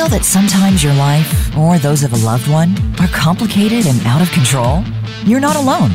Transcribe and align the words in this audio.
feel 0.00 0.08
that 0.08 0.24
sometimes 0.24 0.82
your 0.82 0.94
life, 0.94 1.54
or 1.58 1.78
those 1.78 2.02
of 2.02 2.14
a 2.14 2.24
loved 2.24 2.48
one, 2.48 2.74
are 2.98 3.08
complicated 3.08 3.86
and 3.86 4.00
out 4.06 4.22
of 4.22 4.30
control? 4.30 4.82
You're 5.26 5.40
not 5.40 5.56
alone. 5.56 5.90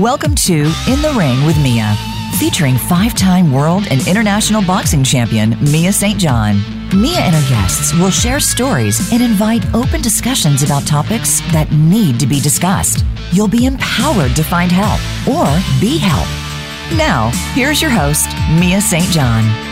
Welcome 0.00 0.34
to 0.46 0.54
In 0.88 1.02
the 1.02 1.12
Ring 1.14 1.44
with 1.44 1.62
Mia, 1.62 1.94
featuring 2.38 2.78
five 2.78 3.12
time 3.14 3.52
world 3.52 3.86
and 3.90 4.08
international 4.08 4.62
boxing 4.62 5.04
champion 5.04 5.50
Mia 5.70 5.92
St. 5.92 6.18
John. 6.18 6.62
Mia 6.98 7.18
and 7.18 7.34
her 7.34 7.48
guests 7.50 7.92
will 7.92 8.08
share 8.08 8.40
stories 8.40 9.12
and 9.12 9.22
invite 9.22 9.66
open 9.74 10.00
discussions 10.00 10.62
about 10.62 10.86
topics 10.86 11.42
that 11.52 11.70
need 11.72 12.18
to 12.20 12.26
be 12.26 12.40
discussed. 12.40 13.04
You'll 13.32 13.48
be 13.48 13.66
empowered 13.66 14.34
to 14.36 14.42
find 14.42 14.72
help 14.72 14.98
or 15.28 15.44
be 15.78 15.98
helped. 15.98 16.96
Now, 16.96 17.28
here's 17.52 17.82
your 17.82 17.90
host, 17.90 18.30
Mia 18.58 18.80
St. 18.80 19.10
John. 19.12 19.71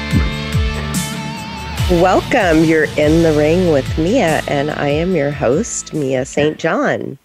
Welcome. 1.91 2.63
You're 2.63 2.85
in 2.97 3.25
the 3.25 3.35
ring 3.37 3.73
with 3.73 3.99
Mia, 3.99 4.43
and 4.47 4.71
I 4.71 4.91
am 4.91 5.17
your 5.17 5.33
host, 5.33 5.93
Mia 5.93 6.25
St. 6.25 6.57
John. 6.57 7.19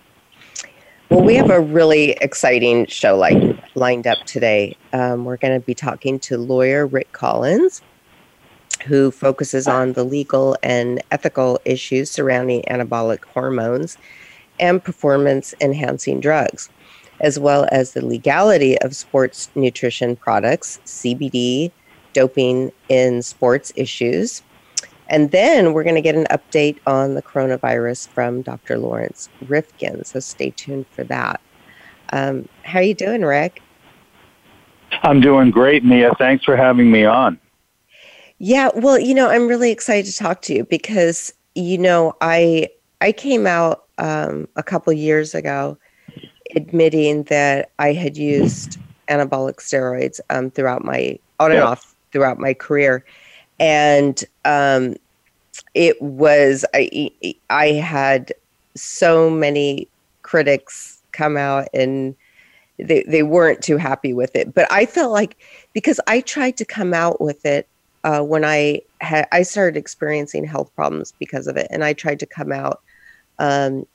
Well, 1.12 1.22
we 1.24 1.36
have 1.36 1.52
a 1.52 1.62
really 1.62 2.14
exciting 2.14 2.88
show 2.88 3.16
like, 3.16 3.38
lined 3.76 4.08
up 4.08 4.18
today. 4.26 4.76
Um, 4.91 5.24
we're 5.24 5.38
going 5.38 5.54
to 5.54 5.64
be 5.64 5.76
talking 5.76 6.18
to 6.22 6.40
lawyer 6.40 6.88
Rick 6.88 7.12
Collins, 7.12 7.84
who 8.88 9.12
focuses 9.12 9.68
on 9.68 9.94
the 9.94 10.04
legal 10.04 10.58
and 10.64 11.00
ethical 11.12 11.60
issues 11.63 12.10
surrounding 12.10 12.63
anabolic 12.63 13.24
hormones 13.24 14.00
and 14.60 14.84
performance 14.84 15.54
enhancing 15.62 16.20
drugs, 16.20 16.72
as 17.20 17.38
well 17.38 17.68
as 17.72 17.91
the 17.91 18.04
legality 18.04 18.82
of 18.82 18.96
sports 18.96 19.52
nutrition 19.54 20.16
products, 20.16 20.80
CBD, 20.88 21.72
doping 22.13 22.72
in 22.90 23.22
sports 23.22 23.72
issues, 23.76 24.41
and 25.07 25.31
then 25.31 25.73
we're 25.73 25.84
going 25.84 25.95
to 25.95 26.01
get 26.01 26.15
an 26.15 26.25
update 26.31 26.79
on 26.87 27.13
the 27.13 27.21
coronavirus 27.21 28.07
from 28.09 28.41
Dr. 28.41 28.77
Lawrence 28.77 29.29
Rifkin. 29.48 30.03
So 30.03 30.20
stay 30.20 30.49
tuned 30.51 30.87
for 30.91 31.03
that. 31.05 31.39
Um, 32.11 32.48
how 32.63 32.79
are 32.79 32.84
you 32.84 32.93
doing, 32.93 33.21
Rick? 33.21 33.61
I'm 35.03 35.20
doing 35.20 35.51
great, 35.51 35.83
Mia. 35.83 36.13
Thanks 36.17 36.43
for 36.43 36.55
having 36.55 36.91
me 36.91 37.05
on. 37.05 37.39
Yeah, 38.37 38.70
well, 38.76 38.99
you 38.99 39.13
know, 39.13 39.29
I'm 39.29 39.48
really 39.48 39.71
excited 39.71 40.11
to 40.11 40.17
talk 40.17 40.41
to 40.43 40.53
you 40.53 40.65
because 40.65 41.33
you 41.55 41.77
know 41.77 42.15
I 42.20 42.70
I 43.01 43.11
came 43.11 43.48
out 43.48 43.85
um, 43.98 44.48
a 44.55 44.63
couple 44.63 44.91
years 44.93 45.33
ago 45.33 45.77
admitting 46.55 47.23
that 47.23 47.71
I 47.79 47.93
had 47.93 48.17
used 48.17 48.77
anabolic 49.09 49.55
steroids 49.55 50.20
um, 50.29 50.51
throughout 50.51 50.83
my 50.83 51.17
on 51.39 51.51
and 51.51 51.61
off 51.61 51.95
throughout 52.11 52.39
my 52.39 52.53
career, 52.53 53.05
and 53.59 54.23
um, 54.43 54.95
it 55.73 56.01
was 56.01 56.65
I 56.73 57.11
I 57.49 57.67
had 57.67 58.34
so 58.75 59.29
many 59.29 59.87
critics 60.21 61.01
come 61.11 61.37
out 61.37 61.67
and 61.73 62.15
they 62.77 63.03
they 63.03 63.23
weren't 63.23 63.61
too 63.61 63.77
happy 63.77 64.13
with 64.13 64.35
it. 64.35 64.53
But 64.53 64.72
I 64.72 64.85
felt 64.85 65.11
like 65.11 65.38
because 65.73 66.00
I 66.07 66.22
tried 66.22 66.57
to 66.57 66.66
come 66.66 66.94
out 66.94 67.22
with 67.22 67.45
it 67.45 67.67
uh, 68.03 68.22
when 68.22 68.44
I 68.44 68.81
had 69.01 69.28
I 69.31 69.44
started 69.44 69.78
experiencing 69.78 70.45
health 70.45 70.73
problems 70.75 71.13
because 71.17 71.47
of 71.47 71.57
it, 71.57 71.67
and 71.69 71.83
I 71.83 71.94
tried 71.94 72.19
to 72.19 72.25
come 72.25 72.51
out 72.51 72.81
um, 73.39 73.85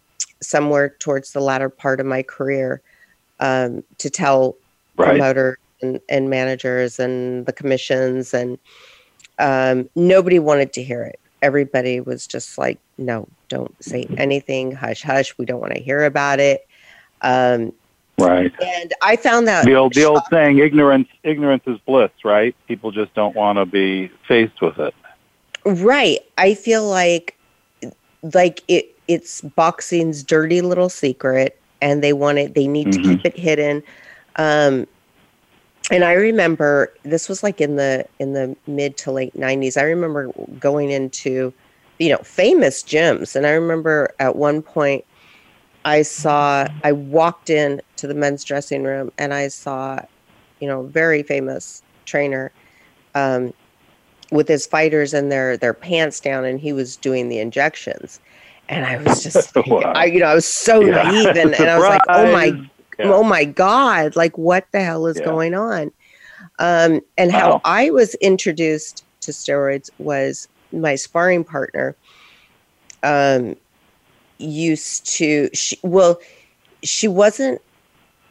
somewhere 0.41 0.97
towards 0.98 1.33
the 1.33 1.41
latter 1.41 1.69
part 1.69 2.00
of 2.00 2.06
my 2.06 2.22
career 2.22 2.81
um, 3.41 3.83
to 3.98 4.08
tell 4.08 4.56
right. 4.97 5.11
promoters 5.11 5.58
and, 5.83 6.00
and 6.08 6.31
managers 6.31 6.98
and 6.98 7.47
the 7.47 7.53
commissions 7.53 8.34
and 8.34 8.58
um, 9.41 9.89
nobody 9.97 10.39
wanted 10.39 10.73
to 10.75 10.83
hear 10.83 11.03
it. 11.03 11.19
Everybody 11.43 12.01
was 12.01 12.27
just 12.27 12.59
like, 12.59 12.79
no, 12.99 13.27
don't 13.49 13.75
say 13.83 14.07
anything. 14.19 14.73
Hush, 14.73 15.03
hush. 15.03 15.37
We 15.39 15.47
don't 15.47 15.61
want 15.61 15.73
to 15.75 15.81
hear 15.81 16.05
about 16.05 16.39
it. 16.39 16.67
Um, 17.23 17.73
right. 18.19 18.53
And 18.62 18.93
I 19.03 19.17
found 19.17 19.49
that 19.49 19.65
the 19.65 19.75
old, 19.75 19.95
the 19.95 20.05
old 20.05 20.21
saying, 20.31 20.59
ignorance, 20.59 21.09
ignorance 21.23 21.65
is 21.67 21.79
bliss, 21.87 22.11
right? 22.25 22.55
People 22.69 22.91
just 22.91 23.12
don't 23.15 23.34
want 23.34 23.56
to 23.56 23.65
be 23.65 24.09
faced 24.29 24.61
with 24.61 24.79
it. 24.79 24.95
Right. 25.65 26.21
I 26.37 26.55
feel 26.55 26.87
like, 26.87 27.37
like 28.23 28.62
it, 28.69 28.95
it's 29.09 29.41
boxing's 29.41 30.23
dirty 30.23 30.61
little 30.61 30.91
secret 30.91 31.59
and 31.81 32.05
they 32.05 32.12
want 32.12 32.39
it, 32.39 32.55
they 32.55 32.69
need 32.69 32.89
mm-hmm. 32.89 33.03
to 33.03 33.09
keep 33.09 33.25
it 33.25 33.39
hidden. 33.39 33.83
Um, 34.37 34.87
and 35.91 36.05
I 36.05 36.12
remember 36.12 36.93
this 37.03 37.28
was 37.28 37.43
like 37.43 37.61
in 37.61 37.77
the 37.77 38.06
in 38.19 38.33
the 38.33 38.56
mid 38.67 38.97
to 38.99 39.12
late 39.12 39.34
90s. 39.34 39.77
I 39.77 39.83
remember 39.83 40.31
going 40.59 40.91
into 40.91 41.53
you 41.99 42.09
know 42.09 42.19
famous 42.19 42.83
gyms 42.83 43.37
and 43.37 43.47
I 43.47 43.51
remember 43.51 44.15
at 44.19 44.37
one 44.37 44.62
point 44.62 45.05
I 45.84 46.03
saw 46.03 46.67
I 46.84 46.93
walked 46.93 47.50
in 47.50 47.83
to 47.97 48.06
the 48.06 48.15
men's 48.15 48.45
dressing 48.45 48.84
room 48.84 49.11
and 49.19 49.34
I 49.34 49.49
saw 49.49 50.00
you 50.61 50.69
know 50.69 50.84
very 50.84 51.23
famous 51.23 51.83
trainer 52.05 52.53
um, 53.15 53.53
with 54.31 54.47
his 54.47 54.67
fighters 54.67 55.12
and 55.12 55.31
their 55.31 55.56
their 55.56 55.75
pants 55.75 56.21
down 56.21 56.45
and 56.45 56.61
he 56.61 56.73
was 56.73 56.97
doing 56.97 57.29
the 57.29 57.39
injections 57.39 58.21
and 58.69 58.87
I 58.87 58.99
was 58.99 59.23
just 59.23 59.55
wow. 59.67 59.81
I 59.81 60.05
you 60.05 60.21
know 60.21 60.27
I 60.27 60.34
was 60.34 60.47
so 60.47 60.81
yeah. 60.81 61.03
naive 61.03 61.37
and, 61.37 61.55
and 61.55 61.69
I 61.69 61.79
was 61.79 61.89
like 61.89 62.03
oh 62.09 62.33
my 62.33 62.69
yeah. 63.00 63.12
oh 63.12 63.22
my 63.22 63.44
God, 63.44 64.16
like 64.16 64.37
what 64.38 64.66
the 64.72 64.83
hell 64.83 65.06
is 65.06 65.19
yeah. 65.19 65.25
going 65.25 65.55
on? 65.55 65.93
Um, 66.59 67.00
and 67.16 67.33
how 67.33 67.53
wow. 67.53 67.61
I 67.65 67.91
was 67.91 68.15
introduced 68.16 69.05
to 69.21 69.33
steroids 69.33 69.91
was 69.99 70.49
my 70.72 70.94
sparring 70.94 71.44
partner 71.44 71.97
um, 73.03 73.56
used 74.38 75.06
to, 75.16 75.50
she, 75.55 75.78
well, 75.83 76.21
she 76.83 77.09
wasn't, 77.09 77.61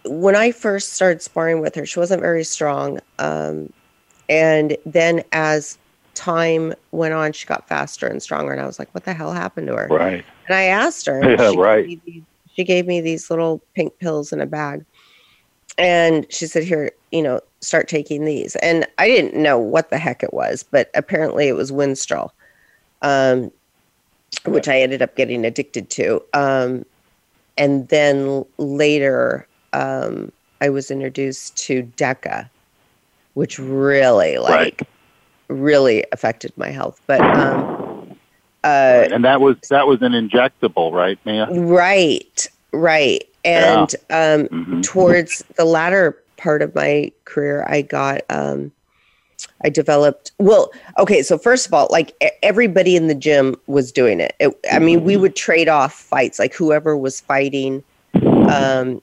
when 0.05 0.35
I 0.35 0.51
first 0.51 0.93
started 0.93 1.21
sparring 1.21 1.59
with 1.59 1.75
her, 1.75 1.85
she 1.85 1.99
wasn't 1.99 2.21
very 2.21 2.43
strong. 2.43 2.99
Um, 3.19 3.71
and 4.27 4.77
then 4.85 5.23
as 5.31 5.77
time 6.13 6.73
went 6.91 7.13
on, 7.13 7.33
she 7.33 7.45
got 7.45 7.67
faster 7.67 8.07
and 8.07 8.21
stronger. 8.21 8.51
And 8.51 8.61
I 8.61 8.65
was 8.65 8.79
like, 8.79 8.93
what 8.93 9.05
the 9.05 9.13
hell 9.13 9.33
happened 9.33 9.67
to 9.67 9.75
her? 9.75 9.87
Right. 9.87 10.23
And 10.47 10.55
I 10.55 10.63
asked 10.63 11.05
her. 11.05 11.21
Yeah, 11.39 11.53
right 11.55 11.99
she 12.59 12.65
gave 12.65 12.87
me 12.87 12.99
these 12.99 13.29
little 13.29 13.61
pink 13.73 13.97
pills 13.99 14.33
in 14.33 14.41
a 14.41 14.45
bag. 14.45 14.83
And 15.77 16.25
she 16.29 16.45
said, 16.45 16.65
Here, 16.65 16.91
you 17.13 17.21
know, 17.21 17.39
start 17.61 17.87
taking 17.87 18.25
these. 18.25 18.57
And 18.57 18.85
I 18.97 19.07
didn't 19.07 19.41
know 19.41 19.57
what 19.57 19.91
the 19.91 19.97
heck 19.97 20.23
it 20.23 20.33
was, 20.33 20.63
but 20.69 20.91
apparently 20.93 21.47
it 21.47 21.53
was 21.53 21.71
Winstrol, 21.71 22.31
um, 23.01 23.49
which 24.45 24.67
I 24.67 24.81
ended 24.81 25.01
up 25.01 25.15
getting 25.15 25.45
addicted 25.45 25.89
to. 25.91 26.21
Um, 26.33 26.85
and 27.57 27.87
then 27.87 28.43
later, 28.57 29.47
um, 29.71 30.29
I 30.59 30.67
was 30.67 30.91
introduced 30.91 31.55
to 31.59 31.83
DECA, 31.95 32.49
which 33.35 33.57
really, 33.57 34.37
like, 34.37 34.51
right. 34.51 34.81
really 35.47 36.03
affected 36.11 36.51
my 36.57 36.71
health. 36.71 36.99
But, 37.07 37.21
um, 37.21 37.78
uh, 38.63 39.07
and 39.11 39.23
that 39.23 39.41
was 39.41 39.57
that 39.69 39.87
was 39.87 40.01
an 40.01 40.11
injectable, 40.11 40.91
right, 40.91 41.17
Mia? 41.25 41.47
Right, 41.49 42.47
right. 42.73 43.23
And 43.45 43.95
yeah. 44.09 44.33
um, 44.33 44.47
mm-hmm. 44.47 44.81
towards 44.81 45.43
the 45.55 45.65
latter 45.65 46.21
part 46.37 46.61
of 46.61 46.75
my 46.75 47.11
career, 47.25 47.65
I 47.69 47.81
got 47.81 48.21
um, 48.29 48.71
I 49.63 49.69
developed. 49.69 50.31
Well, 50.39 50.71
okay. 50.97 51.21
So 51.21 51.37
first 51.37 51.67
of 51.67 51.73
all, 51.73 51.87
like 51.89 52.13
everybody 52.43 52.95
in 52.95 53.07
the 53.07 53.15
gym 53.15 53.55
was 53.67 53.91
doing 53.91 54.19
it. 54.19 54.35
it 54.39 54.57
I 54.71 54.79
mean, 54.79 55.03
we 55.03 55.17
would 55.17 55.35
trade 55.35 55.69
off 55.69 55.93
fights. 55.93 56.39
Like 56.39 56.53
whoever 56.53 56.97
was 56.97 57.21
fighting, 57.21 57.83
um, 58.13 59.01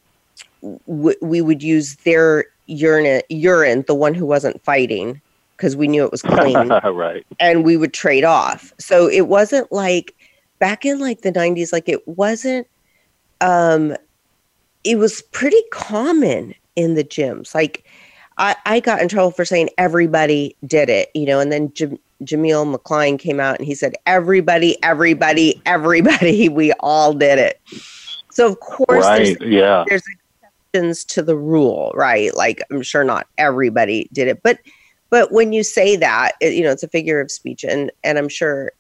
w- 0.87 1.19
we 1.23 1.41
would 1.41 1.63
use 1.63 1.97
their 1.97 2.45
urine, 2.67 3.23
urine, 3.31 3.85
the 3.87 3.95
one 3.95 4.15
who 4.15 4.27
wasn't 4.27 4.63
fighting, 4.65 5.21
because 5.57 5.77
we 5.77 5.89
knew 5.89 6.05
it 6.05 6.13
was 6.13 6.23
clean. 6.23 6.69
right. 6.85 7.27
And 7.41 7.65
we 7.65 7.77
would 7.77 7.93
trade 7.93 8.25
off. 8.25 8.73
So 8.79 9.09
it 9.09 9.29
wasn't 9.29 9.71
like 9.73 10.15
back 10.59 10.85
in 10.85 11.01
like 11.01 11.23
the 11.23 11.33
90s, 11.33 11.73
like 11.73 11.89
it 11.89 12.07
wasn't, 12.07 12.67
um, 13.41 13.97
it 14.85 14.99
was 14.99 15.23
pretty 15.23 15.63
common 15.73 16.55
in 16.77 16.95
the 16.95 17.05
gyms. 17.05 17.55
Like 17.55 17.85
I, 18.39 18.55
I 18.67 18.81
got 18.81 19.01
in 19.01 19.09
trouble 19.09 19.31
for 19.31 19.45
saying 19.45 19.71
everybody 19.79 20.55
did 20.67 20.89
it, 20.91 21.11
you 21.15 21.27
know, 21.27 21.41
and 21.41 21.51
then 21.51 21.73
J- 21.73 21.99
Jameel 22.23 23.19
came 23.19 23.41
out 23.41 23.59
and 23.59 23.67
he 23.67 23.75
said, 23.75 23.95
everybody, 24.07 24.83
everybody, 24.83 25.61
everybody, 25.67 26.49
we 26.51 26.73
all 26.81 27.13
did 27.15 27.39
it. 27.39 27.61
So 28.31 28.47
of 28.47 28.61
course, 28.61 29.05
right. 29.05 29.39
there's, 29.39 29.53
yeah. 29.53 29.85
there's 29.89 30.03
exceptions 30.07 31.05
to 31.07 31.23
the 31.23 31.37
rule, 31.37 31.93
right? 31.95 32.35
Like 32.37 32.63
I'm 32.71 32.83
sure 32.83 33.05
not 33.05 33.27
everybody 33.39 34.09
did 34.13 34.29
it, 34.29 34.43
but 34.43 34.59
but 35.11 35.33
when 35.33 35.53
you 35.53 35.63
say 35.63 35.97
that, 35.97 36.33
it, 36.41 36.55
you 36.55 36.63
know, 36.63 36.71
it's 36.71 36.83
a 36.83 36.89
figure 36.89 37.21
of 37.21 37.31
speech, 37.31 37.65
and 37.65 37.91
and 38.05 38.19
I'm 38.19 38.29
sure 38.29 38.73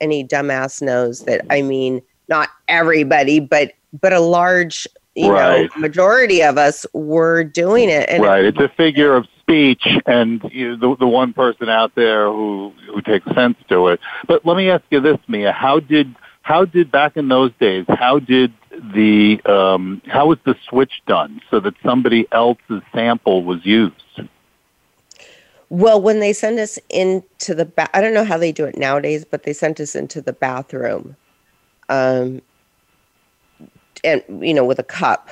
any 0.00 0.24
dumbass 0.24 0.80
knows 0.82 1.20
that. 1.24 1.44
I 1.50 1.62
mean, 1.62 2.02
not 2.28 2.48
everybody, 2.68 3.40
but 3.40 3.72
but 4.00 4.12
a 4.12 4.20
large 4.20 4.86
you 5.14 5.30
right. 5.30 5.70
know 5.74 5.80
majority 5.80 6.42
of 6.42 6.58
us 6.58 6.86
were 6.92 7.44
doing 7.44 7.88
it. 7.88 8.08
And 8.08 8.22
right, 8.22 8.44
it's 8.44 8.58
a 8.58 8.68
figure 8.68 9.14
of 9.14 9.26
speech 9.40 9.86
and 10.06 10.42
you 10.52 10.76
know, 10.76 10.76
the 10.76 10.96
the 11.00 11.06
one 11.06 11.32
person 11.32 11.68
out 11.68 11.94
there 11.94 12.26
who 12.26 12.72
who 12.92 13.00
takes 13.02 13.26
sense 13.34 13.56
to 13.68 13.88
it. 13.88 14.00
But 14.26 14.44
let 14.44 14.56
me 14.56 14.70
ask 14.70 14.84
you 14.90 15.00
this, 15.00 15.18
Mia: 15.28 15.52
How 15.52 15.80
did 15.80 16.14
how 16.42 16.64
did 16.64 16.90
back 16.90 17.16
in 17.16 17.28
those 17.28 17.52
days? 17.60 17.84
How 17.88 18.18
did 18.18 18.52
the 18.70 19.40
um, 19.46 20.02
how 20.06 20.26
was 20.26 20.38
the 20.44 20.56
switch 20.68 21.02
done 21.06 21.40
so 21.50 21.60
that 21.60 21.74
somebody 21.84 22.26
else's 22.32 22.82
sample 22.92 23.44
was 23.44 23.64
used? 23.64 23.94
Well, 25.74 26.00
when 26.00 26.20
they 26.20 26.32
send 26.32 26.60
us 26.60 26.78
into 26.88 27.52
the 27.52 27.64
ba- 27.64 27.90
I 27.96 28.00
don't 28.00 28.14
know 28.14 28.22
how 28.22 28.38
they 28.38 28.52
do 28.52 28.64
it 28.64 28.78
nowadays, 28.78 29.24
but 29.28 29.42
they 29.42 29.52
sent 29.52 29.80
us 29.80 29.96
into 29.96 30.22
the 30.22 30.32
bathroom, 30.32 31.16
um, 31.88 32.40
and 34.04 34.22
you 34.28 34.54
know, 34.54 34.64
with 34.64 34.78
a 34.78 34.84
cup, 34.84 35.30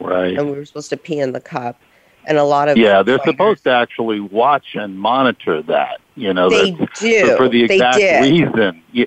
right? 0.00 0.36
And 0.36 0.50
we 0.50 0.56
were 0.56 0.64
supposed 0.64 0.90
to 0.90 0.96
pee 0.96 1.20
in 1.20 1.30
the 1.30 1.40
cup, 1.40 1.80
and 2.24 2.36
a 2.36 2.42
lot 2.42 2.68
of 2.68 2.76
yeah, 2.76 3.00
they're 3.00 3.18
fighters, 3.18 3.32
supposed 3.32 3.62
to 3.62 3.70
actually 3.70 4.18
watch 4.18 4.74
and 4.74 4.98
monitor 4.98 5.62
that. 5.62 6.00
You 6.16 6.34
know, 6.34 6.50
they 6.50 6.72
do 6.72 7.36
for 7.36 7.48
the 7.48 7.62
exact 7.62 7.96
reason. 7.96 8.82
Yeah. 8.90 9.04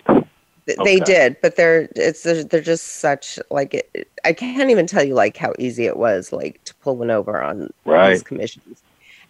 They 0.66 0.78
okay. 0.78 1.00
did, 1.02 1.36
but 1.42 1.58
they're 1.58 1.90
it's 1.98 2.24
they're 2.24 2.62
just 2.62 3.02
such 3.02 3.38
like 3.52 3.74
it, 3.74 4.10
I 4.24 4.32
can't 4.32 4.70
even 4.70 4.88
tell 4.88 5.04
you 5.04 5.14
like 5.14 5.36
how 5.36 5.52
easy 5.60 5.88
it 5.88 5.98
was 5.98 6.32
like 6.32 6.64
to 6.64 6.76
pull 6.76 6.96
one 6.96 7.12
over 7.12 7.44
on 7.44 7.74
right. 7.84 8.12
these 8.12 8.24
commissions. 8.24 8.82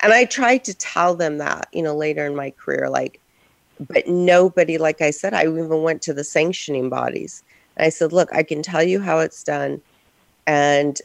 And 0.04 0.12
I 0.12 0.26
tried 0.26 0.66
to 0.66 0.74
tell 0.74 1.16
them 1.16 1.38
that, 1.38 1.68
you 1.72 1.82
know, 1.82 1.96
later 1.96 2.26
in 2.26 2.36
my 2.36 2.52
career, 2.52 2.90
like, 2.90 3.22
but 3.80 4.06
nobody, 4.08 4.78
like 4.78 5.02
I 5.02 5.12
said, 5.12 5.34
I 5.34 5.44
even 5.44 5.82
went 5.82 6.02
to 6.04 6.14
the 6.14 6.24
sanctioning 6.24 6.90
bodies. 6.90 7.42
And 7.78 7.86
I 7.86 7.90
said, 7.90 8.12
look, 8.12 8.30
I 8.34 8.44
can 8.44 8.62
tell 8.62 8.84
you 8.84 9.00
how 9.00 9.20
it's 9.20 9.44
done. 9.44 9.82
And, 10.46 11.02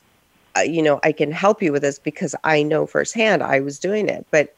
uh, 0.56 0.62
you 0.62 0.82
know, 0.82 0.98
I 1.04 1.12
can 1.12 1.30
help 1.30 1.62
you 1.62 1.72
with 1.72 1.82
this 1.82 1.98
because 1.98 2.34
I 2.42 2.62
know 2.62 2.86
firsthand 2.86 3.42
I 3.42 3.60
was 3.60 3.78
doing 3.78 4.08
it. 4.08 4.26
But 4.32 4.54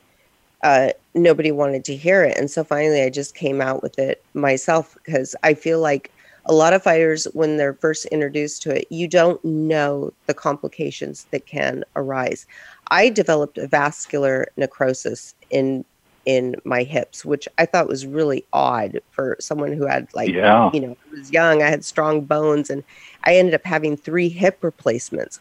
uh, 0.63 0.91
nobody 1.15 1.53
wanted 1.53 1.85
to 1.85 1.97
hear 1.97 2.25
it. 2.25 2.37
And 2.37 2.51
so 2.51 2.65
finally, 2.65 3.03
I 3.03 3.11
just 3.11 3.35
came 3.35 3.61
out 3.61 3.83
with 3.83 3.99
it 3.99 4.25
myself 4.35 4.97
because 5.05 5.37
I 5.43 5.55
feel 5.55 5.81
like 5.81 6.11
a 6.47 6.55
lot 6.55 6.73
of 6.73 6.83
fighters, 6.83 7.27
when 7.35 7.59
they're 7.59 7.75
first 7.75 8.07
introduced 8.07 8.63
to 8.63 8.75
it, 8.75 8.87
you 8.91 9.07
don't 9.07 9.43
know 9.45 10.13
the 10.27 10.35
complications 10.35 11.27
that 11.31 11.47
can 11.47 11.85
arise. 11.97 12.47
I 12.91 13.09
developed 13.09 13.57
avascular 13.57 14.47
necrosis 14.57 15.35
in 15.51 15.85
in 16.27 16.55
my 16.65 16.83
hips, 16.83 17.25
which 17.25 17.49
I 17.59 17.65
thought 17.67 17.89
was 17.89 18.07
really 18.07 18.45
odd 18.53 19.01
for 19.11 19.37
someone 19.41 19.73
who 19.73 19.87
had 19.87 20.09
like 20.15 20.31
yeah. 20.31 20.71
you 20.73 20.81
know 20.81 20.97
I 21.09 21.19
was 21.19 21.33
young. 21.33 21.63
I 21.63 21.71
had 21.71 21.85
strong 21.85 22.23
bones, 22.23 22.71
and 22.71 22.85
I 23.25 23.37
ended 23.37 23.55
up 23.55 23.65
having 23.65 23.97
three 23.97 24.29
hip 24.29 24.59
replacements. 24.63 25.41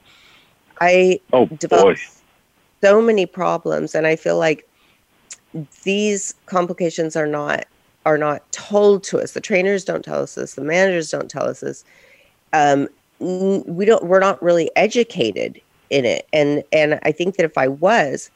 I 0.81 1.19
oh, 1.33 1.47
developed 1.47 1.99
boy. 1.99 2.21
so 2.81 3.01
many 3.01 3.25
problems, 3.25 3.93
and 3.95 4.07
I 4.07 4.15
feel 4.15 4.37
like 4.37 4.67
these 5.83 6.35
complications 6.45 7.15
are 7.15 7.27
not 7.27 7.65
are 8.05 8.17
not 8.17 8.49
told 8.51 9.03
to 9.05 9.19
us. 9.19 9.33
The 9.33 9.41
trainers 9.41 9.83
don't 9.83 10.05
tell 10.05 10.21
us 10.21 10.35
this. 10.35 10.53
The 10.55 10.63
managers 10.63 11.09
don't 11.09 11.29
tell 11.29 11.45
us 11.45 11.59
this. 11.59 11.83
Um, 12.53 12.87
we 13.19 13.85
don't. 13.85 14.05
We're 14.05 14.19
not 14.19 14.41
really 14.41 14.71
educated 14.75 15.59
in 15.89 16.06
it, 16.06 16.27
and 16.33 16.63
and 16.71 17.00
I 17.03 17.12
think 17.12 17.38
that 17.38 17.45
if 17.45 17.57
I 17.57 17.68
was, 17.68 18.31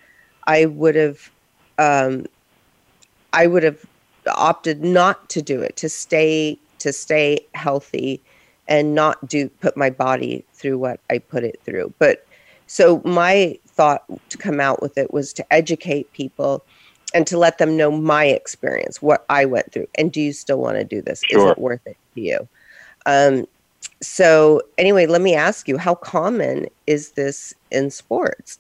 I 0.46 0.66
would 0.66 0.96
have, 0.96 1.32
um, 1.78 2.26
I 3.32 3.48
would 3.48 3.64
have 3.64 3.86
opted 4.28 4.84
not 4.84 5.30
to 5.30 5.42
do 5.42 5.62
it 5.62 5.76
to 5.78 5.90
stay 5.90 6.58
to 6.80 6.94
stay 6.94 7.46
healthy 7.54 8.22
and 8.68 8.96
not 8.96 9.28
do 9.28 9.50
put 9.50 9.76
my 9.76 9.90
body 9.90 10.46
through 10.54 10.78
what 10.78 11.00
I 11.10 11.18
put 11.18 11.44
it 11.44 11.60
through. 11.64 11.94
But 12.00 12.26
so 12.68 13.02
my 13.04 13.58
thought 13.68 14.04
to 14.30 14.38
come 14.38 14.60
out 14.60 14.82
with 14.82 14.98
it 14.98 15.14
was 15.14 15.34
to 15.34 15.54
educate 15.54 16.12
people 16.14 16.64
and 17.14 17.28
to 17.28 17.38
let 17.38 17.58
them 17.58 17.78
know 17.78 17.92
my 17.92 18.26
experience, 18.26 19.02
what 19.02 19.26
I 19.30 19.46
went 19.46 19.72
through. 19.72 19.88
And 19.96 20.12
do 20.12 20.22
you 20.22 20.34
still 20.34 20.60
want 20.60 20.78
to 20.78 20.84
do 20.84 21.02
this? 21.02 21.24
Sure. 21.30 21.52
Is 21.52 21.52
it 21.52 21.58
worth 21.58 21.86
it 21.86 21.98
to 22.16 22.22
you? 22.22 22.48
Um, 23.06 23.46
so, 24.04 24.62
anyway, 24.78 25.06
let 25.06 25.22
me 25.22 25.34
ask 25.34 25.68
you 25.68 25.78
how 25.78 25.96
common 25.96 26.68
is 26.88 27.12
this 27.12 27.54
in 27.72 27.90
sports? 27.90 28.60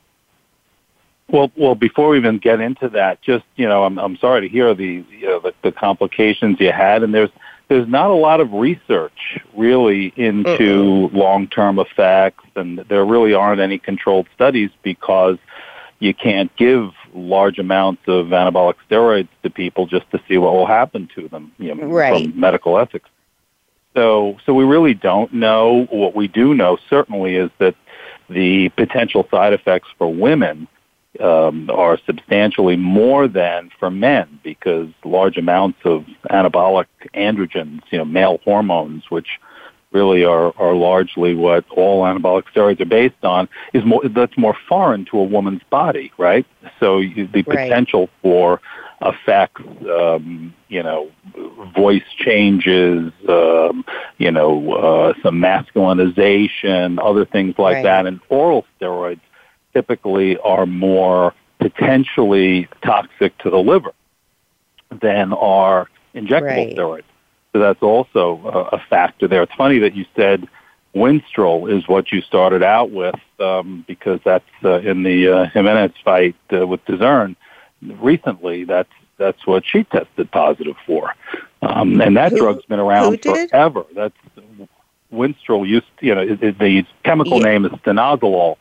Well, 1.30 1.51
well, 1.56 1.75
before 1.75 2.10
we 2.10 2.18
even 2.18 2.38
get 2.38 2.60
into 2.60 2.90
that, 2.90 3.22
just 3.22 3.45
you 3.56 3.68
know, 3.68 3.86
I'm 3.86 3.98
I'm 3.98 4.18
sorry 4.18 4.42
to 4.42 4.50
hear 4.50 4.74
the 4.74 5.04
you 5.10 5.28
know, 5.28 5.40
the, 5.40 5.54
the 5.62 5.72
complications 5.72 6.60
you 6.60 6.72
had, 6.72 7.04
and 7.04 7.13
there's 7.13 7.30
there's 7.69 7.88
not 7.88 8.12
a 8.12 8.16
lot 8.16 8.40
of 8.40 8.54
research 8.54 9.40
really 9.56 10.13
into 10.16 11.10
long-term 11.13 11.80
effects, 11.80 12.46
and 12.56 12.80
there 12.80 13.06
really 13.06 13.34
aren't 13.34 13.62
any 13.62 13.80
controlled 13.80 14.28
studies 14.36 14.69
because 14.84 15.38
you 16.00 16.13
can't 16.13 16.54
give 16.56 16.92
large 17.13 17.60
amounts 17.60 18.01
of 18.07 18.28
anabolic 18.28 18.75
steroids 18.89 19.30
to 19.44 19.50
people 19.50 19.86
just 19.86 20.10
to 20.12 20.22
see 20.28 20.38
what 20.38 20.54
will 20.54 20.66
happen 20.66 21.10
to 21.16 21.28
them, 21.30 21.51
you 21.57 21.74
know, 21.74 21.88
right. 21.88 22.24
from 22.24 22.39
medical 22.39 22.78
ethics. 22.78 23.10
So, 23.95 24.38
so 24.45 24.54
we 24.54 24.63
really 24.63 24.94
don't 24.94 25.34
know. 25.34 25.88
What 25.92 26.16
we 26.16 26.28
do 26.28 26.54
know 26.54 26.78
certainly 26.90 27.36
is 27.36 27.51
that 27.60 27.75
the 28.30 28.69
potential 28.69 29.28
side 29.30 29.54
effects 29.54 29.90
for 29.98 30.12
women 30.12 30.68
um, 31.19 31.69
are 31.69 32.00
substantially 32.06 32.75
more 32.75 33.28
than 33.28 33.69
for 33.80 33.92
men 33.92 34.40
because 34.44 34.90
large 35.04 35.38
amounts 35.38 35.80
of 35.86 36.06
anabolic 36.31 36.88
androgens, 37.13 37.81
you 37.92 37.98
know, 38.00 38.06
male 38.06 38.40
hormones, 38.44 39.04
which 39.10 39.40
really 39.92 40.24
are, 40.24 40.54
are 40.57 40.74
largely 40.74 41.36
what 41.36 41.66
all 41.69 42.04
anabolic 42.04 42.44
steroids 42.54 42.81
are 42.81 42.86
based 42.86 43.24
on, 43.24 43.48
is 43.74 43.86
more 43.86 44.01
that's 44.10 44.38
more 44.38 44.57
foreign 44.68 45.06
to 45.06 45.19
a 45.19 45.24
woman's 45.24 45.62
body, 45.69 46.12
right? 46.18 46.46
So 46.80 46.98
you, 46.98 47.28
the 47.28 47.44
right. 47.44 47.69
potential 47.69 48.10
for 48.22 48.60
effects, 49.05 49.61
um, 49.89 50.53
you 50.67 50.81
know, 50.81 51.11
voice 51.75 52.03
changes, 52.17 53.11
um, 53.27 53.85
you 54.17 54.31
know, 54.31 54.73
uh, 54.73 55.13
some 55.21 55.35
masculinization, 55.35 57.00
other 57.01 57.25
things 57.25 57.55
like 57.57 57.75
right. 57.75 57.83
that, 57.83 58.05
and 58.05 58.19
oral 58.29 58.65
steroids 58.79 59.21
typically 59.73 60.38
are 60.39 60.65
more 60.65 61.33
potentially 61.59 62.67
toxic 62.83 63.38
to 63.39 63.50
the 63.50 63.57
liver 63.57 63.91
than 65.01 65.33
are 65.33 65.89
injectable 66.13 66.67
right. 66.67 66.75
steroids. 66.75 67.03
So 67.53 67.59
that's 67.59 67.81
also 67.81 68.69
a, 68.71 68.77
a 68.77 68.83
factor 68.89 69.27
there. 69.27 69.44
It's 69.44 69.53
funny 69.53 69.79
that 69.79 69.95
you 69.95 70.05
said 70.15 70.47
Winstrol 70.95 71.71
is 71.75 71.88
what 71.88 72.11
you 72.11 72.21
started 72.21 72.63
out 72.63 72.91
with 72.91 73.15
um, 73.39 73.83
because 73.88 74.19
that's 74.23 74.45
uh, 74.63 74.79
in 74.79 75.03
the 75.03 75.27
uh, 75.27 75.50
Jimenez 75.50 75.94
fight 76.03 76.35
uh, 76.51 76.67
with 76.67 76.83
DAZN 76.85 77.35
recently. 78.01 78.63
That's 78.63 78.89
that's 79.17 79.46
what 79.46 79.65
she 79.65 79.84
tested 79.84 80.31
positive 80.31 80.75
for, 80.86 81.13
um, 81.62 82.01
and 82.01 82.17
that 82.17 82.31
who, 82.31 82.39
drug's 82.39 82.65
been 82.65 82.79
around 82.79 83.22
forever. 83.22 83.86
That's 83.96 84.15
Winstrol 85.13 85.67
used, 85.67 85.86
you 86.01 86.15
know, 86.15 86.22
it, 86.22 86.41
it, 86.41 86.60
the 86.60 86.86
chemical 87.03 87.38
yeah. 87.39 87.46
name 87.46 87.65
is 87.65 87.72
stanozolol. 87.74 88.58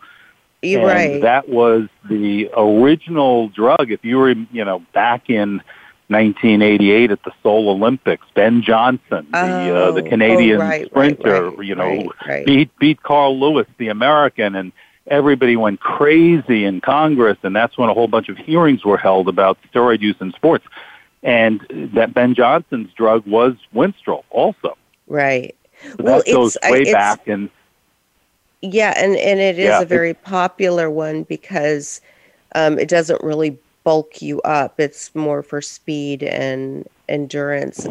You're 0.61 0.88
and 0.88 1.12
right. 1.12 1.23
That 1.23 1.49
was 1.49 1.88
the 2.08 2.50
original 2.56 3.49
drug. 3.49 3.90
If 3.90 4.04
you 4.04 4.18
were, 4.18 4.30
you 4.30 4.64
know, 4.64 4.80
back 4.92 5.28
in 5.28 5.62
1988 6.08 7.11
at 7.11 7.23
the 7.25 7.32
Seoul 7.42 7.70
Olympics. 7.70 8.26
Ben 8.35 8.62
Johnson, 8.62 9.26
the 9.32 9.38
uh, 9.38 9.92
the 9.92 10.02
Oh, 10.04 10.08
Canadian 10.08 10.61
oh, 10.61 10.64
right, 10.64 10.87
sprinter, 10.87 11.49
right, 11.49 11.58
right, 11.58 11.66
you 11.66 11.75
know, 11.75 12.12
beat 12.44 12.76
beat 12.78 13.02
Carl 13.02 13.38
Lewis, 13.40 13.66
the 13.78 13.88
American, 13.88 14.54
and 14.54 14.73
everybody 15.06 15.56
went 15.56 15.80
crazy 15.80 16.64
in 16.64 16.80
Congress, 16.80 17.38
and 17.42 17.54
that's 17.54 17.76
when 17.78 17.88
a 17.88 17.94
whole 17.94 18.09
bunch 18.09 18.28
of 18.28 18.37
hearings 18.37 18.85
were 18.85 18.97
held 18.97 19.28
about 19.28 19.59
steroid 19.73 20.00
use 20.00 20.16
in 20.21 20.32
sports. 20.32 20.64
And 21.23 21.61
that 21.94 22.14
Ben 22.14 22.35
Johnson's 22.35 22.92
drug 22.94 23.26
was 23.26 23.54
Winstrol, 23.75 24.25
also. 24.30 24.76
Right. 25.06 25.54
So 25.82 25.94
well, 25.99 26.18
that 26.18 26.30
goes 26.30 26.56
it's, 26.56 26.71
way 26.71 26.82
it's 26.82 26.92
back, 26.92 27.26
and 27.28 27.50
yeah, 28.62 28.92
and 28.97 29.16
and 29.16 29.40
it 29.40 29.59
is 29.59 29.66
Yeah, 29.66 29.80
a 29.80 29.85
very 29.87 30.14
popular 30.14 30.90
one 30.90 31.25
because 31.25 32.00
um, 32.54 32.78
it 32.78 32.88
doesn't 32.88 33.23
really 33.23 33.59
bulk 33.85 34.23
you 34.23 34.40
up. 34.42 34.78
It's 34.80 35.14
more 35.14 35.42
for 35.42 35.61
speed 35.61 36.23
and 36.23 36.88
endurance. 37.09 37.87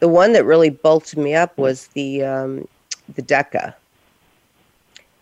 The 0.00 0.08
one 0.08 0.32
that 0.32 0.44
really 0.44 0.70
bulked 0.70 1.16
me 1.16 1.34
up 1.34 1.56
was 1.58 1.88
the 1.88 2.22
um, 2.24 2.68
the 3.14 3.22
Deca, 3.22 3.74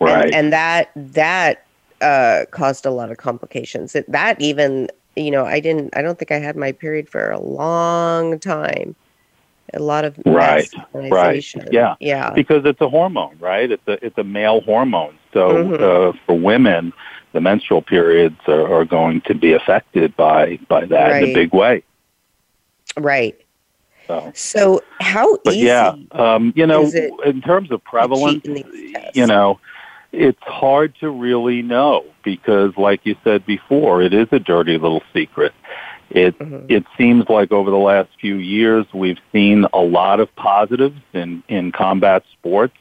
right. 0.00 0.24
and, 0.26 0.34
and 0.34 0.52
that 0.52 0.90
that 0.96 1.66
uh, 2.00 2.44
caused 2.50 2.86
a 2.86 2.90
lot 2.90 3.10
of 3.10 3.18
complications. 3.18 3.94
It, 3.94 4.10
that 4.10 4.40
even 4.40 4.88
you 5.16 5.30
know 5.30 5.44
I 5.44 5.60
didn't 5.60 5.96
I 5.96 6.02
don't 6.02 6.18
think 6.18 6.30
I 6.30 6.38
had 6.38 6.56
my 6.56 6.72
period 6.72 7.08
for 7.08 7.30
a 7.30 7.40
long 7.40 8.38
time. 8.38 8.96
A 9.72 9.78
lot 9.78 10.04
of 10.04 10.18
Right, 10.26 10.68
right, 10.94 11.44
yeah. 11.70 11.94
yeah, 12.00 12.32
because 12.34 12.64
it's 12.64 12.80
a 12.80 12.88
hormone, 12.88 13.36
right? 13.38 13.70
It's 13.70 13.86
a 13.86 14.04
it's 14.04 14.18
a 14.18 14.24
male 14.24 14.60
hormone. 14.62 15.16
So 15.32 15.48
Mhm. 15.48 15.80
uh, 15.80 16.12
for 16.26 16.34
women, 16.36 16.92
the 17.32 17.40
menstrual 17.40 17.82
periods 17.82 18.40
are, 18.48 18.72
are 18.72 18.84
going 18.84 19.20
to 19.22 19.34
be 19.34 19.52
affected 19.52 20.16
by 20.16 20.58
by 20.68 20.86
that 20.86 21.22
in 21.22 21.30
a 21.30 21.34
big 21.34 21.52
way. 21.54 21.84
right. 22.98 23.36
So, 24.08 24.32
So 24.34 24.80
how 25.00 25.38
but 25.44 25.54
easy? 25.54 25.66
yeah, 25.66 25.94
um, 26.12 26.52
you 26.56 26.66
know, 26.66 26.90
in 27.24 27.40
terms 27.42 27.70
of 27.70 27.82
prevalence, 27.84 28.44
in 28.44 28.54
these 28.54 28.92
tests? 28.92 29.16
you 29.16 29.26
know, 29.26 29.60
it's 30.12 30.42
hard 30.42 30.94
to 31.00 31.10
really 31.10 31.62
know 31.62 32.04
because, 32.24 32.72
like 32.76 33.00
you 33.04 33.16
said 33.24 33.46
before, 33.46 34.02
it 34.02 34.12
is 34.12 34.28
a 34.32 34.38
dirty 34.38 34.78
little 34.78 35.02
secret. 35.12 35.52
It 36.10 36.36
mm-hmm. 36.38 36.66
it 36.68 36.84
seems 36.98 37.28
like 37.28 37.52
over 37.52 37.70
the 37.70 37.76
last 37.76 38.08
few 38.20 38.36
years 38.36 38.84
we've 38.92 39.20
seen 39.32 39.66
a 39.72 39.78
lot 39.78 40.18
of 40.18 40.34
positives 40.34 41.00
in 41.12 41.42
in 41.48 41.70
combat 41.70 42.24
sports, 42.32 42.74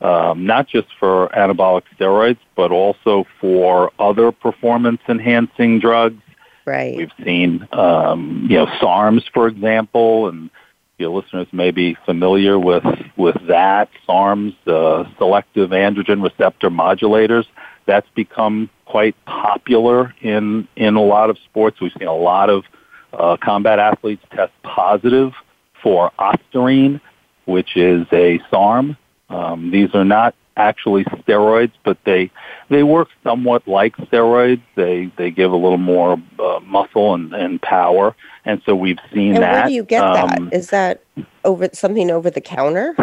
um, 0.00 0.44
not 0.44 0.66
just 0.66 0.88
for 0.98 1.28
anabolic 1.28 1.82
steroids, 1.96 2.38
but 2.56 2.72
also 2.72 3.26
for 3.40 3.92
other 3.98 4.32
performance 4.32 5.00
enhancing 5.08 5.78
drugs. 5.78 6.20
Right. 6.66 6.96
We've 6.96 7.12
seen 7.24 7.68
um, 7.72 8.48
you 8.50 8.56
know 8.56 8.66
SARMs, 8.80 9.22
for 9.32 9.46
example, 9.46 10.28
and 10.28 10.50
your 10.98 11.10
listeners 11.10 11.46
may 11.52 11.70
be 11.70 11.96
familiar 12.04 12.58
with 12.58 12.84
with 13.16 13.36
that 13.48 13.88
SARMs, 14.08 14.54
uh, 14.66 15.04
selective 15.18 15.70
androgen 15.70 16.22
receptor 16.22 16.70
modulators. 16.70 17.46
That's 17.86 18.08
become 18.14 18.70
quite 18.86 19.16
popular 19.24 20.14
in 20.20 20.68
in 20.76 20.94
a 20.96 21.02
lot 21.02 21.30
of 21.30 21.38
sports. 21.38 21.80
We've 21.80 21.92
seen 21.98 22.08
a 22.08 22.14
lot 22.14 22.50
of 22.50 22.64
uh, 23.12 23.36
combat 23.42 23.78
athletes 23.78 24.24
test 24.30 24.52
positive 24.62 25.32
for 25.82 26.10
ostarine, 26.18 27.00
which 27.44 27.76
is 27.76 28.06
a 28.12 28.40
SARM. 28.50 28.96
Um, 29.28 29.70
these 29.70 29.94
are 29.94 30.04
not 30.04 30.34
actually 30.56 31.04
steroids, 31.04 31.72
but 31.84 31.98
they 32.04 32.30
they 32.68 32.82
work 32.82 33.08
somewhat 33.22 33.66
like 33.66 33.96
steroids. 33.96 34.62
They 34.74 35.12
they 35.16 35.30
give 35.30 35.52
a 35.52 35.56
little 35.56 35.78
more 35.78 36.20
uh, 36.38 36.60
muscle 36.60 37.14
and, 37.14 37.32
and 37.34 37.60
power, 37.60 38.14
and 38.44 38.62
so 38.64 38.74
we've 38.74 38.98
seen 39.12 39.34
and 39.34 39.42
that. 39.42 39.52
Where 39.52 39.66
do 39.68 39.74
you 39.74 39.84
get 39.84 40.02
um, 40.02 40.28
that? 40.28 40.54
Is 40.54 40.70
that 40.70 41.02
over 41.44 41.68
something 41.72 42.10
over 42.10 42.30
the 42.30 42.40
counter? 42.40 42.94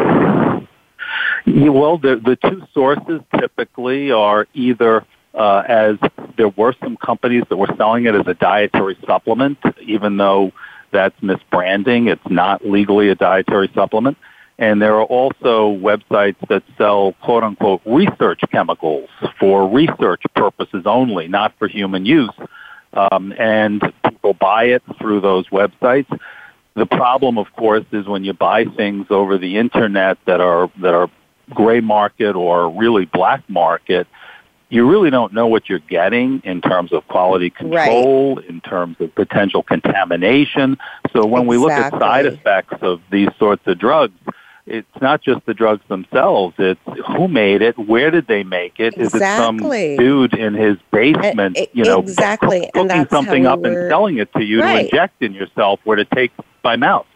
Yeah, 1.45 1.69
well, 1.69 1.97
the 1.97 2.15
the 2.17 2.35
two 2.35 2.63
sources 2.73 3.21
typically 3.39 4.11
are 4.11 4.47
either 4.53 5.05
uh, 5.33 5.63
as 5.67 5.97
there 6.37 6.49
were 6.49 6.73
some 6.81 6.97
companies 6.97 7.43
that 7.49 7.57
were 7.57 7.73
selling 7.77 8.05
it 8.05 8.15
as 8.15 8.27
a 8.27 8.33
dietary 8.33 8.97
supplement, 9.05 9.57
even 9.81 10.17
though 10.17 10.51
that's 10.91 11.19
misbranding. 11.21 12.11
It's 12.11 12.29
not 12.29 12.65
legally 12.65 13.09
a 13.09 13.15
dietary 13.15 13.71
supplement. 13.73 14.17
And 14.57 14.81
there 14.81 14.95
are 14.95 15.05
also 15.05 15.75
websites 15.75 16.35
that 16.49 16.63
sell 16.77 17.13
quote 17.21 17.43
unquote 17.43 17.81
research 17.85 18.41
chemicals 18.51 19.09
for 19.39 19.67
research 19.67 20.23
purposes 20.35 20.83
only, 20.85 21.27
not 21.27 21.53
for 21.57 21.67
human 21.67 22.05
use. 22.05 22.29
Um, 22.93 23.33
and 23.39 23.81
people 24.07 24.33
buy 24.33 24.65
it 24.65 24.83
through 24.99 25.21
those 25.21 25.47
websites. 25.49 26.07
The 26.75 26.85
problem, 26.85 27.37
of 27.37 27.47
course, 27.55 27.85
is 27.91 28.05
when 28.05 28.23
you 28.23 28.33
buy 28.33 28.65
things 28.65 29.07
over 29.09 29.37
the 29.37 29.57
internet 29.57 30.17
that 30.25 30.41
are 30.41 30.69
that 30.81 30.93
are 30.93 31.09
gray 31.49 31.79
market 31.79 32.35
or 32.35 32.69
really 32.69 33.05
black 33.05 33.43
market, 33.49 34.07
you 34.69 34.89
really 34.89 35.09
don't 35.09 35.33
know 35.33 35.47
what 35.47 35.67
you're 35.69 35.79
getting 35.79 36.41
in 36.45 36.61
terms 36.61 36.93
of 36.93 37.05
quality 37.07 37.49
control, 37.49 38.35
right. 38.35 38.45
in 38.45 38.61
terms 38.61 38.95
of 39.01 39.13
potential 39.15 39.63
contamination. 39.63 40.77
So 41.11 41.25
when 41.25 41.43
exactly. 41.43 41.47
we 41.47 41.57
look 41.57 41.71
at 41.71 41.91
side 41.99 42.25
effects 42.25 42.77
of 42.81 43.01
these 43.11 43.29
sorts 43.37 43.63
of 43.67 43.77
drugs, 43.77 44.17
it's 44.65 45.01
not 45.01 45.21
just 45.21 45.45
the 45.45 45.53
drugs 45.53 45.81
themselves. 45.87 46.55
It's 46.57 46.79
who 47.07 47.27
made 47.27 47.61
it, 47.61 47.77
where 47.77 48.11
did 48.11 48.27
they 48.27 48.43
make 48.43 48.79
it? 48.79 48.95
Exactly. 48.97 49.03
Is 49.03 49.13
it 49.15 49.19
some 49.37 49.57
dude 49.57 50.33
in 50.33 50.53
his 50.53 50.77
basement, 50.91 51.57
you 51.73 51.83
know, 51.83 51.99
exactly. 51.99 52.69
cooking 52.73 53.07
something 53.09 53.45
up 53.45 53.63
and 53.63 53.89
selling 53.89 54.17
it 54.17 54.31
to 54.33 54.43
you 54.43 54.61
right. 54.61 54.79
to 54.79 54.83
inject 54.85 55.21
in 55.21 55.33
yourself 55.33 55.79
or 55.85 55.95
to 55.95 56.05
take 56.05 56.31
by 56.61 56.75
mouth? 56.75 57.07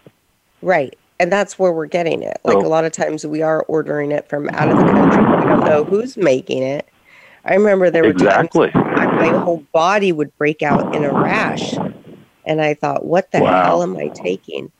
Right. 0.61 0.97
And 1.19 1.31
that's 1.31 1.57
where 1.57 1.71
we're 1.71 1.85
getting 1.85 2.23
it. 2.23 2.37
Like 2.43 2.59
so, 2.59 2.65
a 2.65 2.67
lot 2.67 2.83
of 2.83 2.91
times 2.91 3.25
we 3.25 3.41
are 3.41 3.63
ordering 3.63 4.11
it 4.11 4.27
from 4.27 4.49
out 4.49 4.69
of 4.69 4.77
the 4.77 4.83
country. 4.83 5.23
We 5.23 5.45
don't 5.45 5.65
know 5.65 5.83
who's 5.83 6.17
making 6.17 6.63
it. 6.63 6.89
I 7.45 7.53
remember 7.53 7.89
there 7.89 8.03
were 8.03 8.09
exactly. 8.09 8.71
times 8.71 8.85
my 8.95 9.27
whole 9.27 9.63
body 9.71 10.11
would 10.11 10.35
break 10.37 10.61
out 10.63 10.95
in 10.95 11.03
a 11.03 11.13
rash. 11.13 11.75
And 12.45 12.61
I 12.61 12.73
thought, 12.73 13.05
what 13.05 13.31
the 13.31 13.41
wow. 13.41 13.63
hell 13.63 13.83
am 13.83 13.95
I 13.97 14.07
taking? 14.09 14.71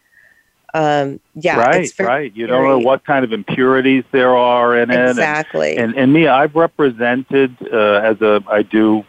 Um, 0.75 1.21
yeah, 1.35 1.57
right, 1.57 1.89
right. 1.99 2.35
You 2.35 2.47
don't 2.47 2.65
know 2.65 2.79
what 2.79 3.05
kind 3.05 3.23
of 3.23 3.31
impurities 3.31 4.03
there 4.11 4.35
are 4.35 4.77
in 4.77 4.91
it. 4.91 5.09
Exactly. 5.11 5.77
And, 5.77 5.91
and, 5.91 5.99
and 5.99 6.13
me, 6.13 6.27
I've 6.27 6.53
represented 6.53 7.55
uh, 7.71 8.01
as 8.03 8.19
a 8.21 8.43
I 8.49 8.61
do 8.61 9.05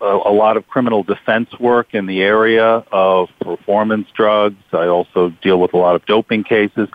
a, 0.00 0.04
a 0.04 0.32
lot 0.32 0.56
of 0.56 0.68
criminal 0.68 1.02
defense 1.02 1.48
work 1.58 1.94
in 1.94 2.06
the 2.06 2.22
area 2.22 2.84
of 2.92 3.28
performance 3.40 4.06
drugs. 4.14 4.62
I 4.72 4.86
also 4.86 5.30
deal 5.42 5.58
with 5.58 5.74
a 5.74 5.78
lot 5.78 5.96
of 5.96 6.06
doping 6.06 6.44
cases. 6.44 6.88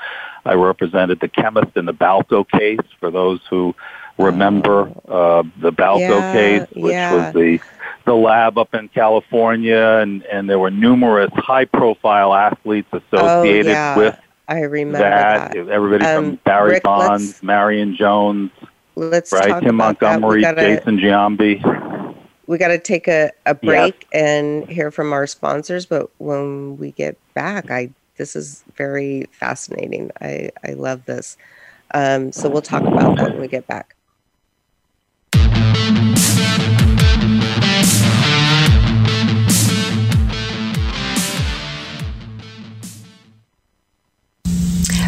I 0.45 0.53
represented 0.53 1.19
the 1.19 1.27
chemist 1.27 1.75
in 1.75 1.83
the 1.83 1.93
Balco 1.93 2.49
case 2.49 2.79
for 3.01 3.11
those 3.11 3.41
who 3.49 3.75
remember 4.19 4.91
oh. 5.07 5.39
uh, 5.39 5.43
the 5.61 5.71
Balco 5.71 5.99
yeah, 5.99 6.33
case, 6.33 6.67
which 6.75 6.93
yeah. 6.93 7.13
was 7.13 7.33
the 7.33 7.59
the 8.05 8.13
lab 8.15 8.57
up 8.57 8.73
in 8.73 8.87
California, 8.89 9.99
and, 10.01 10.23
and 10.23 10.49
there 10.49 10.57
were 10.57 10.71
numerous 10.71 11.31
high 11.35 11.65
profile 11.65 12.33
athletes 12.33 12.87
associated 12.91 13.67
oh, 13.67 13.71
yeah. 13.71 13.97
with 13.97 14.19
I 14.47 14.61
remember 14.61 14.97
that. 14.97 15.53
that. 15.53 15.69
Everybody 15.69 16.05
um, 16.05 16.25
from 16.25 16.35
Barry 16.43 16.71
Rick, 16.71 16.83
Bonds, 16.83 17.43
Marion 17.43 17.95
Jones, 17.95 18.51
let's 18.95 19.31
right, 19.31 19.61
Tim 19.61 19.75
Montgomery, 19.75 20.41
gotta, 20.41 20.61
Jason 20.61 20.97
Giambi. 20.97 22.15
We 22.47 22.57
got 22.57 22.69
to 22.69 22.79
take 22.79 23.07
a, 23.07 23.31
a 23.45 23.53
break 23.53 24.07
yes. 24.11 24.23
and 24.23 24.67
hear 24.67 24.89
from 24.89 25.13
our 25.13 25.27
sponsors, 25.27 25.85
but 25.85 26.09
when 26.17 26.77
we 26.77 26.91
get 26.91 27.15
back, 27.35 27.69
I 27.69 27.91
this 28.17 28.35
is 28.35 28.63
very 28.75 29.27
fascinating. 29.31 30.11
I, 30.19 30.51
I 30.67 30.71
love 30.73 31.05
this. 31.05 31.37
Um, 31.93 32.31
so 32.31 32.49
we'll 32.49 32.61
talk 32.61 32.83
about 32.83 33.17
that 33.17 33.31
when 33.31 33.41
we 33.41 33.47
get 33.47 33.65
back. 33.67 33.95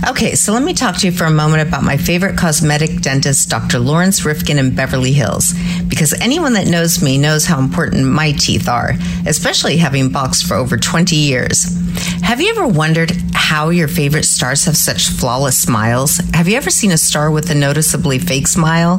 Okay, 0.10 0.34
so 0.34 0.51
let 0.51 0.63
me 0.63 0.74
talk 0.74 0.98
to 0.98 1.05
you 1.05 1.12
for 1.12 1.25
a 1.25 1.31
moment 1.31 1.67
about 1.67 1.84
my 1.84 1.96
favorite 1.96 2.36
cosmetic 2.36 3.01
dentist, 3.01 3.50
Dr. 3.50 3.77
Lawrence 3.77 4.25
Rifkin 4.25 4.58
in 4.58 4.74
Beverly 4.74 5.13
Hills, 5.13 5.53
because 5.88 6.20
anyone 6.20 6.53
that 6.53 6.65
knows 6.65 7.03
me 7.03 7.20
knows 7.20 7.46
how 7.46 7.60
important 7.60 8.08
my 8.08 8.31
teeth 8.31 8.67
are, 8.67 8.96
especially 9.27 9.77
having 9.77 10.10
boxed 10.10 10.48
for 10.48 10.55
over 10.55 10.75
20 10.75 11.15
years. 11.15 11.77
Have 12.24 12.41
you 12.41 12.50
ever 12.50 12.67
wondered 12.67 13.12
how 13.34 13.70
your 13.70 13.88
favorite 13.88 14.25
stars 14.25 14.65
have 14.65 14.77
such 14.77 15.10
flawless 15.10 15.58
smiles? 15.58 16.17
Have 16.34 16.48
you 16.48 16.55
ever 16.55 16.70
seen 16.70 16.91
a 16.91 16.98
star 16.98 17.29
with 17.29 17.51
a 17.51 17.55
noticeably 17.55 18.17
fake 18.17 18.48
smile? 18.48 18.98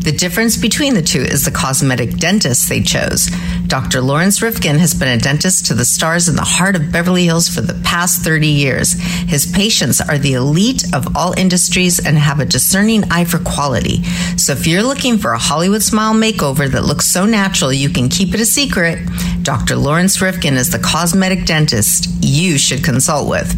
The 0.00 0.12
difference 0.12 0.56
between 0.56 0.94
the 0.94 1.02
two 1.02 1.22
is 1.22 1.44
the 1.44 1.50
cosmetic 1.50 2.18
dentist 2.18 2.68
they 2.68 2.82
chose. 2.82 3.30
Dr. 3.66 4.02
Lawrence 4.02 4.42
Rifkin 4.42 4.78
has 4.78 4.94
been 4.94 5.08
a 5.08 5.16
dentist 5.16 5.66
to 5.66 5.74
the 5.74 5.86
stars 5.86 6.28
in 6.28 6.36
the 6.36 6.42
heart 6.42 6.76
of 6.76 6.92
Beverly 6.92 7.24
Hills 7.24 7.48
for 7.48 7.62
the 7.62 7.80
past 7.82 8.22
30 8.22 8.46
years. 8.46 8.92
His 8.92 9.50
patients 9.50 10.02
are 10.02 10.18
the 10.18 10.36
elite 10.44 10.84
of 10.94 11.16
all 11.16 11.38
industries 11.38 12.04
and 12.04 12.18
have 12.18 12.40
a 12.40 12.44
discerning 12.44 13.04
eye 13.10 13.24
for 13.24 13.38
quality. 13.38 14.02
So 14.36 14.52
if 14.52 14.66
you're 14.66 14.82
looking 14.82 15.18
for 15.18 15.32
a 15.32 15.38
Hollywood 15.38 15.82
smile 15.82 16.14
makeover 16.14 16.70
that 16.70 16.84
looks 16.84 17.06
so 17.06 17.24
natural 17.24 17.72
you 17.72 17.88
can 17.88 18.08
keep 18.08 18.34
it 18.34 18.40
a 18.40 18.46
secret, 18.46 18.98
Dr. 19.42 19.76
Lawrence 19.76 20.20
Rifkin 20.20 20.54
is 20.54 20.70
the 20.70 20.78
cosmetic 20.78 21.44
dentist 21.44 22.08
you 22.22 22.58
should 22.58 22.84
consult 22.84 23.28
with. 23.28 23.50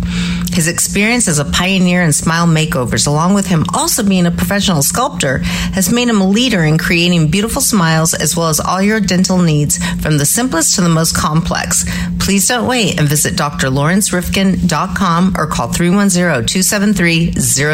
His 0.53 0.69
experience 0.69 1.29
as 1.29 1.39
a 1.39 1.45
pioneer 1.45 2.03
in 2.03 2.13
smile 2.13 2.47
makeovers, 2.47 3.07
along 3.07 3.35
with 3.35 3.47
him 3.47 3.65
also 3.75 4.03
being 4.03 4.27
a 4.27 4.31
professional 4.31 4.83
sculptor, 4.83 5.39
has 5.75 5.93
made 5.93 6.09
him 6.09 6.21
a 6.21 6.29
leader 6.29 6.65
in 6.65 6.79
creating 6.79 7.31
beautiful 7.31 7.63
smiles 7.63 8.15
as 8.15 8.37
well 8.37 8.49
as 8.49 8.59
all 8.59 8.83
your 8.83 9.01
dental 9.01 9.39
needs 9.39 9.79
from 10.03 10.19
the 10.19 10.27
simplest 10.27 10.75
to 10.75 10.81
the 10.81 10.89
most 10.89 11.17
complex. 11.17 11.85
Please 12.19 12.49
don't 12.49 12.67
wait 12.67 12.99
and 12.99 13.09
visit 13.09 13.35
drlawrencerifkin.com 13.35 15.35
or 15.37 15.47
call 15.47 15.73
310 15.73 16.63
273 16.77 17.33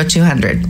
0200. 0.09 0.65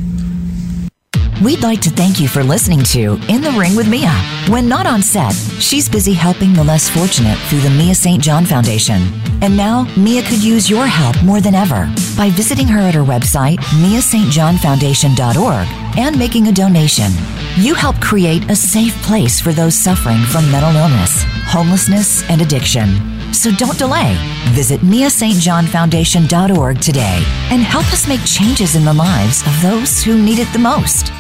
We'd 1.42 1.62
like 1.62 1.80
to 1.82 1.90
thank 1.90 2.18
you 2.20 2.28
for 2.28 2.44
listening 2.44 2.82
to 2.84 3.18
In 3.28 3.42
the 3.42 3.54
Ring 3.58 3.76
with 3.76 3.88
Mia. 3.88 4.12
When 4.48 4.68
not 4.68 4.86
on 4.86 5.02
set, 5.02 5.34
she's 5.58 5.88
busy 5.88 6.12
helping 6.12 6.52
the 6.52 6.62
less 6.62 6.88
fortunate 6.88 7.36
through 7.48 7.60
the 7.60 7.70
Mia 7.70 7.94
St. 7.94 8.22
John 8.22 8.46
Foundation. 8.46 9.02
And 9.42 9.56
now, 9.56 9.86
Mia 9.96 10.22
could 10.22 10.42
use 10.42 10.70
your 10.70 10.86
help 10.86 11.20
more 11.24 11.40
than 11.40 11.54
ever 11.54 11.92
by 12.16 12.30
visiting 12.30 12.68
her 12.68 12.78
at 12.78 12.94
her 12.94 13.02
website, 13.02 13.58
miastjohnfoundation.org, 13.82 15.98
and 15.98 16.18
making 16.18 16.46
a 16.46 16.52
donation. 16.52 17.10
You 17.56 17.74
help 17.74 18.00
create 18.00 18.48
a 18.50 18.56
safe 18.56 18.94
place 19.02 19.40
for 19.40 19.52
those 19.52 19.74
suffering 19.74 20.22
from 20.24 20.50
mental 20.50 20.74
illness, 20.76 21.24
homelessness, 21.46 22.22
and 22.30 22.40
addiction. 22.40 22.88
So 23.32 23.50
don't 23.50 23.78
delay. 23.78 24.16
Visit 24.50 24.80
miastjohnfoundation.org 24.82 26.80
today 26.80 27.22
and 27.50 27.62
help 27.62 27.92
us 27.92 28.06
make 28.06 28.24
changes 28.24 28.76
in 28.76 28.84
the 28.84 28.92
lives 28.92 29.42
of 29.46 29.62
those 29.62 30.02
who 30.02 30.22
need 30.22 30.38
it 30.38 30.52
the 30.52 30.58
most. 30.58 31.10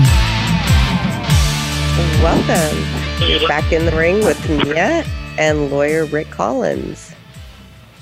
Welcome. 2.24 3.28
You're 3.28 3.46
back 3.50 3.74
in 3.74 3.86
the 3.86 3.92
ring 3.92 4.24
with 4.24 4.40
Mia 4.50 5.04
and 5.38 5.70
lawyer 5.70 6.06
Rick 6.06 6.30
Collins. 6.30 7.14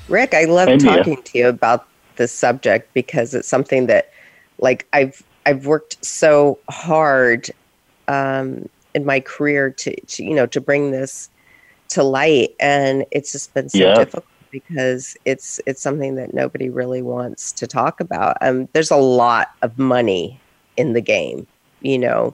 Rick, 0.07 0.35
I 0.35 0.43
love 0.43 0.67
hey, 0.67 0.77
talking 0.77 1.19
to 1.23 1.37
you 1.39 1.47
about 1.47 1.87
this 2.15 2.31
subject 2.31 2.93
because 2.93 3.33
it's 3.33 3.47
something 3.47 3.87
that, 3.87 4.11
like, 4.59 4.87
I've 4.93 5.23
I've 5.45 5.65
worked 5.65 6.03
so 6.03 6.57
hard 6.69 7.49
um, 8.07 8.67
in 8.93 9.05
my 9.05 9.19
career 9.19 9.69
to, 9.69 9.99
to, 10.01 10.23
you 10.23 10.33
know, 10.33 10.45
to 10.47 10.59
bring 10.59 10.91
this 10.91 11.29
to 11.89 12.03
light, 12.03 12.55
and 12.59 13.05
it's 13.11 13.31
just 13.31 13.53
been 13.53 13.69
so 13.69 13.77
yeah. 13.77 13.95
difficult 13.95 14.25
because 14.51 15.17
it's 15.25 15.59
it's 15.65 15.81
something 15.81 16.15
that 16.15 16.33
nobody 16.33 16.69
really 16.69 17.01
wants 17.01 17.51
to 17.51 17.67
talk 17.67 17.99
about. 17.99 18.37
Um, 18.41 18.69
there's 18.73 18.91
a 18.91 18.95
lot 18.97 19.51
of 19.61 19.77
money 19.77 20.39
in 20.77 20.93
the 20.93 21.01
game, 21.01 21.45
you 21.81 21.99
know, 21.99 22.33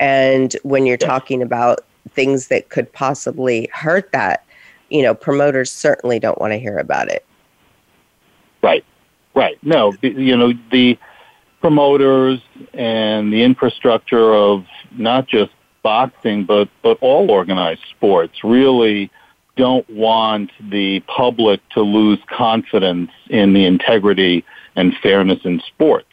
and 0.00 0.56
when 0.62 0.86
you're 0.86 0.98
yeah. 1.00 1.06
talking 1.06 1.42
about 1.42 1.84
things 2.10 2.48
that 2.48 2.68
could 2.70 2.92
possibly 2.92 3.68
hurt 3.72 4.10
that, 4.12 4.44
you 4.90 5.02
know, 5.02 5.14
promoters 5.14 5.70
certainly 5.70 6.18
don't 6.18 6.40
want 6.40 6.52
to 6.52 6.58
hear 6.58 6.78
about 6.78 7.08
it. 7.08 7.24
Right, 8.62 8.84
right. 9.34 9.58
No, 9.62 9.92
you 10.02 10.36
know, 10.36 10.52
the 10.70 10.98
promoters 11.60 12.40
and 12.72 13.32
the 13.32 13.42
infrastructure 13.42 14.34
of 14.34 14.64
not 14.92 15.26
just 15.26 15.52
boxing, 15.82 16.44
but, 16.44 16.68
but 16.82 16.98
all 17.00 17.30
organized 17.30 17.82
sports 17.90 18.44
really 18.44 19.10
don't 19.56 19.88
want 19.88 20.50
the 20.70 21.00
public 21.00 21.60
to 21.70 21.80
lose 21.80 22.18
confidence 22.28 23.10
in 23.28 23.52
the 23.52 23.64
integrity 23.64 24.44
and 24.76 24.94
fairness 25.02 25.40
in 25.44 25.60
sports. 25.66 26.08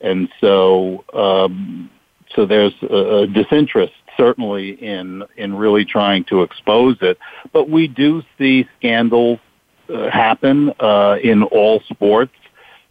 And 0.00 0.28
so, 0.40 1.04
um, 1.14 1.90
so 2.34 2.44
there's 2.46 2.74
a, 2.82 3.26
disinterest 3.26 3.94
certainly 4.16 4.70
in 4.70 5.22
in 5.36 5.54
really 5.54 5.84
trying 5.84 6.24
to 6.24 6.42
expose 6.42 6.96
it. 7.00 7.18
But 7.52 7.68
we 7.68 7.88
do 7.88 8.22
see 8.38 8.66
scandals 8.78 9.38
uh, 9.88 10.10
happen 10.10 10.72
uh, 10.80 11.16
in 11.22 11.42
all 11.42 11.80
sports. 11.88 12.32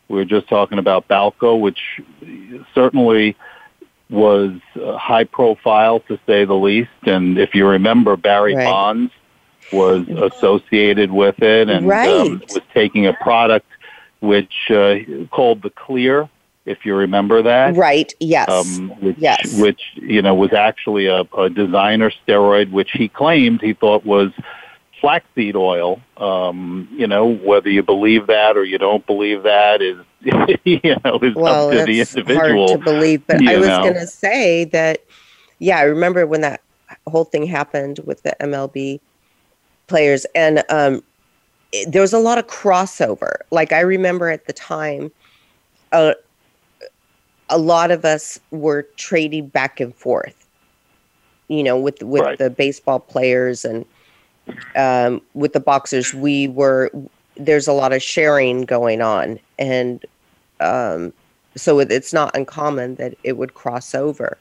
We 0.07 0.17
were 0.17 0.25
just 0.25 0.47
talking 0.47 0.77
about 0.77 1.07
Balco, 1.07 1.59
which 1.59 2.01
certainly 2.73 3.35
was 4.09 4.51
uh, 4.79 4.97
high 4.97 5.23
profile 5.23 5.99
to 6.01 6.19
say 6.27 6.45
the 6.45 6.53
least. 6.53 6.89
And 7.03 7.37
if 7.37 7.55
you 7.55 7.67
remember, 7.67 8.15
Barry 8.15 8.55
right. 8.55 8.65
Bonds 8.65 9.11
was 9.73 10.07
associated 10.07 11.11
with 11.11 11.41
it 11.41 11.69
and 11.69 11.85
um, 11.85 11.89
right. 11.89 12.07
um, 12.07 12.41
was 12.53 12.59
taking 12.73 13.07
a 13.07 13.13
product 13.13 13.65
which 14.19 14.69
uh, 14.69 14.95
called 15.31 15.63
the 15.63 15.71
Clear 15.71 16.29
if 16.65 16.85
you 16.85 16.95
remember 16.95 17.41
that. 17.43 17.75
Right. 17.75 18.13
Yes. 18.19 18.49
Um, 18.49 18.89
which, 19.01 19.17
yes. 19.17 19.59
Which 19.59 19.81
you 19.95 20.21
know 20.21 20.35
was 20.35 20.53
actually 20.53 21.07
a, 21.07 21.21
a 21.37 21.49
designer 21.49 22.11
steroid, 22.11 22.71
which 22.71 22.91
he 22.91 23.07
claimed 23.07 23.61
he 23.61 23.73
thought 23.73 24.05
was 24.05 24.31
flaxseed 25.05 25.55
oil. 25.55 26.01
Um, 26.17 26.87
you 26.91 27.05
know, 27.05 27.35
whether 27.35 27.69
you 27.69 27.83
believe 27.83 28.25
that 28.27 28.57
or 28.57 28.63
you 28.63 28.79
don't 28.79 29.05
believe 29.05 29.43
that 29.43 29.81
is 29.81 29.97
you 30.63 30.95
know 31.03 31.19
is 31.21 31.35
well, 31.35 31.67
up 31.67 31.73
to 31.73 31.85
the 31.85 31.99
individual. 31.99 32.67
Hard 32.67 32.79
to 32.79 32.83
believe, 32.83 33.25
but 33.27 33.47
I 33.47 33.57
was 33.57 33.67
going 33.67 33.93
to 33.93 34.07
say 34.07 34.65
that. 34.65 35.03
Yeah, 35.59 35.77
I 35.77 35.83
remember 35.83 36.25
when 36.27 36.41
that 36.41 36.61
whole 37.07 37.23
thing 37.23 37.45
happened 37.45 37.99
with 37.99 38.23
the 38.23 38.35
MLB 38.41 38.99
players, 39.87 40.25
and 40.33 40.63
um, 40.69 41.03
it, 41.71 41.91
there 41.91 42.01
was 42.01 42.11
a 42.11 42.19
lot 42.19 42.39
of 42.39 42.47
crossover. 42.47 43.37
Like 43.51 43.71
I 43.71 43.81
remember 43.81 44.29
at 44.29 44.47
the 44.47 44.53
time. 44.53 45.11
Uh, 45.91 46.13
a 47.47 47.59
lot 47.59 47.91
of 47.91 48.03
us 48.03 48.39
were 48.49 48.87
trading 48.97 49.47
back 49.47 49.79
and 49.79 49.93
forth, 49.93 50.47
you 51.47 51.61
know, 51.61 51.77
with 51.79 52.01
with 52.01 52.23
right. 52.23 52.37
the 52.39 52.49
baseball 52.49 52.99
players 52.99 53.63
and 53.63 53.85
um, 54.75 55.21
with 55.33 55.53
the 55.53 55.59
boxers. 55.59 56.13
We 56.13 56.47
were 56.49 56.91
there's 57.37 57.67
a 57.67 57.73
lot 57.73 57.93
of 57.93 58.01
sharing 58.01 58.63
going 58.63 59.01
on, 59.01 59.39
and 59.59 60.05
um, 60.59 61.13
so 61.55 61.79
it, 61.79 61.91
it's 61.91 62.13
not 62.13 62.35
uncommon 62.35 62.95
that 62.95 63.15
it 63.23 63.37
would 63.37 63.53
cross 63.53 63.93
over. 63.93 64.37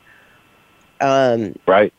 Um, 1.00 1.54
right. 1.66 1.92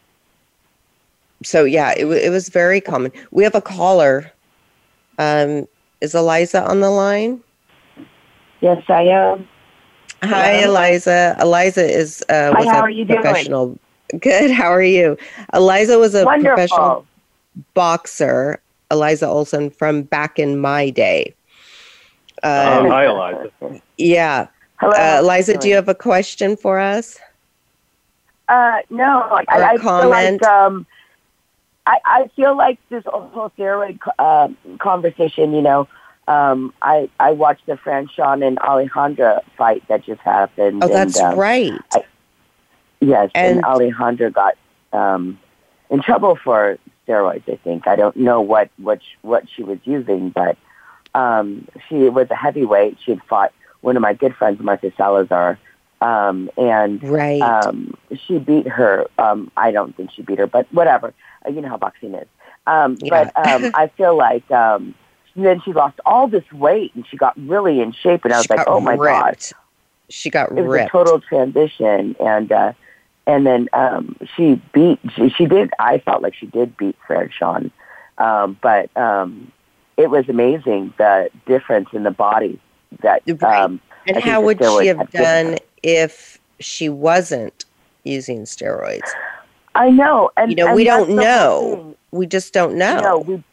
So 1.44 1.63
yeah, 1.63 1.94
it 1.98 2.06
it 2.06 2.32
was 2.32 2.50
very 2.50 2.82
common. 2.82 3.12
We 3.32 3.44
have 3.44 3.56
a 3.56 3.62
caller. 3.62 4.32
Um, 5.18 5.68
is 6.02 6.13
Eliza 6.13 6.63
on 6.63 6.82
the 6.82 6.89
line? 6.89 7.41
Yes, 8.62 8.84
I 8.89 9.04
am. 9.04 9.48
Hi, 10.24 10.63
Eliza. 10.63 11.36
Eliza 11.39 11.86
is 11.86 12.22
uh, 12.30 12.54
was 12.56 12.65
Hi, 12.65 12.74
how 12.74 12.80
a 12.80 12.84
are 12.84 12.89
you 12.89 13.06
professional. 13.06 13.68
Doing? 13.68 13.80
Good. 14.20 14.52
How 14.52 14.70
are 14.70 14.84
you? 14.84 15.18
Eliza 15.54 15.98
was 16.00 16.15
a 16.15 16.26
Wonderful. 16.26 16.56
professional 16.56 17.08
boxer. 17.74 18.62
Eliza 18.91 19.28
Olson 19.28 19.72
from 19.72 20.04
back 20.04 20.38
in 20.38 20.60
my 20.60 20.89
day. 20.89 21.34
Um, 22.44 22.88
hi, 22.88 23.06
Eliza. 23.06 23.82
Yeah. 23.98 24.48
Hello. 24.78 24.94
Uh, 24.94 25.22
Eliza, 25.22 25.58
do 25.58 25.68
you 25.68 25.76
have 25.76 25.89
a 25.89 25.96
question 25.96 26.56
for 26.56 26.80
us? 26.80 27.18
Uh, 28.48 28.80
no. 28.89 29.24
Or 29.32 29.44
I, 29.48 29.74
I 29.74 29.78
comment? 29.78 30.04
Feel 30.04 30.10
like, 30.10 30.44
um, 30.44 30.86
I, 31.88 31.98
I 32.06 32.28
feel 32.36 32.56
like 32.56 32.78
this 32.89 33.04
whole 33.08 33.52
steroid 33.58 34.00
uh, 34.20 34.50
conversation, 34.78 35.54
you 35.54 35.62
know, 35.62 35.88
um, 36.28 36.74
I 36.82 37.10
I 37.20 37.32
watched 37.32 37.65
the 37.68 37.74
Franchon 37.74 38.46
and 38.46 38.58
Alejandra 38.60 39.41
fight 39.58 39.88
that 39.88 40.04
just 40.04 40.22
happened. 40.22 40.84
Oh, 40.84 40.88
that's 40.88 41.20
and, 41.20 41.34
um, 41.34 41.39
right. 41.39 41.74
I, 41.94 42.04
yes, 43.00 43.30
and, 43.36 43.58
and 43.58 43.65
Alejandra 43.65 44.34
got 44.34 44.58
um, 44.94 45.39
in 45.89 46.02
trouble 46.02 46.36
for 46.44 46.78
steroids. 47.08 47.50
I 47.52 47.58
think 47.58 47.88
I 47.88 47.96
don't 47.96 48.15
know 48.15 48.41
what 48.41 48.70
what 48.78 49.02
she, 49.02 49.18
what 49.22 49.46
she 49.50 49.63
was 49.63 49.80
using, 49.84 50.30
but 50.30 50.58
um, 51.13 51.68
she 51.88 52.10
was 52.10 52.28
a 52.30 52.36
heavyweight. 52.36 52.98
She 53.04 53.12
had 53.12 53.24
fought 53.24 53.54
one 53.82 53.96
of 53.96 54.02
my 54.02 54.13
good 54.13 54.36
friends, 54.36 54.62
Martha 54.62 54.91
Salazar, 54.98 55.60
um, 56.02 56.50
and 56.58 57.04
right. 57.04 57.41
um, 57.41 57.96
she 58.28 58.38
beat 58.38 58.68
her. 58.68 59.08
Um, 59.18 59.52
I 59.56 59.72
don't 59.72 59.96
think 59.96 60.12
she 60.12 60.22
beat 60.22 60.39
her, 60.39 60.48
but 60.48 60.68
whatever. 60.72 61.13
Uh, 61.46 61.50
you 61.52 61.62
know 61.62 61.70
how 61.70 61.78
boxing 61.78 62.13
is. 62.13 62.28
Um, 62.68 62.98
yeah. 63.00 63.32
But 63.34 63.48
um, 63.48 63.72
I 63.76 63.88
feel 63.88 64.18
like 64.18 64.50
um, 64.52 64.94
then 65.36 65.62
she 65.62 65.74
lost 65.74 66.00
all 66.06 66.28
this 66.28 66.50
weight 66.52 66.94
and 66.96 67.06
she 67.08 67.18
got 67.18 67.38
really 67.38 67.82
in 67.82 67.91
shape. 67.91 68.26
And 68.26 68.34
I 68.34 68.38
was 68.38 68.46
she 68.46 68.54
like, 68.54 68.68
oh 68.68 68.80
my 68.80 68.94
ripped. 68.94 69.04
god, 69.04 69.60
she 70.10 70.30
got 70.30 70.52
it 70.52 70.62
ripped. 70.62 70.94
was 70.94 71.04
a 71.04 71.06
total 71.06 71.22
transition. 71.22 72.15
And 72.20 72.52
uh, 72.52 72.74
and 73.27 73.45
then 73.45 73.69
um, 73.73 74.15
she 74.35 74.61
beat. 74.73 74.99
She, 75.15 75.29
she 75.29 75.45
did. 75.45 75.71
I 75.79 75.99
felt 75.99 76.21
like 76.21 76.35
she 76.35 76.47
did 76.47 76.75
beat 76.77 76.95
Franchon, 77.07 77.71
um, 78.17 78.57
but 78.61 78.95
um, 78.97 79.51
it 79.97 80.09
was 80.09 80.29
amazing 80.29 80.93
the 80.97 81.29
difference 81.45 81.89
in 81.93 82.03
the 82.03 82.11
body 82.11 82.59
that. 83.01 83.23
Right. 83.27 83.43
Um, 83.43 83.81
and 84.07 84.17
how 84.17 84.41
would 84.41 84.59
she 84.59 84.88
have 84.88 85.09
done 85.09 85.57
if 85.81 86.39
she 86.59 86.89
wasn't 86.89 87.65
using 88.05 88.43
steroids. 88.43 89.09
I 89.73 89.89
know, 89.89 90.31
and 90.38 90.51
you 90.51 90.55
know 90.55 90.67
and 90.67 90.75
we 90.75 90.85
don't 90.85 91.09
know. 91.09 91.95
We 92.11 92.27
just 92.27 92.53
don't 92.53 92.77
know. 92.77 92.99
No, 93.01 93.19
we, 93.19 93.43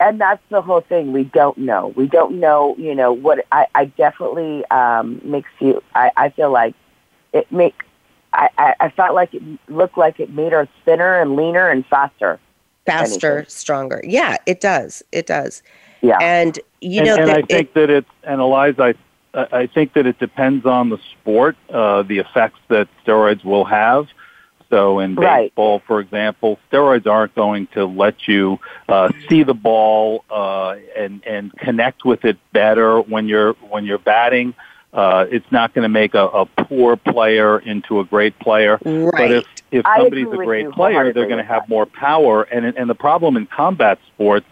and 0.00 0.20
that's 0.20 0.42
the 0.50 0.60
whole 0.60 0.82
thing. 0.82 1.12
We 1.12 1.24
don't 1.24 1.56
know. 1.56 1.88
We 1.96 2.06
don't 2.06 2.38
know. 2.38 2.76
You 2.76 2.94
know 2.94 3.12
what? 3.12 3.46
I, 3.52 3.66
I 3.74 3.86
definitely 3.86 4.64
um, 4.66 5.20
makes 5.24 5.48
you. 5.60 5.82
I, 5.94 6.10
I 6.16 6.28
feel 6.28 6.50
like 6.50 6.74
it 7.32 7.50
make. 7.50 7.82
I, 8.36 8.48
I, 8.58 8.74
I 8.80 8.88
felt 8.90 9.14
like 9.14 9.34
it 9.34 9.42
looked 9.68 9.96
like 9.98 10.20
it 10.20 10.30
made 10.30 10.52
her 10.52 10.68
thinner 10.84 11.20
and 11.20 11.34
leaner 11.36 11.68
and 11.68 11.84
faster. 11.86 12.38
Faster, 12.84 13.44
stronger. 13.48 14.00
Yeah, 14.04 14.36
it 14.46 14.60
does. 14.60 15.02
It 15.10 15.26
does. 15.26 15.62
Yeah. 16.02 16.18
And 16.20 16.58
you 16.80 17.00
and, 17.00 17.06
know, 17.06 17.16
and 17.16 17.28
that 17.28 17.36
I 17.36 17.40
it- 17.40 17.48
think 17.48 17.72
that 17.72 17.90
it's 17.90 18.10
and 18.22 18.40
Eliza, 18.40 18.94
I, 19.34 19.46
I 19.62 19.66
think 19.66 19.94
that 19.94 20.06
it 20.06 20.18
depends 20.18 20.66
on 20.66 20.90
the 20.90 20.98
sport, 21.12 21.56
uh, 21.70 22.02
the 22.02 22.18
effects 22.18 22.60
that 22.68 22.88
steroids 23.04 23.44
will 23.44 23.64
have. 23.64 24.06
So 24.70 24.98
in 24.98 25.14
Right. 25.14 25.50
baseball, 25.50 25.80
for 25.86 26.00
example, 26.00 26.58
steroids 26.70 27.06
aren't 27.06 27.34
going 27.34 27.68
to 27.68 27.86
let 27.86 28.26
you 28.28 28.58
uh, 28.88 29.10
see 29.28 29.42
the 29.44 29.54
ball 29.54 30.24
uh, 30.30 30.76
and 30.96 31.24
and 31.26 31.52
connect 31.56 32.04
with 32.04 32.24
it 32.24 32.36
better 32.52 33.00
when 33.00 33.28
you're 33.28 33.54
when 33.70 33.84
you're 33.84 33.98
batting. 33.98 34.54
Uh, 34.92 35.26
it's 35.30 35.50
not 35.50 35.74
going 35.74 35.82
to 35.82 35.88
make 35.88 36.14
a, 36.14 36.26
a 36.26 36.46
poor 36.46 36.96
player 36.96 37.58
into 37.58 38.00
a 38.00 38.04
great 38.04 38.38
player. 38.38 38.78
right. 38.84 39.12
But 39.12 39.30
if, 39.30 39.44
if 39.70 39.84
somebody's 39.84 40.28
a 40.32 40.36
great 40.36 40.70
player, 40.70 41.12
they're 41.12 41.26
going 41.26 41.38
to 41.38 41.44
have 41.44 41.62
that. 41.62 41.68
more 41.68 41.86
power. 41.86 42.42
And 42.42 42.64
and 42.64 42.88
the 42.88 42.94
problem 42.94 43.36
in 43.36 43.46
combat 43.46 43.98
sports 44.14 44.46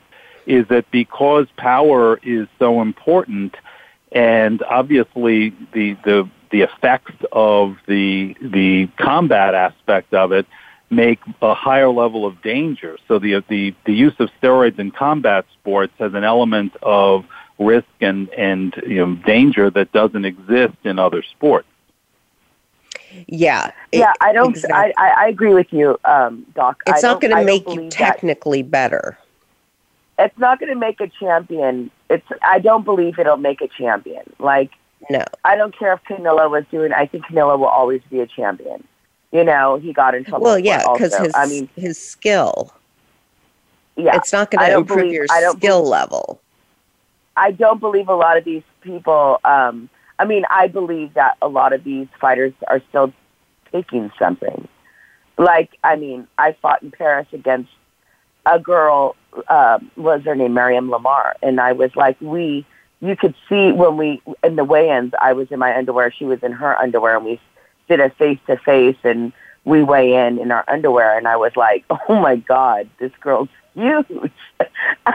is 0.46 0.66
that 0.68 0.90
because 0.90 1.46
power 1.56 2.18
is 2.22 2.46
so 2.58 2.82
important, 2.82 3.54
and 4.12 4.62
obviously 4.62 5.50
the 5.72 5.96
the 6.04 6.28
the 6.50 6.62
effects 6.62 7.14
of 7.32 7.76
the 7.86 8.36
the 8.40 8.88
combat 8.98 9.54
aspect 9.54 10.12
of 10.14 10.32
it 10.32 10.46
make 10.94 11.20
a 11.42 11.54
higher 11.54 11.88
level 11.88 12.24
of 12.26 12.40
danger. 12.42 12.96
So 13.08 13.18
the 13.18 13.42
the 13.48 13.74
the 13.86 13.92
use 13.94 14.14
of 14.18 14.30
steroids 14.42 14.78
in 14.78 14.90
combat 14.90 15.44
sports 15.54 15.92
has 15.98 16.14
an 16.14 16.24
element 16.24 16.72
of 16.82 17.24
risk 17.58 17.86
and 18.00 18.28
and 18.30 18.74
you 18.86 18.96
know 19.04 19.14
danger 19.26 19.70
that 19.70 19.92
doesn't 19.92 20.24
exist 20.24 20.74
in 20.84 20.98
other 20.98 21.22
sports. 21.22 21.68
yeah. 23.26 23.70
it- 23.92 23.98
yeah, 23.98 24.12
I 24.20 24.32
don't. 24.32 24.50
exactly. 24.50 24.94
I, 24.96 25.06
I 25.06 25.24
I 25.24 25.28
agree 25.28 25.54
with 25.54 25.72
you, 25.72 25.98
um, 26.04 26.46
Doc. 26.54 26.82
It's 26.86 27.02
not 27.02 27.20
don't- 27.20 27.30
going 27.30 27.36
to 27.40 27.44
make 27.44 27.62
you 27.68 27.74
believe 27.76 27.90
that- 27.92 27.98
technically 27.98 28.62
better. 28.62 29.18
It's 30.16 30.38
not 30.38 30.60
going 30.60 30.72
to 30.72 30.78
make 30.78 31.00
a 31.00 31.08
champion. 31.08 31.90
It's. 32.08 32.26
I 32.42 32.60
don't 32.60 32.84
believe 32.84 33.18
it'll 33.18 33.36
make 33.36 33.60
a 33.60 33.68
champion. 33.68 34.22
Like 34.38 34.70
No. 35.10 35.24
I 35.44 35.56
don't 35.56 35.76
care 35.76 35.92
if 35.92 36.04
Canelo 36.04 36.48
was 36.50 36.64
doing. 36.70 36.92
I 36.92 37.06
think 37.06 37.24
Canelo 37.26 37.58
will 37.58 37.66
always 37.66 38.00
be 38.10 38.20
a 38.20 38.26
champion. 38.26 38.84
You 39.34 39.42
know, 39.42 39.76
he 39.78 39.92
got 39.92 40.14
in 40.14 40.24
trouble. 40.24 40.44
Well, 40.44 40.58
yeah, 40.60 40.84
because 40.92 41.14
his 41.16 41.32
I 41.34 41.46
mean, 41.46 41.68
his 41.74 42.00
skill. 42.00 42.72
yeah, 43.96 44.14
It's 44.16 44.32
not 44.32 44.52
going 44.52 44.64
to 44.64 44.76
improve 44.78 44.98
believe- 44.98 45.12
your 45.12 45.26
skill 45.26 45.54
believe- 45.80 45.88
level. 45.88 46.40
I 47.36 47.50
don't 47.50 47.80
believe 47.80 48.08
a 48.08 48.14
lot 48.14 48.36
of 48.36 48.44
these 48.44 48.62
people. 48.80 49.40
Um, 49.44 49.88
I 50.20 50.24
mean, 50.24 50.44
I 50.50 50.68
believe 50.68 51.14
that 51.14 51.36
a 51.42 51.48
lot 51.48 51.72
of 51.72 51.82
these 51.82 52.06
fighters 52.20 52.52
are 52.68 52.80
still 52.88 53.12
taking 53.72 54.12
something. 54.20 54.68
Like, 55.36 55.76
I 55.82 55.96
mean, 55.96 56.28
I 56.38 56.52
fought 56.62 56.84
in 56.84 56.92
Paris 56.92 57.26
against 57.32 57.70
a 58.46 58.60
girl. 58.60 59.16
Um, 59.48 59.90
what 59.96 60.18
was 60.18 60.24
her 60.26 60.36
name? 60.36 60.54
Myriam 60.54 60.88
Lamare, 60.96 61.32
and 61.42 61.60
I 61.60 61.72
was 61.72 61.94
like, 61.96 62.16
we. 62.20 62.64
You 63.00 63.16
could 63.16 63.34
see 63.48 63.72
when 63.72 63.96
we 63.96 64.22
in 64.44 64.54
the 64.54 64.62
weigh-ins. 64.64 65.12
I 65.20 65.32
was 65.32 65.50
in 65.50 65.58
my 65.58 65.76
underwear. 65.76 66.12
She 66.12 66.24
was 66.24 66.40
in 66.44 66.52
her 66.52 66.78
underwear, 66.78 67.16
and 67.16 67.24
we 67.26 67.40
did 67.88 68.00
a 68.00 68.10
face 68.10 68.38
to 68.46 68.56
face, 68.56 68.96
and 69.04 69.32
we 69.64 69.82
weigh 69.82 70.14
in 70.14 70.38
in 70.38 70.50
our 70.50 70.64
underwear. 70.68 71.16
And 71.16 71.26
I 71.28 71.36
was 71.36 71.56
like, 71.56 71.84
oh 72.08 72.20
my 72.20 72.36
god, 72.36 72.88
this 72.98 73.12
girl's 73.20 73.48
huge. 73.74 74.06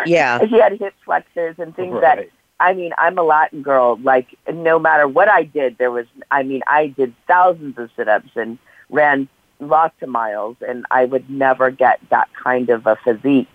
Yeah. 0.06 0.46
she 0.46 0.60
had 0.60 0.74
hip 0.74 0.94
flexors 1.04 1.56
and 1.58 1.76
things 1.76 2.00
that 2.02 2.30
I 2.60 2.74
mean, 2.74 2.92
I'm 2.98 3.18
a 3.18 3.24
Latin 3.24 3.62
girl. 3.62 3.98
Like, 4.04 4.38
no 4.52 4.78
matter 4.78 5.08
what 5.08 5.30
I 5.30 5.44
did, 5.44 5.78
there 5.78 5.92
was, 5.92 6.06
I 6.30 6.44
mean, 6.44 6.62
I 6.68 6.88
did 6.88 7.14
thousands 7.28 7.78
of 7.78 7.90
sit 7.96 8.08
ups 8.08 8.30
and 8.36 8.58
ran 8.90 9.28
lots 9.60 9.96
of 10.02 10.10
miles, 10.10 10.58
and 10.68 10.86
I 10.92 11.06
would 11.06 11.30
never 11.30 11.72
get 11.72 12.00
that 12.10 12.28
kind 12.34 12.70
of 12.70 12.86
a 12.86 12.98
physique 12.98 13.48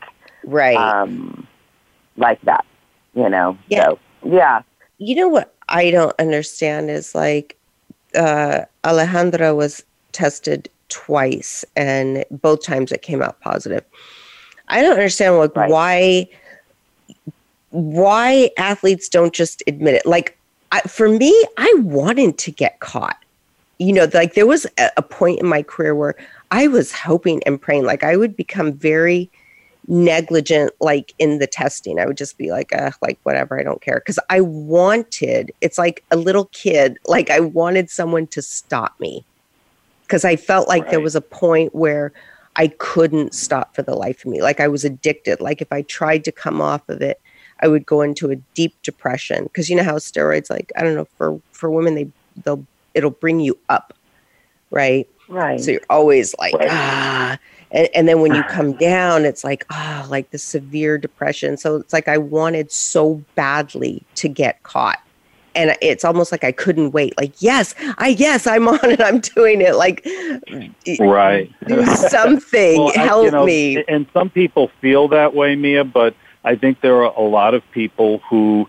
Right. 0.45 0.77
um, 0.77 1.47
like 2.17 2.41
that, 2.43 2.65
you 3.15 3.29
know? 3.29 3.59
Yeah. 3.69 3.85
So, 3.85 3.99
yeah. 4.25 4.63
you 4.99 5.17
know 5.17 5.29
what 5.29 5.55
I 5.69 5.91
don't 5.91 6.15
understand 6.19 6.91
is 6.91 7.15
like 7.15 7.59
uh, 8.15 8.65
Alejandra 8.85 9.55
was 9.55 9.83
tested 10.13 10.69
twice, 10.89 11.65
and 11.77 12.25
both 12.31 12.63
times 12.63 12.93
it 12.93 13.03
came 13.03 13.23
out 13.23 13.41
positive. 13.41 13.85
I 14.69 14.83
don't 14.83 14.93
understand 14.93 15.37
like 15.37 15.55
Right. 15.57 15.71
why 15.71 16.29
why 17.71 18.51
athletes 18.57 19.09
don't 19.09 19.35
just 19.35 19.63
admit 19.67 19.95
it. 19.95 20.07
Like 20.07 20.39
I, 20.71 20.81
for 20.83 21.09
me, 21.09 21.31
I 21.59 21.73
wanted 21.79 22.39
to 22.39 22.51
get 22.53 22.79
caught. 22.81 23.17
You 23.79 23.93
know, 23.93 24.09
like 24.15 24.35
there 24.35 24.47
was 24.47 24.67
a, 24.79 24.91
a 24.97 25.03
point 25.03 25.41
in 25.41 25.47
my 25.47 25.63
career 25.63 25.95
where 25.95 26.15
I 26.53 26.69
was 26.69 26.93
hoping 26.93 27.43
and 27.45 27.61
praying, 27.61 27.85
like 27.85 28.05
I 28.05 28.17
would 28.17 28.37
become 28.37 28.73
very 28.73 29.29
negligent 29.87 30.73
like 30.81 31.13
in 31.19 31.39
the 31.39 31.47
testing. 31.47 31.99
I 31.99 32.07
would 32.07 32.17
just 32.17 32.39
be 32.39 32.51
like 32.51 32.75
uh 32.75 32.91
like 33.03 33.19
whatever 33.23 33.59
i 33.59 33.63
don't 33.63 33.81
care. 33.81 33.97
Because 33.97 34.19
i 34.31 34.41
wanted 34.41 35.53
it's 35.61 35.79
like 35.79 36.03
a 36.11 36.17
little 36.17 36.47
kid 36.47 36.99
like 37.07 37.31
i 37.31 37.41
wanted 37.41 37.91
someone 37.91 38.27
to 38.29 38.43
stop 38.43 38.99
me. 38.99 39.25
Because 40.03 40.25
i 40.25 40.37
felt 40.37 40.69
like 40.69 40.91
there 40.91 41.01
was 41.01 41.15
a 41.15 41.21
point 41.21 41.75
where 41.75 42.13
i 42.57 42.69
couldn't 42.69 43.35
stop 43.35 43.75
for 43.75 43.83
the 43.83 43.95
life 43.95 44.25
of 44.25 44.31
me. 44.31 44.41
Like 44.43 44.61
i 44.61 44.69
was 44.69 44.85
addicted. 44.85 45.41
Like 45.41 45.61
if 45.61 45.73
i 45.73 45.83
tried 45.83 46.25
to 46.25 46.33
come 46.33 46.61
off 46.61 46.89
of 46.89 47.03
it 47.03 47.21
i 47.61 47.69
would 47.69 47.87
go 47.87 48.01
into 48.01 48.31
a 48.31 48.37
deep 48.55 48.75
depression. 48.83 49.45
Because 49.45 49.69
you 49.69 49.77
know 49.77 49.85
how 49.85 49.97
steroids 49.97 50.51
like 50.51 50.73
i 50.77 50.83
don't 50.83 50.95
know 50.95 51.09
for 51.17 51.41
for 51.53 51.71
women 51.71 51.95
they 51.95 52.09
they'll 52.45 52.65
it'll 52.95 53.11
bring 53.11 53.41
you 53.41 53.59
up 53.69 53.95
right? 54.71 55.09
Right. 55.29 55.61
so 55.61 55.71
you're 55.71 55.81
always 55.89 56.35
like, 56.39 56.55
Right. 56.55 56.69
ah. 56.71 57.39
And, 57.75 57.89
and 57.95 58.09
then 58.09 58.21
when 58.21 58.35
you 58.35 58.43
come 58.49 58.73
down, 58.73 59.27
it's 59.27 59.45
like, 59.45 59.67
ah, 59.71 60.07
like 60.09 60.31
the 60.31 60.39
severe 60.39 60.97
depression. 60.97 61.59
So 61.59 61.77
it's 61.77 61.93
like 61.93 62.09
I 62.09 62.17
wanted 62.17 62.73
so 62.73 63.23
badly 63.35 64.03
to 64.15 64.29
get 64.29 64.63
caught. 64.63 65.01
And 65.57 65.77
it's 65.81 66.05
almost 66.05 66.33
like 66.33 66.43
I 66.43 66.51
couldn't 66.51 66.91
wait. 66.91 67.17
Like, 67.17 67.41
yes, 67.41 67.77
I 67.99 68.09
yes, 68.09 68.45
I'm 68.47 68.67
on 68.67 68.91
it. 68.91 69.01
I'm 69.01 69.21
doing 69.21 69.61
it. 69.61 69.77
Like, 69.77 70.05
Right. 70.99 71.53
do 71.69 71.85
something. 71.87 72.79
Well, 72.79 72.93
I- 72.97 73.01
Help 73.01 73.25
you 73.27 73.31
know, 73.31 73.45
me. 73.45 73.85
And 73.87 74.07
some 74.13 74.31
people 74.31 74.71
feel 74.81 75.07
that 75.09 75.35
way, 75.35 75.55
Mia, 75.55 75.85
but 75.85 76.15
I 76.45 76.57
think 76.57 76.81
there 76.81 76.97
are 77.05 77.13
a 77.17 77.23
lot 77.23 77.55
of 77.55 77.63
people 77.71 78.19
who 78.29 78.69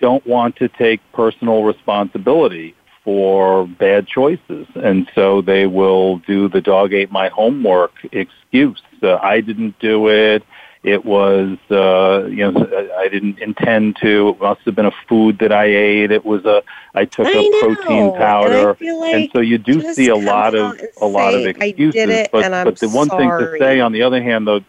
don't 0.00 0.26
want 0.26 0.56
to 0.56 0.68
take 0.68 1.00
personal 1.12 1.62
responsibility 1.62 2.74
for 3.04 3.66
bad 3.66 4.06
choices. 4.06 4.66
And 4.74 5.08
so 5.14 5.42
they 5.42 5.66
will 5.66 6.18
do 6.18 6.48
the 6.48 6.60
dog 6.60 6.92
ate 6.94 7.12
my 7.12 7.28
homework 7.28 7.92
excuse. 8.12 8.82
Uh, 9.02 9.16
I 9.16 9.40
didn't 9.40 9.78
do 9.78 10.08
it. 10.08 10.42
It 10.82 11.02
was, 11.04 11.56
uh, 11.70 12.26
you 12.26 12.50
know, 12.50 12.92
I 12.98 13.08
didn't 13.08 13.38
intend 13.38 13.96
to. 14.02 14.30
It 14.30 14.40
must 14.40 14.60
have 14.66 14.74
been 14.74 14.84
a 14.84 14.92
food 15.08 15.38
that 15.38 15.50
I 15.50 15.64
ate. 15.64 16.10
It 16.10 16.26
was 16.26 16.44
a, 16.44 16.62
I 16.94 17.06
took 17.06 17.26
I 17.26 17.30
a 17.30 17.48
know, 17.48 17.60
protein 17.60 18.02
and 18.04 18.14
powder. 18.16 18.74
feel 18.74 19.00
like 19.00 19.14
and 19.14 19.30
so 19.32 19.40
you 19.40 19.56
do 19.56 19.94
see 19.94 20.08
a 20.08 20.16
lot 20.16 20.54
of 20.54 20.78
a 21.00 21.06
lot 21.06 21.32
of 21.32 21.42
say, 21.42 21.54
"I 21.58 21.70
did 21.70 21.94
excuses. 21.94 22.28
but 22.30 22.44
and 22.44 22.64
but 22.66 22.78
the 22.80 22.90
one 22.90 23.08
thing 23.08 23.30
to 23.30 23.56
say, 23.58 23.80
on 23.80 23.92
the 23.92 24.02
other 24.02 24.22
hand, 24.22 24.46
though, 24.46 24.60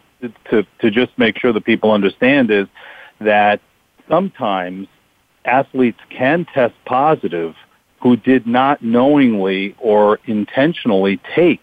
to 0.50 0.66
to 0.78 0.90
just 0.90 1.16
make 1.18 1.38
sure 1.38 1.52
that 1.52 1.64
people 1.66 1.92
understand 1.92 2.50
is 2.50 2.66
that 3.20 3.60
sometimes 4.08 4.88
athletes 5.44 6.00
can 6.08 6.46
test 6.46 6.74
positive 6.86 7.54
who 8.00 8.16
did 8.16 8.46
not 8.46 8.82
knowingly 8.82 9.74
or 9.78 10.18
intentionally 10.26 11.20
take 11.34 11.62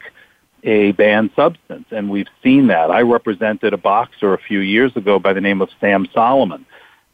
a 0.64 0.94
banned 0.94 1.30
substance, 1.36 1.86
and 1.92 2.10
we've 2.10 2.28
seen 2.42 2.68
that. 2.68 2.90
I 2.90 3.02
represented 3.02 3.74
a 3.74 3.78
boxer 3.78 4.34
a 4.34 4.38
few 4.38 4.60
years 4.60 4.96
ago 4.96 5.20
by 5.20 5.34
the 5.34 5.42
name 5.42 5.62
of 5.62 5.70
Sam 5.82 6.08
Soliman. 6.16 6.64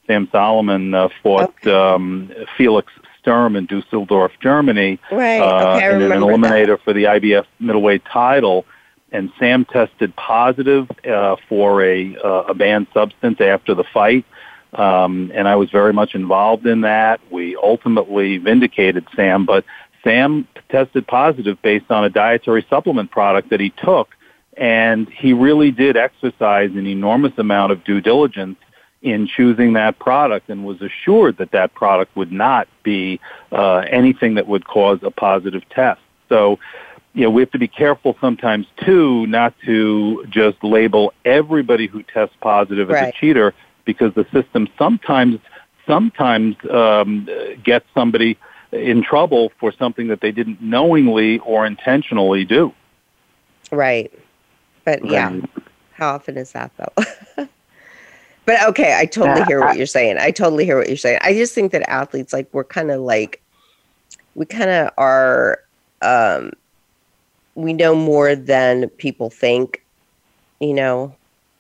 Sam 0.06 0.28
Soliman 0.28 0.94
uh, 0.96 1.10
fought 1.24 1.54
Okay. 1.62 1.72
um, 1.72 2.32
Felix 2.58 2.92
Sturm 3.20 3.56
in 3.56 3.66
Dusseldorf, 3.66 4.32
Germany, 4.42 5.00
Right. 5.12 5.40
uh, 5.40 5.76
okay, 5.78 5.86
in 5.90 6.02
an 6.02 6.10
remember 6.10 6.48
that. 6.48 6.52
eliminator 6.52 6.80
for 6.84 6.94
the 6.94 7.04
IBF 7.06 7.46
middleweight 7.60 8.04
title. 8.06 8.66
And 9.12 9.32
Sam 9.40 9.66
tested 9.66 10.16
positive 10.16 10.88
uh, 11.04 11.36
for 11.48 11.84
a, 11.84 12.16
uh, 12.24 12.44
a 12.50 12.54
banned 12.54 12.86
substance 12.94 13.42
after 13.42 13.74
the 13.74 13.84
fight. 13.84 14.24
Um, 14.74 15.32
and 15.34 15.48
I 15.48 15.56
was 15.56 15.72
very 15.72 15.94
much 15.94 16.14
involved 16.14 16.66
in 16.66 16.82
that. 16.82 17.20
We 17.32 17.56
ultimately 17.56 18.38
vindicated 18.38 19.08
Sam, 19.16 19.46
but 19.46 19.66
Sam 20.04 20.48
tested 20.70 21.08
positive 21.08 21.62
based 21.62 21.90
on 21.90 22.04
a 22.06 22.10
dietary 22.10 22.66
supplement 22.70 23.12
product 23.12 23.50
that 23.50 23.60
he 23.60 23.72
took. 23.72 24.10
And 24.56 25.10
he 25.10 25.34
really 25.34 25.72
did 25.72 25.98
exercise 25.98 26.72
an 26.72 26.86
enormous 26.86 27.34
amount 27.38 27.72
of 27.72 27.84
due 27.84 28.02
diligence 28.02 28.58
in 29.02 29.28
choosing 29.28 29.74
that 29.74 29.98
product 29.98 30.50
and 30.50 30.66
was 30.66 30.82
assured 30.82 31.38
that 31.38 31.52
that 31.52 31.74
product 31.74 32.16
would 32.18 32.32
not 32.32 32.68
be 32.84 33.20
uh, 33.52 33.78
anything 33.90 34.36
that 34.36 34.48
would 34.48 34.66
cause 34.66 35.00
a 35.04 35.12
positive 35.12 35.68
test. 35.70 36.02
So, 36.28 36.60
you 37.14 37.24
know, 37.24 37.30
we 37.30 37.42
have 37.42 37.52
to 37.52 37.60
be 37.60 37.70
careful 37.70 38.18
sometimes 38.20 38.68
too, 38.86 39.26
not 39.28 39.54
to 39.66 40.26
just 40.30 40.62
label 40.64 41.14
everybody 41.24 41.88
who 41.88 42.04
tests 42.04 42.36
positive 42.42 42.92
as 42.92 42.96
a 43.10 43.12
cheater, 43.14 43.54
because 43.94 44.14
the 44.14 44.26
system 44.32 44.68
sometimes 44.78 45.40
sometimes 45.88 46.56
um, 46.70 47.28
gets 47.64 47.86
somebody 47.96 48.38
in 48.72 49.02
trouble 49.02 49.52
for 49.60 49.72
something 49.72 50.08
that 50.08 50.22
they 50.22 50.32
didn't 50.32 50.62
knowingly 50.62 51.40
or 51.40 51.66
intentionally 51.66 52.46
do. 52.46 52.72
Right. 53.72 54.14
But 54.86 55.04
yeah, 55.06 55.30
Right. 55.30 55.50
how 55.94 56.14
often 56.14 56.38
is 56.38 56.52
that 56.52 56.72
though? 56.78 57.04
but 58.46 58.68
okay, 58.70 58.96
I 58.96 59.06
totally 59.06 59.44
hear 59.46 59.66
what 59.66 59.76
you're 59.78 59.88
saying. 59.88 60.18
I 60.20 60.30
totally 60.30 60.66
hear 60.66 60.78
what 60.78 60.88
you're 60.88 60.98
saying. 60.98 61.20
I 61.22 61.34
just 61.34 61.56
think 61.56 61.72
that 61.72 61.90
athletes, 61.90 62.34
like, 62.34 62.48
we're 62.52 62.64
kind 62.64 62.92
of 62.92 63.02
like, 63.02 63.42
we 64.36 64.46
kind 64.46 64.70
of 64.70 64.92
are, 64.98 65.60
um, 66.04 66.52
we 67.56 67.74
know 67.74 67.96
more 67.96 68.36
than 68.36 68.90
people 68.90 69.32
think, 69.32 69.84
you 70.60 70.74
know, 70.74 71.16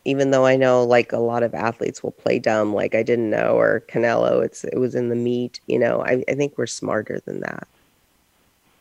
even 0.09 0.31
though 0.31 0.45
I 0.45 0.55
know 0.55 0.83
like 0.83 1.11
a 1.11 1.19
lot 1.19 1.43
of 1.43 1.53
athletes 1.53 2.01
will 2.01 2.11
play 2.11 2.39
dumb, 2.39 2.73
like 2.73 2.95
I 2.95 3.03
didn't 3.03 3.29
know, 3.29 3.57
or 3.57 3.83
Canelo, 3.87 4.43
it's, 4.43 4.63
it 4.63 4.79
was 4.79 4.95
in 4.95 5.09
the 5.09 5.15
meat, 5.15 5.59
you 5.67 5.77
know, 5.77 6.01
I, 6.03 6.23
I 6.27 6.33
think 6.33 6.57
we're 6.57 6.67
smarter 6.67 7.19
than 7.25 7.41
that. 7.41 7.67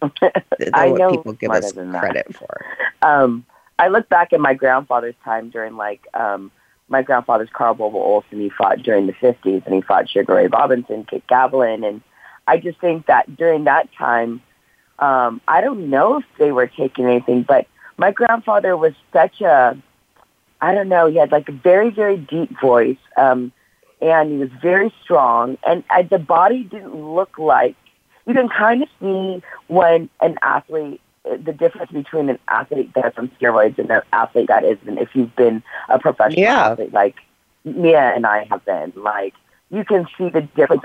Than 0.21 0.71
I 0.75 0.87
what 0.91 0.99
know 0.99 1.11
people 1.11 1.33
give 1.33 1.51
us 1.51 1.73
than 1.73 1.91
that. 1.91 2.01
credit 2.01 2.33
for. 2.35 2.65
um, 3.03 3.45
I 3.81 3.89
look 3.89 4.09
back 4.09 4.33
at 4.33 4.39
my 4.39 4.55
grandfather's 4.55 5.17
time 5.25 5.51
during 5.51 5.77
like 5.77 6.07
um, 6.15 6.53
my 6.89 7.03
grandfather's 7.03 7.49
Carl 7.53 7.75
Bobo 7.75 7.99
Olson. 7.99 8.39
He 8.39 8.49
fought 8.49 8.79
during 8.85 9.09
the 9.09 9.13
fifties, 9.13 9.63
and 9.67 9.75
he 9.75 9.81
fought 9.81 10.09
Sugar 10.09 10.37
Ray 10.37 10.47
Robinson, 10.47 11.03
Kid 11.03 11.25
Gavilan, 11.29 11.85
and 11.85 12.01
I 12.47 12.59
just 12.59 12.81
think 12.81 13.07
that 13.07 13.37
during 13.37 13.65
that 13.65 13.93
time, 13.93 14.41
um, 15.01 15.41
I 15.49 15.61
don't 15.61 15.91
know 15.91 16.19
if 16.19 16.25
they 16.39 16.53
were 16.53 16.69
taking 16.69 17.07
anything, 17.07 17.43
but 17.43 17.67
my 17.97 18.13
grandfather 18.13 18.77
was 18.77 18.95
such 19.13 19.41
a, 19.41 19.77
I 20.61 20.75
don't 20.75 20.89
know, 20.89 21.07
he 21.07 21.17
had 21.17 21.33
like 21.33 21.49
a 21.49 21.53
very 21.53 21.91
very 21.91 22.17
deep 22.17 22.59
voice, 22.61 22.99
um, 23.17 23.53
and 24.01 24.31
he 24.31 24.39
was 24.39 24.51
very 24.63 24.93
strong, 25.03 25.59
and 25.67 25.85
uh, 25.91 26.03
the 26.03 26.19
body 26.19 26.65
didn't 26.65 26.95
look 26.95 27.39
like. 27.39 27.77
You 28.27 28.35
can 28.35 28.49
kind 28.49 28.83
of 28.83 28.89
see 29.01 29.43
when 29.69 30.11
an 30.21 30.39
athlete 30.43 31.01
the 31.25 31.53
difference 31.53 31.91
between 31.93 32.29
an 32.31 32.39
athlete 32.49 32.91
that's 32.95 33.17
on 33.19 33.29
steroids 33.41 33.79
and 33.79 33.91
an 33.91 34.03
athlete 34.13 34.49
that 34.49 34.65
isn't. 34.65 34.99
If 34.99 35.15
you've 35.15 35.35
been 35.37 35.63
a 35.89 35.99
professional 35.99 36.41
Yeah. 36.41 36.71
athlete, 36.71 36.93
like 36.93 37.17
Mia 37.65 38.15
and 38.15 38.27
I 38.27 38.45
have 38.45 38.65
been, 38.65 38.93
like 38.97 39.35
you 39.71 39.85
can 39.85 40.07
see 40.17 40.29
the 40.31 40.43
difference, 40.43 40.85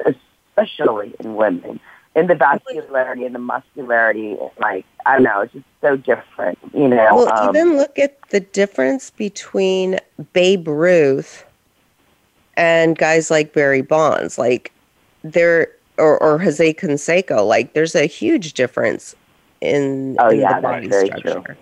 especially 0.55 1.15
in 1.19 1.35
women, 1.35 1.79
in 2.15 2.27
the 2.27 2.35
vascularity 2.35 3.25
and 3.25 3.33
the 3.33 3.39
muscularity. 3.39 4.37
Like 4.59 4.85
I 5.05 5.13
don't 5.13 5.23
know, 5.23 5.41
it's 5.41 5.53
just 5.53 5.65
so 5.81 5.97
different. 5.97 6.57
You 6.73 6.87
know, 6.87 7.15
Well, 7.15 7.33
um, 7.33 7.55
even 7.55 7.77
look 7.77 7.97
at 7.99 8.17
the 8.29 8.39
difference 8.39 9.09
between 9.11 9.99
Babe 10.33 10.67
Ruth 10.67 11.45
and 12.55 12.97
guys 12.97 13.31
like 13.31 13.53
Barry 13.53 13.81
Bonds. 13.81 14.37
Like 14.37 14.71
there, 15.23 15.69
or, 15.97 16.21
or 16.21 16.37
Jose 16.39 16.73
Canseco. 16.73 17.45
Like 17.47 17.73
there's 17.73 17.95
a 17.95 18.05
huge 18.05 18.53
difference 18.53 19.15
in, 19.61 20.17
Oh, 20.19 20.29
in 20.29 20.39
yeah, 20.41 20.55
the 20.55 20.61
body 20.61 20.87
structure. 20.91 21.41
true. 21.41 21.55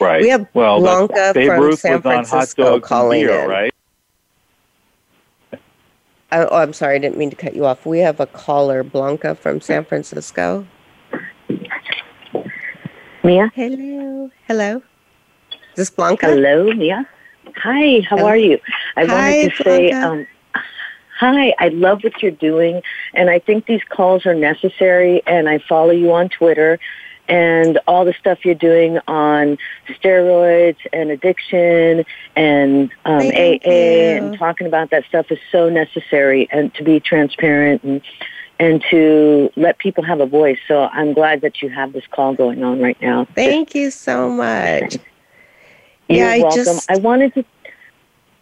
Right. 0.00 0.22
We 0.22 0.28
have 0.30 0.46
well, 0.54 0.80
that's- 0.80 1.08
Blanca 1.08 1.32
Babe 1.34 1.48
from 1.48 1.60
Ruth 1.60 1.78
San 1.80 1.92
was 1.96 2.06
on 2.06 2.12
hot 2.12 2.26
Francisco 2.28 2.64
dogs 2.78 2.88
calling 2.88 3.26
beer, 3.26 3.42
in. 3.44 3.50
right? 3.50 3.74
Oh, 6.32 6.48
oh, 6.50 6.56
I'm 6.58 6.72
sorry, 6.72 6.94
I 6.94 6.98
didn't 6.98 7.18
mean 7.18 7.30
to 7.30 7.36
cut 7.36 7.54
you 7.56 7.66
off. 7.66 7.84
We 7.84 7.98
have 8.00 8.20
a 8.20 8.26
caller, 8.26 8.82
Blanca 8.84 9.34
from 9.34 9.60
San 9.60 9.84
Francisco. 9.84 10.66
Mia? 13.24 13.50
Hello, 13.54 14.30
hello. 14.46 14.76
Is 15.52 15.76
this 15.76 15.90
Blanca? 15.90 16.26
Hello, 16.26 16.72
Mia. 16.72 17.06
Hi, 17.56 18.00
how 18.08 18.16
Hello. 18.16 18.28
are 18.28 18.36
you? 18.36 18.58
I 18.96 19.04
Hi, 19.06 19.14
wanted 19.14 19.50
to 19.56 19.62
say, 19.64 19.90
Blanca. 19.90 20.08
um, 20.08 20.26
hi, 21.18 21.54
I 21.58 21.68
love 21.68 22.04
what 22.04 22.22
you're 22.22 22.30
doing, 22.30 22.80
and 23.14 23.28
I 23.28 23.40
think 23.40 23.66
these 23.66 23.82
calls 23.88 24.24
are 24.24 24.34
necessary, 24.34 25.22
and 25.26 25.48
I 25.48 25.58
follow 25.58 25.90
you 25.90 26.12
on 26.12 26.28
Twitter, 26.28 26.78
and 27.30 27.78
all 27.86 28.04
the 28.04 28.12
stuff 28.14 28.44
you're 28.44 28.54
doing 28.56 28.98
on 29.06 29.56
steroids 29.88 30.76
and 30.92 31.10
addiction 31.10 32.04
and 32.34 32.90
um, 33.04 33.20
Thank 33.20 33.64
AA 33.64 33.70
you. 33.70 33.72
and 33.72 34.38
talking 34.38 34.66
about 34.66 34.90
that 34.90 35.04
stuff 35.06 35.30
is 35.30 35.38
so 35.50 35.70
necessary, 35.70 36.48
and 36.50 36.74
to 36.74 36.84
be 36.84 37.00
transparent 37.00 37.82
and 37.84 38.02
and 38.58 38.84
to 38.90 39.50
let 39.56 39.78
people 39.78 40.04
have 40.04 40.20
a 40.20 40.26
voice. 40.26 40.58
So 40.68 40.82
I'm 40.82 41.14
glad 41.14 41.40
that 41.42 41.62
you 41.62 41.70
have 41.70 41.92
this 41.94 42.06
call 42.10 42.34
going 42.34 42.62
on 42.62 42.80
right 42.80 43.00
now. 43.00 43.26
Thank 43.34 43.74
you 43.74 43.90
so 43.90 44.28
much. 44.28 44.98
You're 46.08 46.26
yeah, 46.26 46.32
I 46.32 46.38
welcome. 46.40 46.56
just 46.56 46.90
I 46.90 46.98
wanted 46.98 47.32
to. 47.34 47.44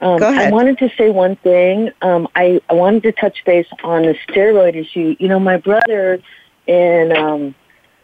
Um, 0.01 0.18
Go 0.18 0.31
ahead. 0.31 0.48
I 0.48 0.51
wanted 0.51 0.79
to 0.79 0.90
say 0.96 1.11
one 1.11 1.37
thing. 1.37 1.90
Um, 2.03 2.29
I, 2.35 2.61
I 2.70 2.74
wanted 2.74 3.03
to 3.03 3.12
touch 3.12 3.44
base 3.44 3.66
on 3.83 4.03
the 4.03 4.14
steroid 4.29 4.77
issue. 4.77 5.16
You 5.18 5.29
know, 5.29 5.40
my 5.40 5.57
brother 5.57 6.22
in 6.68 7.16
um, 7.16 7.55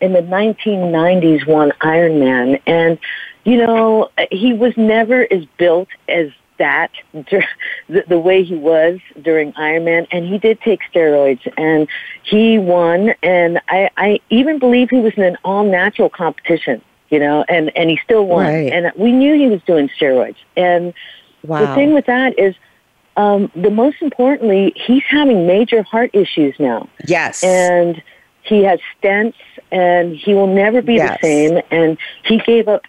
in 0.00 0.12
the 0.12 0.20
1990s 0.20 1.46
won 1.46 1.72
Ironman, 1.80 2.60
and 2.66 2.98
you 3.44 3.56
know 3.58 4.10
he 4.30 4.52
was 4.52 4.76
never 4.76 5.26
as 5.32 5.44
built 5.58 5.88
as 6.08 6.30
that 6.58 6.90
dur- 7.28 7.44
the, 7.88 8.04
the 8.08 8.18
way 8.18 8.42
he 8.42 8.54
was 8.54 9.00
during 9.20 9.52
Ironman, 9.54 10.06
and 10.10 10.26
he 10.26 10.38
did 10.38 10.60
take 10.60 10.80
steroids, 10.92 11.40
and 11.56 11.88
he 12.22 12.58
won. 12.58 13.14
And 13.22 13.60
I, 13.68 13.90
I 13.96 14.20
even 14.30 14.58
believe 14.58 14.90
he 14.90 15.00
was 15.00 15.14
in 15.16 15.24
an 15.24 15.36
all 15.44 15.64
natural 15.64 16.08
competition. 16.08 16.82
You 17.10 17.20
know, 17.20 17.44
and 17.48 17.70
and 17.76 17.90
he 17.90 18.00
still 18.02 18.26
won. 18.26 18.46
Right. 18.46 18.72
And 18.72 18.90
we 18.96 19.12
knew 19.12 19.34
he 19.34 19.48
was 19.48 19.62
doing 19.62 19.88
steroids, 20.00 20.36
and 20.56 20.92
wow. 21.44 21.60
the 21.60 21.74
thing 21.74 21.92
with 21.92 22.06
that 22.06 22.36
is, 22.38 22.56
um, 23.16 23.52
the 23.54 23.70
most 23.70 23.98
importantly, 24.00 24.72
he's 24.74 25.04
having 25.08 25.46
major 25.46 25.82
heart 25.82 26.10
issues 26.12 26.56
now, 26.58 26.88
yes. 27.06 27.44
and 27.44 28.02
he 28.44 28.62
has 28.64 28.78
stents, 29.02 29.34
and 29.72 30.16
he 30.16 30.34
will 30.34 30.46
never 30.46 30.80
be 30.82 30.94
Yes. 30.94 31.18
the 31.20 31.26
same. 31.26 31.62
And 31.70 31.98
he 32.24 32.38
gave 32.38 32.68
up 32.68 32.82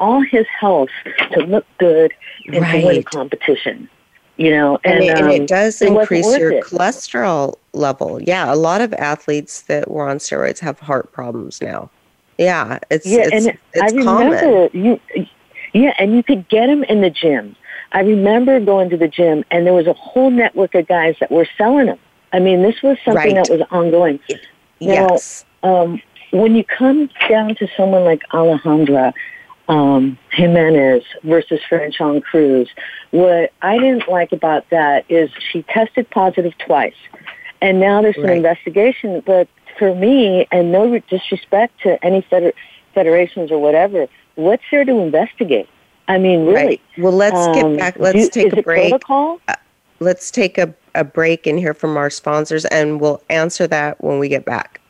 all 0.00 0.20
his 0.20 0.46
health 0.60 0.90
to 1.32 1.40
look 1.40 1.66
good 1.78 2.12
and 2.46 2.64
to 2.64 2.86
win 2.86 2.98
a 2.98 3.02
competition. 3.02 3.88
You 4.36 4.50
know, 4.52 4.78
and, 4.84 5.00
and, 5.00 5.04
it, 5.04 5.16
and 5.18 5.24
um, 5.26 5.30
it 5.32 5.46
does 5.48 5.82
it 5.82 5.88
increase 5.88 6.38
your 6.38 6.52
it. 6.52 6.64
cholesterol 6.64 7.56
level. 7.72 8.22
Yeah, 8.22 8.52
a 8.52 8.54
lot 8.54 8.80
of 8.80 8.92
athletes 8.94 9.62
that 9.62 9.90
were 9.90 10.08
on 10.08 10.18
steroids 10.18 10.60
have 10.60 10.78
heart 10.78 11.10
problems 11.12 11.60
now. 11.60 11.90
Yeah, 12.38 12.78
it's 12.88 13.04
yeah, 13.04 13.22
it's, 13.32 13.46
and 13.46 13.58
it's 13.74 13.92
I 13.92 14.04
common. 14.04 14.30
remember 14.30 14.68
you. 14.78 15.00
Yeah, 15.74 15.92
and 15.98 16.14
you 16.14 16.22
could 16.22 16.48
get 16.48 16.68
them 16.68 16.84
in 16.84 17.00
the 17.00 17.10
gym. 17.10 17.56
I 17.90 18.00
remember 18.02 18.60
going 18.60 18.90
to 18.90 18.96
the 18.96 19.08
gym, 19.08 19.44
and 19.50 19.66
there 19.66 19.74
was 19.74 19.88
a 19.88 19.92
whole 19.92 20.30
network 20.30 20.72
of 20.76 20.86
guys 20.86 21.16
that 21.18 21.32
were 21.32 21.48
selling 21.58 21.86
them. 21.86 21.98
I 22.32 22.38
mean, 22.38 22.62
this 22.62 22.80
was 22.82 22.96
something 23.04 23.34
Right. 23.34 23.48
that 23.48 23.50
was 23.50 23.66
ongoing. 23.72 24.20
Now, 24.80 25.08
Yes. 25.10 25.44
um, 25.62 26.00
when 26.30 26.54
you 26.56 26.64
come 26.64 27.08
down 27.28 27.54
to 27.56 27.68
someone 27.76 28.04
like 28.04 28.22
Alejandra 28.32 29.12
um, 29.68 30.16
Jimenez 30.32 31.02
versus 31.24 31.60
Franchon 31.68 32.22
Crews, 32.22 32.70
what 33.10 33.52
I 33.62 33.78
didn't 33.78 34.08
like 34.08 34.32
about 34.32 34.68
that 34.70 35.04
is 35.08 35.30
she 35.52 35.62
tested 35.64 36.08
positive 36.10 36.56
twice, 36.58 36.94
and 37.60 37.78
now 37.80 38.00
there's 38.02 38.16
an 38.16 38.24
Right. 38.24 38.36
investigation. 38.36 39.20
But 39.26 39.48
for 39.78 39.94
me, 39.94 40.46
and 40.52 40.72
no 40.72 40.98
disrespect 41.10 41.80
to 41.82 42.02
any 42.04 42.20
feder- 42.22 42.54
federations 42.94 43.50
or 43.50 43.58
whatever, 43.58 44.06
what's 44.36 44.62
there 44.70 44.84
to 44.84 44.98
investigate? 45.00 45.68
I 46.08 46.16
mean, 46.18 46.46
really. 46.46 46.54
Right. 46.66 46.80
Well, 46.96 47.12
let's 47.12 47.36
Um, 47.36 47.52
get 47.54 47.78
back. 47.78 47.94
Let's 47.98 48.28
do- 48.30 48.42
take 48.42 48.52
a 48.54 48.62
break. 48.62 48.88
Protocol? 48.90 49.40
Let's 50.00 50.30
take 50.30 50.56
a, 50.58 50.72
a 50.98 51.04
break 51.04 51.46
and 51.46 51.58
hear 51.58 51.74
from 51.74 51.96
our 51.96 52.10
sponsors, 52.10 52.64
and 52.66 53.00
we'll 53.00 53.22
answer 53.30 53.66
that 53.68 54.02
when 54.02 54.18
we 54.18 54.28
get 54.28 54.44
back. 54.44 54.80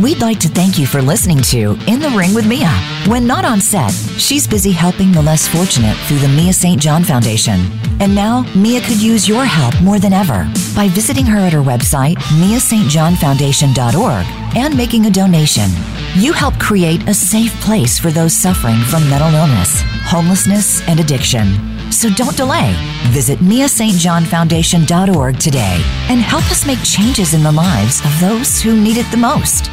We'd 0.00 0.20
like 0.20 0.38
to 0.40 0.48
thank 0.48 0.78
you 0.78 0.86
for 0.86 1.02
listening 1.02 1.42
to 1.50 1.76
In 1.88 1.98
the 1.98 2.14
Ring 2.16 2.32
with 2.32 2.46
Mia. 2.46 2.70
When 3.08 3.26
not 3.26 3.44
on 3.44 3.60
set, 3.60 3.90
she's 3.90 4.46
busy 4.46 4.70
helping 4.70 5.10
the 5.10 5.20
less 5.20 5.48
fortunate 5.48 5.96
through 6.06 6.20
the 6.20 6.28
Mia 6.28 6.52
St. 6.52 6.80
John 6.80 7.02
Foundation. 7.02 7.58
And 7.98 8.14
now, 8.14 8.44
Mia 8.54 8.80
could 8.80 9.02
use 9.02 9.28
your 9.28 9.44
help 9.44 9.74
more 9.82 9.98
than 9.98 10.12
ever 10.12 10.48
by 10.76 10.86
visiting 10.86 11.26
her 11.26 11.38
at 11.38 11.52
her 11.52 11.62
website, 11.62 12.14
miastjohnfoundation.org, 12.38 14.26
and 14.56 14.76
making 14.76 15.06
a 15.06 15.10
donation. 15.10 15.68
You 16.14 16.32
help 16.32 16.56
create 16.60 17.08
a 17.08 17.14
safe 17.14 17.60
place 17.60 17.98
for 17.98 18.12
those 18.12 18.32
suffering 18.32 18.78
from 18.82 19.10
mental 19.10 19.34
illness, 19.34 19.82
homelessness, 20.04 20.80
and 20.86 21.00
addiction. 21.00 21.58
So 21.90 22.08
don't 22.10 22.36
delay. 22.36 22.72
Visit 23.08 23.40
miastjohnfoundation.org 23.40 25.40
today 25.40 25.82
and 26.08 26.20
help 26.20 26.48
us 26.52 26.64
make 26.64 26.84
changes 26.84 27.34
in 27.34 27.42
the 27.42 27.50
lives 27.50 28.00
of 28.04 28.20
those 28.20 28.62
who 28.62 28.80
need 28.80 28.96
it 28.96 29.10
the 29.10 29.16
most. 29.16 29.72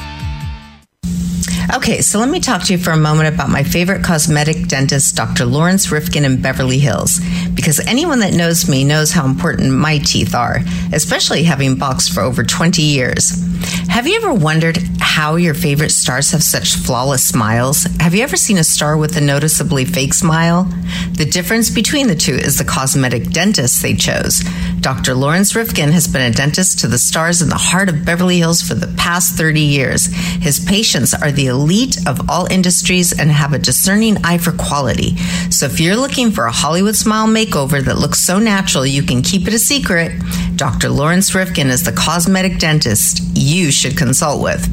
Okay, 1.75 1.99
so 1.99 2.19
let 2.19 2.29
me 2.29 2.39
talk 2.39 2.63
to 2.63 2.71
you 2.71 2.79
for 2.79 2.91
a 2.91 2.97
moment 2.97 3.35
about 3.35 3.49
my 3.49 3.61
favorite 3.61 4.01
cosmetic 4.01 4.69
dentist, 4.69 5.13
Dr. 5.17 5.43
Laurence 5.43 5.91
Rifkin 5.91 6.23
in 6.23 6.41
Beverly 6.41 6.79
Hills, 6.79 7.19
because 7.53 7.81
anyone 7.81 8.19
that 8.19 8.33
knows 8.33 8.69
me 8.69 8.85
knows 8.85 9.11
how 9.11 9.25
important 9.25 9.73
my 9.73 9.97
teeth 9.97 10.33
are, 10.33 10.61
especially 10.93 11.43
having 11.43 11.75
boxed 11.75 12.13
for 12.13 12.21
over 12.21 12.45
20 12.45 12.81
years. 12.81 13.44
Have 13.89 14.07
you 14.07 14.17
ever 14.17 14.33
wondered 14.33 14.77
how 14.99 15.37
your 15.37 15.53
favorite 15.53 15.91
stars 15.91 16.31
have 16.31 16.43
such 16.43 16.75
flawless 16.75 17.23
smiles? 17.23 17.83
Have 18.01 18.13
you 18.13 18.23
ever 18.23 18.35
seen 18.35 18.57
a 18.57 18.63
star 18.63 18.97
with 18.97 19.15
a 19.15 19.21
noticeably 19.21 19.85
fake 19.85 20.13
smile? 20.13 20.65
The 21.13 21.23
difference 21.23 21.69
between 21.69 22.07
the 22.07 22.15
two 22.15 22.33
is 22.33 22.57
the 22.57 22.65
cosmetic 22.65 23.31
dentist 23.31 23.81
they 23.81 23.95
chose. 23.95 24.43
Dr. 24.81 25.15
Laurence 25.15 25.55
Rifkin 25.55 25.93
has 25.93 26.07
been 26.07 26.21
a 26.21 26.35
dentist 26.35 26.79
to 26.79 26.87
the 26.87 26.99
stars 26.99 27.41
in 27.41 27.47
the 27.47 27.55
heart 27.55 27.87
of 27.87 28.03
Beverly 28.03 28.39
Hills 28.39 28.61
for 28.61 28.75
the 28.75 28.93
past 28.97 29.37
30 29.37 29.61
years. 29.61 30.07
His 30.41 30.59
patients 30.59 31.13
are 31.13 31.31
the 31.31 31.47
elite 31.47 31.97
of 32.05 32.29
all 32.29 32.51
industries 32.51 33.17
and 33.17 33.31
have 33.31 33.53
a 33.53 33.59
discerning 33.59 34.17
eye 34.25 34.37
for 34.37 34.51
quality. 34.51 35.15
So 35.49 35.67
if 35.67 35.79
you're 35.79 35.95
looking 35.95 36.31
for 36.31 36.45
a 36.45 36.51
Hollywood 36.51 36.97
smile 36.97 37.27
makeover 37.27 37.81
that 37.81 37.97
looks 37.97 38.19
so 38.19 38.37
natural 38.37 38.85
you 38.85 39.03
can 39.03 39.21
keep 39.21 39.47
it 39.47 39.53
a 39.53 39.59
secret, 39.59 40.11
Dr. 40.57 40.89
Laurence 40.89 41.33
Rifkin 41.33 41.67
is 41.67 41.83
the 41.83 41.93
cosmetic 41.93 42.59
dentist 42.59 43.21
you 43.33 43.54
should 43.71 43.97
consult 43.97 44.41
with. 44.41 44.63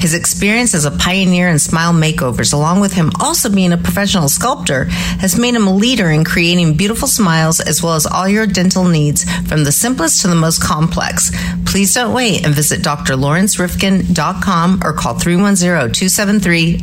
His 0.00 0.14
experience 0.14 0.74
as 0.74 0.84
a 0.84 0.90
pioneer 0.90 1.48
in 1.48 1.58
smile 1.58 1.92
makeovers, 1.92 2.52
along 2.52 2.80
with 2.80 2.92
him 2.92 3.10
also 3.20 3.50
being 3.50 3.72
a 3.72 3.76
professional 3.76 4.28
sculptor, 4.28 4.84
has 5.20 5.38
made 5.38 5.54
him 5.54 5.66
a 5.66 5.74
leader 5.74 6.10
in 6.10 6.24
creating 6.24 6.76
beautiful 6.76 7.08
smiles 7.08 7.60
as 7.60 7.82
well 7.82 7.94
as 7.94 8.06
all 8.06 8.28
your 8.28 8.46
dental 8.46 8.84
needs 8.84 9.24
from 9.48 9.64
the 9.64 9.72
simplest 9.72 10.22
to 10.22 10.28
the 10.28 10.34
most 10.34 10.62
complex. 10.62 11.30
Please 11.66 11.94
don't 11.94 12.14
wait 12.14 12.44
and 12.44 12.54
visit 12.54 12.80
drlawrencerifkin.com 12.80 14.80
or 14.84 14.92
call 14.92 15.18
310 15.18 15.92
273 15.92 16.78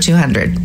0200. 0.00 0.58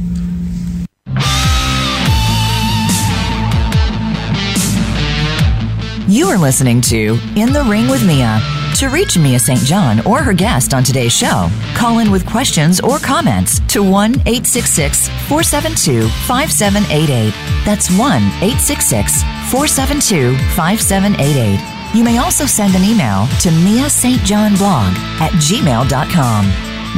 You 6.10 6.30
are 6.30 6.38
listening 6.38 6.80
to 6.84 7.20
In 7.36 7.52
the 7.52 7.68
Ring 7.70 7.90
with 7.90 8.08
Mia. 8.08 8.57
To 8.78 8.90
reach 8.90 9.18
Mia 9.18 9.40
St. 9.40 9.62
John 9.62 10.06
or 10.06 10.22
her 10.22 10.34
guest 10.34 10.72
on 10.72 10.84
today's 10.84 11.12
show, 11.12 11.50
call 11.74 11.98
in 11.98 12.12
with 12.12 12.28
questions 12.28 12.80
or 12.80 13.00
comments 13.00 13.60
to 13.70 13.82
1 13.82 14.12
866 14.28 15.08
472 15.28 16.08
5788. 16.28 17.34
That's 17.66 17.90
1 17.90 17.98
866 17.98 19.24
472 19.50 20.38
5788. 20.54 21.98
You 21.98 22.04
may 22.04 22.20
also 22.20 22.46
send 22.46 22.76
an 22.76 22.84
email 22.84 23.26
to 23.42 23.50
Mia 23.50 23.90
St. 23.90 24.22
John 24.22 24.56
blog 24.58 24.94
at 25.18 25.32
gmail.com. 25.42 26.46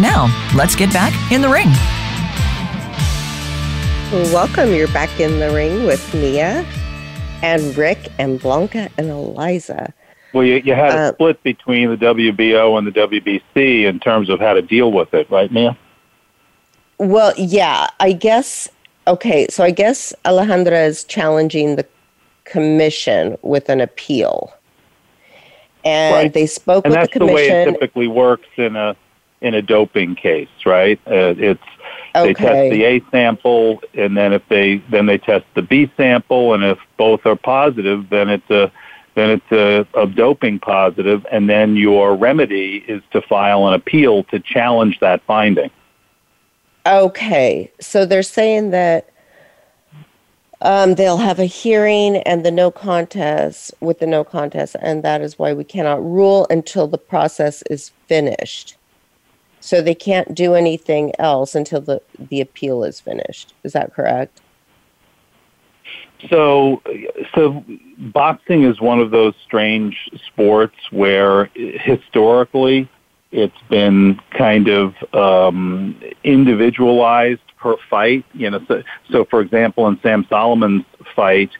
Now, 0.01 0.51
let's 0.57 0.75
get 0.75 0.91
back 0.91 1.13
in 1.31 1.39
the 1.39 1.47
ring. 1.47 1.69
Welcome. 4.33 4.73
You're 4.73 4.89
back 4.89 5.17
in 5.21 5.39
the 5.39 5.49
ring 5.53 5.85
with 5.85 6.13
Mia 6.13 6.65
and 7.41 7.77
Rick 7.77 8.11
and 8.17 8.37
Blanca 8.37 8.89
and 8.97 9.07
Eliza. 9.07 9.93
Well, 10.33 10.43
you, 10.43 10.55
you 10.57 10.75
had 10.75 10.91
a 10.91 10.97
uh, 10.97 11.13
split 11.13 11.41
between 11.43 11.89
the 11.89 11.97
WBO 11.97 12.77
and 12.77 12.85
the 12.85 12.91
WBC 12.91 13.83
in 13.83 13.99
terms 13.99 14.29
of 14.29 14.39
how 14.39 14.53
to 14.53 14.61
deal 14.61 14.91
with 14.91 15.13
it, 15.13 15.29
right, 15.29 15.51
Mia? 15.51 15.77
Well, 16.99 17.33
yeah, 17.37 17.87
I 17.99 18.11
guess. 18.11 18.69
Okay, 19.07 19.47
so 19.49 19.63
I 19.63 19.71
guess 19.71 20.13
Alejandra 20.25 20.85
is 20.85 21.03
challenging 21.03 21.77
the 21.77 21.87
commission 22.43 23.37
with 23.41 23.69
an 23.69 23.81
appeal, 23.81 24.53
and 25.83 26.13
right. 26.13 26.33
they 26.33 26.45
spoke 26.45 26.85
and 26.85 26.93
with 26.93 27.11
the 27.11 27.19
commission. 27.19 27.35
that's 27.35 27.47
the 27.47 27.51
way 27.51 27.61
it 27.63 27.71
typically 27.71 28.07
works 28.07 28.47
in 28.57 28.75
a 28.75 28.95
in 29.41 29.55
a 29.55 29.61
doping 29.61 30.15
case, 30.15 30.49
right? 30.65 30.99
Uh, 31.07 31.33
it's 31.37 31.63
okay. 32.15 32.27
they 32.27 32.33
test 32.33 32.71
the 32.71 32.83
A 32.83 33.01
sample, 33.09 33.81
and 33.93 34.15
then 34.15 34.33
if 34.33 34.47
they 34.49 34.77
then 34.91 35.05
they 35.05 35.17
test 35.17 35.45
the 35.55 35.61
B 35.61 35.91
sample, 35.97 36.53
and 36.53 36.63
if 36.63 36.77
both 36.97 37.25
are 37.25 37.35
positive, 37.35 38.09
then 38.09 38.29
it's 38.29 38.49
a 38.49 38.71
then 39.15 39.29
it's 39.29 39.51
a, 39.51 39.87
a 39.99 40.07
doping 40.07 40.59
positive, 40.59 41.25
and 41.31 41.49
then 41.49 41.75
your 41.75 42.15
remedy 42.15 42.83
is 42.87 43.01
to 43.11 43.21
file 43.21 43.67
an 43.67 43.73
appeal 43.73 44.23
to 44.25 44.39
challenge 44.39 44.99
that 44.99 45.21
finding. 45.23 45.69
Okay, 46.85 47.71
so 47.79 48.05
they're 48.05 48.23
saying 48.23 48.71
that 48.71 49.09
um, 50.61 50.95
they'll 50.95 51.17
have 51.17 51.39
a 51.39 51.45
hearing 51.45 52.17
and 52.17 52.45
the 52.45 52.51
no 52.51 52.71
contest 52.71 53.73
with 53.79 53.99
the 53.99 54.07
no 54.07 54.23
contest, 54.23 54.75
and 54.81 55.03
that 55.03 55.21
is 55.21 55.39
why 55.39 55.53
we 55.53 55.63
cannot 55.63 56.03
rule 56.03 56.47
until 56.49 56.87
the 56.87 56.97
process 56.97 57.61
is 57.63 57.91
finished. 58.07 58.75
So 59.61 59.81
they 59.81 59.95
can't 59.95 60.33
do 60.33 60.55
anything 60.55 61.13
else 61.19 61.53
until 61.53 61.81
the, 61.81 62.01
the 62.17 62.41
appeal 62.41 62.83
is 62.83 62.99
finished. 62.99 63.53
Is 63.63 63.73
that 63.73 63.93
correct? 63.93 64.41
So, 66.29 66.81
so 67.33 67.63
boxing 67.97 68.63
is 68.63 68.81
one 68.81 68.99
of 68.99 69.11
those 69.11 69.33
strange 69.45 70.09
sports 70.27 70.75
where 70.91 71.45
historically 71.55 72.89
it's 73.31 73.61
been 73.69 74.19
kind 74.31 74.67
of 74.67 74.95
um, 75.13 75.99
individualized 76.23 77.41
per 77.57 77.75
fight. 77.89 78.25
You 78.33 78.49
know, 78.49 78.65
so, 78.67 78.83
so 79.11 79.25
for 79.25 79.41
example, 79.41 79.87
in 79.87 79.99
Sam 80.01 80.25
Soliman's 80.25 80.85
fight, 81.15 81.51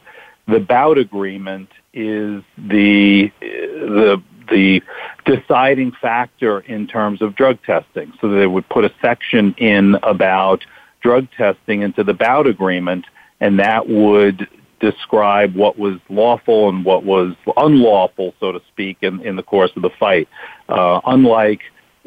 the 0.46 0.60
bout 0.60 0.98
agreement 0.98 1.70
is 1.94 2.42
the 2.58 3.32
the 3.40 4.22
the 4.50 4.82
deciding 5.24 5.92
factor 5.92 6.60
in 6.60 6.86
terms 6.86 7.22
of 7.22 7.36
drug 7.36 7.62
testing. 7.62 8.12
So 8.20 8.28
they 8.28 8.46
would 8.46 8.68
put 8.68 8.84
a 8.84 8.92
section 9.00 9.54
in 9.58 9.96
about 10.02 10.64
drug 11.00 11.28
testing 11.36 11.82
into 11.82 12.04
the 12.04 12.14
bout 12.14 12.46
agreement 12.46 13.06
and 13.40 13.58
that 13.58 13.88
would 13.88 14.48
describe 14.80 15.54
what 15.54 15.78
was 15.78 15.98
lawful 16.08 16.68
and 16.68 16.84
what 16.84 17.04
was 17.04 17.34
unlawful, 17.56 18.34
so 18.40 18.52
to 18.52 18.60
speak, 18.68 18.98
in, 19.02 19.20
in 19.20 19.36
the 19.36 19.42
course 19.42 19.70
of 19.76 19.82
the 19.82 19.90
fight. 19.98 20.28
Uh, 20.68 21.00
unlike 21.06 21.60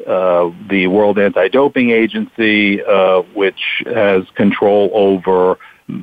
uh, 0.06 0.50
the 0.68 0.88
World 0.88 1.18
Anti-Doping 1.18 1.90
Agency, 1.90 2.82
uh, 2.82 3.22
which 3.34 3.82
has 3.86 4.24
control 4.34 4.90
over 4.92 5.58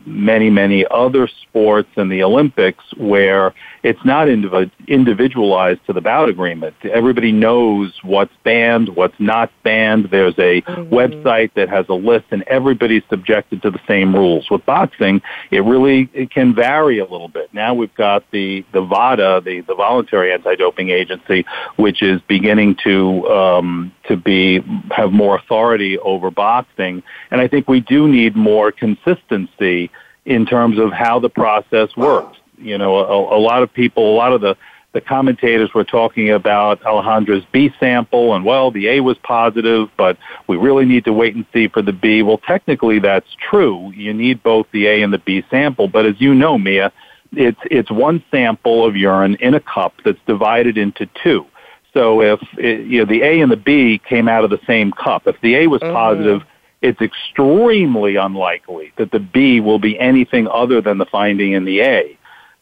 many, 0.05 0.49
many 0.49 0.85
other 0.89 1.27
sports 1.41 1.89
and 1.97 2.11
the 2.11 2.23
Olympics 2.23 2.83
where 2.97 3.53
it's 3.83 4.03
not 4.05 4.29
individualized 4.29 5.85
to 5.87 5.93
the 5.93 6.01
bout 6.01 6.29
agreement. 6.29 6.75
Everybody 6.83 7.31
knows 7.31 7.97
what's 8.03 8.33
banned, 8.43 8.89
what's 8.89 9.19
not 9.19 9.51
banned. 9.63 10.09
There's 10.11 10.37
a 10.37 10.61
mm-hmm. 10.61 10.93
website 10.93 11.53
that 11.55 11.69
has 11.69 11.87
a 11.89 11.93
list 11.93 12.25
and 12.31 12.43
everybody's 12.43 13.03
subjected 13.09 13.61
to 13.63 13.71
the 13.71 13.79
same 13.87 14.15
rules. 14.15 14.49
With 14.51 14.65
boxing, 14.65 15.21
it 15.49 15.61
really 15.61 16.09
it 16.13 16.29
can 16.29 16.53
vary 16.53 16.99
a 16.99 17.05
little 17.05 17.27
bit. 17.27 17.51
Now 17.53 17.73
we've 17.73 17.93
got 17.95 18.23
the, 18.31 18.63
the 18.71 18.81
VADA, 18.81 19.41
the, 19.43 19.61
the 19.61 19.75
Voluntary 19.75 20.31
Anti-Doping 20.31 20.89
Agency, 20.89 21.45
which 21.77 22.03
is 22.03 22.21
beginning 22.27 22.77
to, 22.83 23.27
um, 23.29 23.91
to 24.07 24.15
be, 24.15 24.61
have 24.91 25.11
more 25.11 25.37
authority 25.37 25.97
over 25.99 26.29
boxing. 26.29 27.01
And 27.31 27.41
I 27.41 27.47
think 27.47 27.67
we 27.67 27.79
do 27.79 28.07
need 28.07 28.35
more 28.35 28.71
consistency 28.71 29.89
in 30.25 30.45
terms 30.45 30.77
of 30.77 30.91
how 30.91 31.19
the 31.19 31.29
process 31.29 31.89
works. 31.97 32.37
You 32.61 32.77
know, 32.77 32.95
a, 32.97 33.37
a 33.37 33.39
lot 33.39 33.63
of 33.63 33.73
people, 33.73 34.13
a 34.13 34.15
lot 34.15 34.33
of 34.33 34.41
the 34.41 34.55
the 34.93 35.01
commentators 35.01 35.73
were 35.73 35.85
talking 35.85 36.31
about 36.31 36.81
Alejandra's 36.81 37.45
B 37.53 37.71
sample, 37.79 38.35
and 38.35 38.43
well, 38.43 38.71
the 38.71 38.89
A 38.89 38.99
was 38.99 39.17
positive, 39.23 39.89
but 39.95 40.17
we 40.47 40.57
really 40.57 40.85
need 40.85 41.05
to 41.05 41.13
wait 41.13 41.33
and 41.33 41.45
see 41.53 41.69
for 41.69 41.81
the 41.81 41.93
B. 41.93 42.23
Well, 42.23 42.39
technically, 42.39 42.99
that's 42.99 43.27
true. 43.49 43.91
You 43.95 44.13
need 44.13 44.43
both 44.43 44.67
the 44.73 44.87
A 44.87 45.01
and 45.01 45.13
the 45.13 45.19
B 45.19 45.43
sample, 45.49 45.87
but 45.87 46.05
as 46.05 46.19
you 46.19 46.35
know, 46.35 46.57
Mia, 46.57 46.91
it's 47.33 47.59
it's 47.65 47.89
one 47.89 48.23
sample 48.31 48.85
of 48.85 48.97
urine 48.97 49.35
in 49.35 49.53
a 49.53 49.61
cup 49.61 49.93
that's 50.03 50.19
divided 50.27 50.77
into 50.77 51.07
two. 51.23 51.45
So 51.93 52.21
if 52.21 52.41
it, 52.57 52.85
you 52.85 52.99
know 52.99 53.05
the 53.05 53.21
A 53.21 53.41
and 53.41 53.51
the 53.51 53.57
B 53.57 54.01
came 54.07 54.27
out 54.27 54.43
of 54.43 54.49
the 54.49 54.59
same 54.67 54.91
cup, 54.91 55.25
if 55.25 55.39
the 55.41 55.55
A 55.55 55.67
was 55.67 55.81
mm-hmm. 55.81 55.93
positive, 55.93 56.41
it's 56.81 57.01
extremely 57.01 58.17
unlikely 58.17 58.91
that 58.97 59.11
the 59.11 59.19
B 59.19 59.61
will 59.61 59.79
be 59.79 59.97
anything 59.99 60.47
other 60.47 60.81
than 60.81 60.97
the 60.97 61.05
finding 61.05 61.53
in 61.53 61.63
the 61.63 61.81
A. 61.81 62.17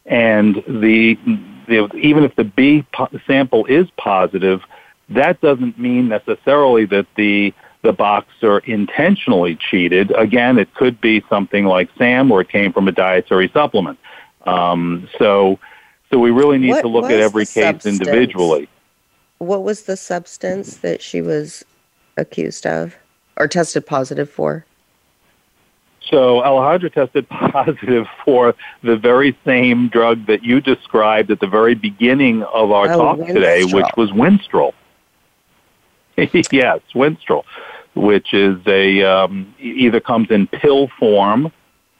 And 0.09 0.55
the, 0.67 1.17
the 1.67 1.89
even 1.95 2.23
if 2.23 2.35
the 2.35 2.43
B 2.43 2.85
sample 3.25 3.65
is 3.67 3.87
positive, 3.97 4.61
that 5.09 5.39
doesn't 5.39 5.79
mean 5.79 6.09
necessarily 6.09 6.85
that 6.85 7.07
the 7.15 7.53
the 7.81 7.93
boxer 7.93 8.59
intentionally 8.59 9.55
cheated. 9.55 10.11
Again, 10.11 10.57
it 10.57 10.73
could 10.73 10.99
be 10.99 11.23
something 11.29 11.65
like 11.65 11.89
SAM, 11.97 12.31
or 12.31 12.41
it 12.41 12.49
came 12.49 12.73
from 12.73 12.87
a 12.87 12.91
dietary 12.91 13.49
supplement. 13.53 13.97
Um, 14.45 15.07
so, 15.17 15.59
so 16.11 16.19
we 16.19 16.31
really 16.31 16.57
need 16.57 16.71
what 16.71 16.81
to 16.81 16.87
look 16.87 17.05
at 17.05 17.19
every 17.19 17.45
case 17.45 17.63
substance? 17.63 18.01
individually. 18.01 18.67
What 19.37 19.63
was 19.63 19.83
the 19.83 19.95
substance 19.95 20.77
that 20.77 21.01
she 21.01 21.21
was 21.21 21.63
accused 22.17 22.65
of 22.65 22.95
or 23.37 23.47
tested 23.47 23.85
positive 23.85 24.29
for? 24.29 24.65
So 26.09 26.41
Alejandra 26.41 26.91
tested 26.91 27.29
positive 27.29 28.07
for 28.25 28.55
the 28.83 28.97
very 28.97 29.37
same 29.45 29.89
drug 29.89 30.25
that 30.27 30.43
you 30.43 30.61
described 30.61 31.31
at 31.31 31.39
the 31.39 31.47
very 31.47 31.75
beginning 31.75 32.43
of 32.43 32.71
our 32.71 32.91
oh, 32.91 32.97
talk 32.97 33.17
Winstrol. 33.19 33.33
today, 33.33 33.63
which 33.65 33.85
was 33.95 34.09
Winstrol. 34.11 34.73
yes, 36.51 36.79
Winstrol, 36.95 37.43
which 37.95 38.33
is 38.33 38.57
a 38.67 39.03
um, 39.03 39.53
either 39.59 39.99
comes 39.99 40.29
in 40.31 40.47
pill 40.47 40.89
form 40.99 41.51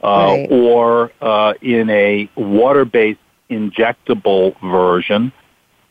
uh, 0.04 0.08
right. 0.08 0.48
or 0.50 1.12
uh, 1.22 1.54
in 1.62 1.90
a 1.90 2.30
water-based 2.36 3.20
injectable 3.50 4.60
version. 4.62 5.32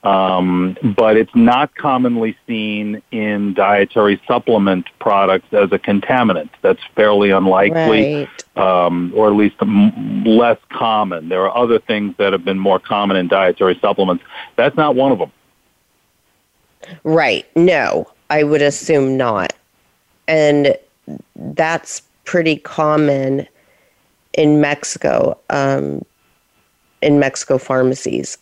Um, 0.05 0.76
but 0.96 1.16
it's 1.16 1.34
not 1.34 1.74
commonly 1.74 2.36
seen 2.46 3.03
in 3.11 3.53
dietary 3.55 4.20
supplement 4.28 4.86
products 5.01 5.53
as 5.53 5.72
a 5.72 5.78
contaminant. 5.78 6.51
That's 6.62 6.80
fairly 6.94 7.30
unlikely, 7.30 8.28
right. 8.57 8.57
um, 8.57 9.12
or 9.14 9.28
at 9.28 9.34
least 9.34 9.57
less 10.24 10.59
common. 10.70 11.28
There 11.28 11.42
are 11.42 11.57
other 11.57 11.80
things 11.80 12.14
that 12.18 12.32
have 12.32 12.44
been 12.44 12.61
more 12.61 12.78
common 12.78 13.16
in 13.16 13.26
dietary 13.26 13.76
supplements. 13.80 14.22
That's 14.55 14.76
not 14.76 14.94
one 14.94 15.11
of 15.11 15.18
them. 15.18 15.32
Right. 17.03 17.44
No, 17.57 18.09
I 18.30 18.44
would 18.44 18.62
assume 18.62 19.16
not. 19.16 19.53
And 20.28 20.76
that's 21.34 22.03
pretty 22.24 22.57
common 22.57 23.49
in 24.34 24.61
Mexico, 24.61 25.36
um, 25.51 26.05
in 27.03 27.18
Mexico 27.18 27.59
pharmacies. 27.59 28.38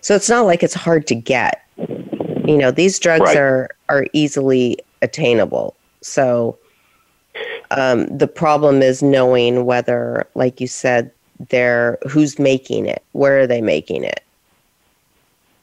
So 0.00 0.14
it's 0.14 0.28
not 0.28 0.46
like 0.46 0.62
it's 0.62 0.74
hard 0.74 1.06
to 1.08 1.14
get. 1.14 1.62
You 1.76 2.58
know, 2.58 2.70
these 2.70 2.98
drugs 2.98 3.22
right. 3.22 3.36
are 3.36 3.70
are 3.88 4.06
easily 4.12 4.78
attainable. 5.02 5.76
So 6.00 6.58
um, 7.70 8.06
the 8.16 8.28
problem 8.28 8.82
is 8.82 9.02
knowing 9.02 9.64
whether, 9.64 10.26
like 10.34 10.60
you 10.60 10.66
said, 10.66 11.10
they're 11.48 11.98
who's 12.08 12.38
making 12.38 12.86
it, 12.86 13.02
where 13.12 13.40
are 13.40 13.46
they 13.46 13.60
making 13.60 14.04
it. 14.04 14.20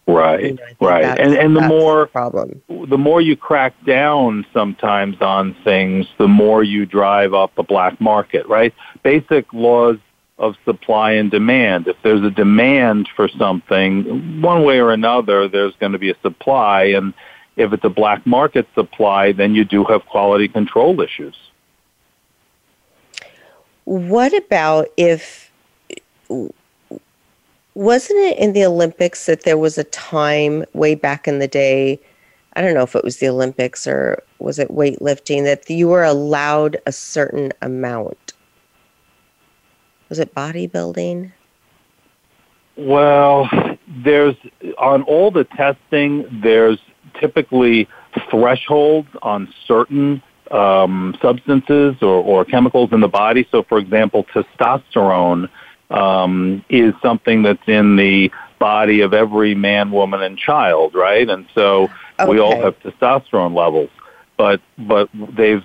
Right, 0.07 0.43
you 0.43 0.53
know, 0.53 0.63
right, 0.81 1.19
and 1.19 1.35
and 1.35 1.55
the 1.55 1.61
more 1.61 2.01
the 2.01 2.07
problem, 2.07 2.61
the 2.67 2.97
more 2.97 3.21
you 3.21 3.37
crack 3.37 3.73
down 3.85 4.45
sometimes 4.51 5.21
on 5.21 5.55
things, 5.63 6.07
the 6.17 6.27
more 6.27 6.63
you 6.63 6.85
drive 6.85 7.33
up 7.33 7.53
the 7.55 7.63
black 7.63 8.01
market. 8.01 8.45
Right, 8.47 8.73
basic 9.03 9.53
laws 9.53 9.97
of 10.41 10.55
supply 10.65 11.11
and 11.11 11.29
demand. 11.29 11.87
If 11.87 11.97
there's 12.01 12.23
a 12.23 12.31
demand 12.31 13.07
for 13.15 13.29
something, 13.29 14.41
one 14.41 14.63
way 14.63 14.79
or 14.79 14.91
another, 14.91 15.47
there's 15.47 15.75
going 15.75 15.91
to 15.91 15.99
be 15.99 16.09
a 16.09 16.19
supply. 16.21 16.85
And 16.85 17.13
if 17.55 17.71
it's 17.71 17.83
a 17.83 17.89
black 17.89 18.25
market 18.25 18.67
supply, 18.73 19.31
then 19.33 19.53
you 19.53 19.63
do 19.63 19.85
have 19.85 20.03
quality 20.07 20.47
control 20.47 20.99
issues. 20.99 21.37
What 23.85 24.35
about 24.35 24.87
if, 24.97 25.51
wasn't 27.75 28.19
it 28.19 28.39
in 28.39 28.53
the 28.53 28.65
Olympics 28.65 29.27
that 29.27 29.43
there 29.43 29.59
was 29.59 29.77
a 29.77 29.83
time 29.85 30.65
way 30.73 30.95
back 30.95 31.27
in 31.27 31.37
the 31.37 31.47
day? 31.47 31.99
I 32.55 32.61
don't 32.61 32.73
know 32.73 32.83
if 32.83 32.95
it 32.95 33.03
was 33.03 33.17
the 33.17 33.29
Olympics 33.29 33.85
or 33.85 34.23
was 34.39 34.57
it 34.57 34.69
weightlifting 34.69 35.43
that 35.43 35.69
you 35.69 35.87
were 35.87 36.03
allowed 36.03 36.77
a 36.87 36.91
certain 36.91 37.51
amount 37.61 38.30
was 40.11 40.19
it 40.19 40.35
bodybuilding? 40.35 41.31
Well, 42.75 43.49
there's 43.87 44.35
on 44.77 45.03
all 45.03 45.31
the 45.31 45.45
testing, 45.45 46.41
there's 46.43 46.79
typically 47.17 47.87
thresholds 48.29 49.07
on 49.21 49.51
certain 49.65 50.21
um, 50.51 51.17
substances 51.21 51.95
or, 52.01 52.21
or, 52.21 52.43
chemicals 52.43 52.89
in 52.91 52.99
the 52.99 53.07
body. 53.07 53.47
So, 53.51 53.63
for 53.63 53.77
example, 53.77 54.25
testosterone 54.33 55.47
um, 55.89 56.65
is 56.67 56.93
something 57.01 57.43
that's 57.43 57.65
in 57.67 57.95
the 57.95 58.31
body 58.59 58.99
of 58.99 59.13
every 59.13 59.55
man, 59.55 59.91
woman, 59.91 60.21
and 60.21 60.37
child, 60.37 60.93
right? 60.93 61.29
And 61.29 61.45
so 61.55 61.89
okay. 62.19 62.29
we 62.29 62.37
all 62.41 62.61
have 62.61 62.77
testosterone 62.79 63.55
levels. 63.55 63.89
But 64.35 64.59
but 64.77 65.09
they've 65.13 65.63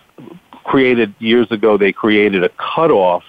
created 0.62 1.16
years 1.18 1.50
ago. 1.50 1.76
They 1.76 1.90
created 1.90 2.44
a 2.44 2.50
cutoff 2.50 3.24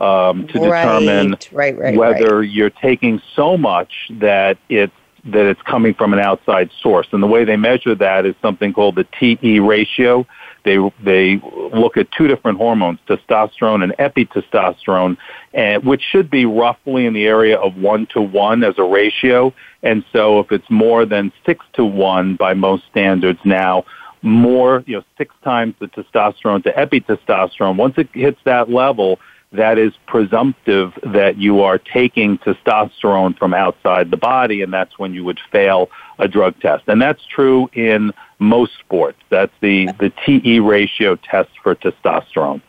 um, 0.00 0.46
to 0.48 0.58
right, 0.60 0.84
determine 0.84 1.36
right, 1.52 1.76
right, 1.78 1.96
whether 1.96 2.42
you're 2.42 2.70
taking 2.70 3.20
so 3.34 3.56
much 3.56 3.92
that 4.10 4.58
it's 4.68 4.92
that 5.24 5.44
it's 5.44 5.60
coming 5.62 5.92
from 5.92 6.14
an 6.14 6.18
outside 6.18 6.70
source. 6.80 7.06
And 7.12 7.22
the 7.22 7.26
way 7.26 7.44
they 7.44 7.56
measure 7.56 7.94
that 7.94 8.24
is 8.24 8.34
something 8.40 8.72
called 8.72 8.94
the 8.94 9.06
TE 9.18 9.60
ratio. 9.60 10.26
They 10.64 10.78
they 11.02 11.40
look 11.72 11.96
at 11.96 12.10
two 12.12 12.28
different 12.28 12.58
hormones, 12.58 12.98
testosterone 13.08 13.82
and 13.82 13.92
epitestosterone, 13.98 15.16
and 15.54 15.84
which 15.84 16.02
should 16.02 16.30
be 16.30 16.44
roughly 16.44 17.06
in 17.06 17.14
the 17.14 17.26
area 17.26 17.58
of 17.58 17.76
one 17.76 18.06
to 18.14 18.20
one 18.20 18.62
as 18.64 18.78
a 18.78 18.84
ratio. 18.84 19.54
And 19.82 20.04
so, 20.12 20.40
if 20.40 20.52
it's 20.52 20.70
more 20.70 21.06
than 21.06 21.32
six 21.46 21.64
to 21.74 21.84
one 21.84 22.36
by 22.36 22.52
most 22.54 22.84
standards 22.90 23.40
now, 23.44 23.84
more 24.22 24.84
you 24.86 24.96
know 24.96 25.04
six 25.16 25.34
times 25.42 25.74
the 25.80 25.86
testosterone 25.86 26.62
to 26.64 26.72
epitestosterone. 26.72 27.76
Once 27.76 27.94
it 27.96 28.08
hits 28.12 28.40
that 28.44 28.70
level, 28.70 29.18
that 29.52 29.78
is 29.78 29.92
presumptive 30.06 30.92
that 31.02 31.36
you 31.38 31.60
are 31.60 31.78
taking 31.78 32.38
testosterone 32.38 33.36
from 33.36 33.52
outside 33.52 34.10
the 34.10 34.16
body, 34.16 34.62
and 34.62 34.72
that's 34.72 34.98
when 34.98 35.12
you 35.12 35.24
would 35.24 35.40
fail 35.50 35.90
a 36.18 36.28
drug 36.28 36.58
test. 36.60 36.84
And 36.86 37.02
that's 37.02 37.24
true 37.26 37.68
in 37.72 38.12
most 38.38 38.78
sports. 38.78 39.18
That's 39.28 39.52
the, 39.60 39.86
the 39.98 40.12
TE 40.24 40.60
ratio 40.60 41.16
test 41.16 41.50
for 41.62 41.74
testosterone. 41.74 42.62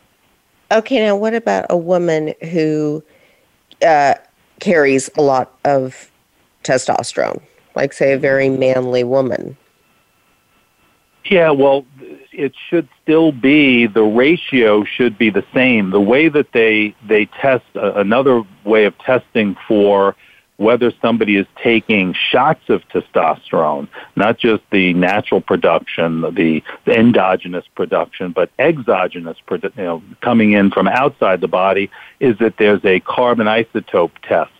Okay, 0.71 0.99
now 0.99 1.15
what 1.15 1.35
about 1.35 1.65
a 1.69 1.77
woman 1.77 2.33
who 2.49 3.03
uh, 3.85 4.15
carries 4.59 5.09
a 5.17 5.21
lot 5.21 5.55
of 5.65 6.09
testosterone, 6.63 7.41
like, 7.75 7.93
say, 7.93 8.13
a 8.13 8.17
very 8.17 8.49
manly 8.49 9.03
woman? 9.03 9.55
Yeah, 11.25 11.51
well, 11.51 11.85
it 12.31 12.53
should 12.69 12.87
still 13.03 13.31
be 13.31 13.87
the 13.87 14.03
ratio 14.03 14.83
should 14.83 15.17
be 15.17 15.29
the 15.29 15.45
same. 15.53 15.91
The 15.91 16.01
way 16.01 16.29
that 16.29 16.51
they 16.51 16.95
they 17.07 17.25
test 17.25 17.65
uh, 17.75 17.93
another 17.93 18.43
way 18.63 18.85
of 18.85 18.97
testing 18.99 19.55
for 19.67 20.15
whether 20.61 20.93
somebody 21.01 21.37
is 21.37 21.47
taking 21.63 22.13
shots 22.13 22.61
of 22.69 22.87
testosterone, 22.89 23.87
not 24.15 24.37
just 24.37 24.61
the 24.71 24.93
natural 24.93 25.41
production, 25.41 26.21
the, 26.21 26.61
the 26.85 26.93
endogenous 26.93 27.65
production, 27.73 28.31
but 28.31 28.51
exogenous, 28.59 29.37
you 29.49 29.71
know, 29.77 30.03
coming 30.21 30.51
in 30.51 30.69
from 30.69 30.87
outside 30.87 31.41
the 31.41 31.47
body, 31.47 31.89
is 32.19 32.37
that 32.37 32.53
there's 32.59 32.83
a 32.85 32.99
carbon 32.99 33.47
isotope 33.47 34.11
test. 34.21 34.51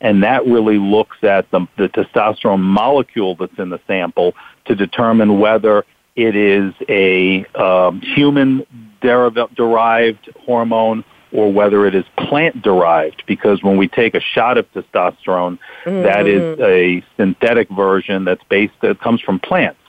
And 0.00 0.22
that 0.22 0.46
really 0.46 0.78
looks 0.78 1.18
at 1.22 1.50
the, 1.50 1.66
the 1.76 1.90
testosterone 1.90 2.60
molecule 2.60 3.34
that's 3.34 3.58
in 3.58 3.68
the 3.68 3.80
sample 3.86 4.34
to 4.64 4.74
determine 4.74 5.38
whether 5.38 5.84
it 6.16 6.36
is 6.36 6.74
a 6.88 7.44
um, 7.54 8.00
human 8.00 8.66
derived 9.00 10.30
hormone 10.44 11.04
or 11.32 11.50
whether 11.50 11.86
it 11.86 11.94
is 11.94 12.04
plant 12.16 12.62
derived 12.62 13.24
because 13.26 13.62
when 13.62 13.76
we 13.76 13.88
take 13.88 14.14
a 14.14 14.20
shot 14.20 14.58
of 14.58 14.70
testosterone 14.72 15.58
mm-hmm. 15.84 16.02
that 16.02 16.26
is 16.26 16.58
a 16.60 17.02
synthetic 17.16 17.68
version 17.70 18.24
that's 18.24 18.44
based 18.44 18.74
that 18.82 19.00
comes 19.00 19.20
from 19.20 19.40
plants. 19.40 19.80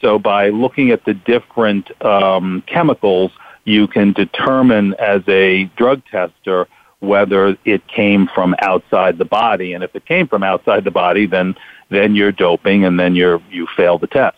So 0.00 0.18
by 0.18 0.50
looking 0.50 0.90
at 0.90 1.04
the 1.04 1.14
different 1.14 1.90
um, 2.04 2.62
chemicals 2.66 3.32
you 3.64 3.86
can 3.86 4.12
determine 4.12 4.94
as 4.94 5.22
a 5.28 5.64
drug 5.76 6.02
tester 6.10 6.68
whether 7.00 7.56
it 7.64 7.86
came 7.88 8.28
from 8.32 8.54
outside 8.60 9.18
the 9.18 9.24
body. 9.24 9.72
And 9.72 9.82
if 9.82 9.96
it 9.96 10.04
came 10.06 10.28
from 10.28 10.42
outside 10.42 10.84
the 10.84 10.90
body 10.90 11.26
then 11.26 11.56
then 11.88 12.14
you're 12.14 12.32
doping 12.32 12.84
and 12.84 13.00
then 13.00 13.16
you're 13.16 13.42
you 13.50 13.66
fail 13.76 13.98
the 13.98 14.06
test 14.06 14.36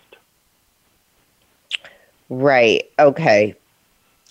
Right. 2.28 2.88
Okay. 2.98 3.54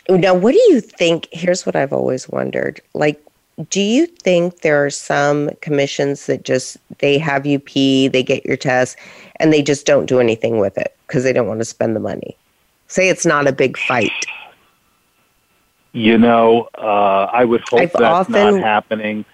Now, 0.09 0.33
what 0.33 0.53
do 0.53 0.61
you 0.67 0.81
think? 0.81 1.27
Here's 1.31 1.65
what 1.65 1.75
I've 1.75 1.93
always 1.93 2.27
wondered. 2.27 2.81
Like, 2.93 3.21
do 3.69 3.79
you 3.81 4.05
think 4.07 4.61
there 4.61 4.83
are 4.83 4.89
some 4.89 5.51
commissions 5.61 6.25
that 6.25 6.43
just 6.43 6.77
they 6.99 7.17
have 7.17 7.45
you 7.45 7.59
pee, 7.59 8.07
they 8.07 8.23
get 8.23 8.45
your 8.45 8.57
test, 8.57 8.97
and 9.37 9.53
they 9.53 9.61
just 9.61 9.85
don't 9.85 10.07
do 10.07 10.19
anything 10.19 10.57
with 10.59 10.77
it 10.77 10.95
because 11.07 11.23
they 11.23 11.31
don't 11.31 11.47
want 11.47 11.59
to 11.59 11.65
spend 11.65 11.95
the 11.95 11.99
money? 11.99 12.35
Say 12.87 13.09
it's 13.09 13.25
not 13.25 13.47
a 13.47 13.53
big 13.53 13.77
fight. 13.77 14.11
You 15.93 16.17
know, 16.17 16.69
uh, 16.77 17.29
I 17.31 17.45
would 17.45 17.61
hope 17.69 17.79
I've 17.79 17.93
that's 17.93 18.03
often- 18.03 18.55
not 18.55 18.63
happening. 18.63 19.25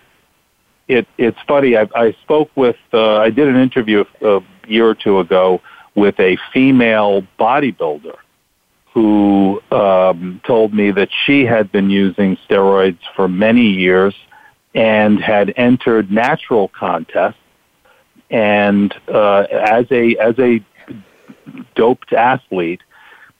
It, 0.88 1.07
it's 1.18 1.38
funny. 1.47 1.78
I, 1.78 1.88
I 1.95 2.12
spoke 2.24 2.49
with. 2.55 2.76
Uh, 2.91 3.18
I 3.18 3.30
did 3.30 3.47
an 3.47 3.55
interview 3.55 4.03
a 4.22 4.41
year 4.68 4.89
or 4.89 4.95
two 4.95 5.20
ago 5.20 5.62
with 5.95 6.20
a 6.20 6.38
female 6.51 7.26
bodybuilder 7.39 8.16
who 8.94 9.62
um, 9.72 10.42
told 10.46 10.74
me 10.74 10.92
that 10.92 11.10
she 11.26 11.46
had 11.46 11.72
been 11.72 11.90
using 11.90 12.38
steroids 12.50 13.00
for 13.16 13.28
many 13.28 13.68
years 13.68 14.16
and 14.74 15.20
had 15.22 15.54
entered 15.58 16.12
natural 16.12 16.68
contests 16.70 17.36
and 18.30 18.94
uh, 19.08 19.46
as 19.52 19.86
a 19.92 20.16
as 20.18 20.38
a 20.38 20.64
doped 21.76 22.14
athlete, 22.14 22.82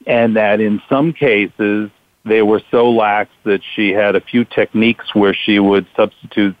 and 0.06 0.36
that 0.36 0.60
in 0.60 0.82
some 0.88 1.12
cases 1.12 1.90
they 2.24 2.42
were 2.42 2.60
so 2.70 2.90
lax 2.90 3.30
that 3.44 3.60
she 3.74 3.90
had 3.90 4.14
a 4.14 4.20
few 4.20 4.44
techniques 4.44 5.14
where 5.14 5.34
she 5.34 5.58
would 5.58 5.86
substitute 5.96 6.56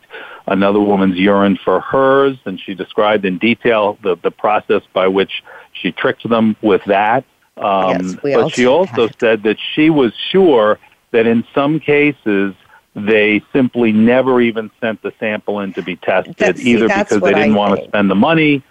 another 0.46 0.80
woman's 0.80 1.16
urine 1.16 1.58
for 1.64 1.80
hers, 1.80 2.36
and 2.44 2.58
she 2.60 2.74
described 2.74 3.24
in 3.24 3.38
detail 3.38 3.98
the, 4.02 4.16
the 4.22 4.30
process 4.30 4.82
by 4.94 5.06
which 5.06 5.42
she 5.72 5.92
tricked 5.92 6.28
them 6.28 6.56
with 6.62 6.82
that. 6.86 7.24
Um, 7.60 8.00
Yes, 8.02 8.16
but 8.22 8.48
she 8.54 8.66
also 8.66 9.06
that. 9.06 9.16
said 9.20 9.42
that 9.44 9.58
she 9.74 9.90
was 9.90 10.12
sure 10.30 10.78
that 11.12 11.26
in 11.26 11.44
some 11.54 11.78
cases 11.78 12.54
they 12.94 13.42
simply 13.52 13.92
never 13.92 14.40
even 14.40 14.70
sent 14.80 15.02
the 15.02 15.12
sample 15.20 15.60
in 15.60 15.72
to 15.74 15.82
be 15.82 15.96
tested, 15.96 16.36
That's- 16.36 16.64
either 16.64 16.88
that's 16.88 17.10
because 17.10 17.22
they 17.22 17.34
didn't 17.34 17.54
I 17.54 17.56
want 17.56 17.80
to 17.80 17.86
spend 17.86 18.10
the 18.10 18.16
money 18.16 18.62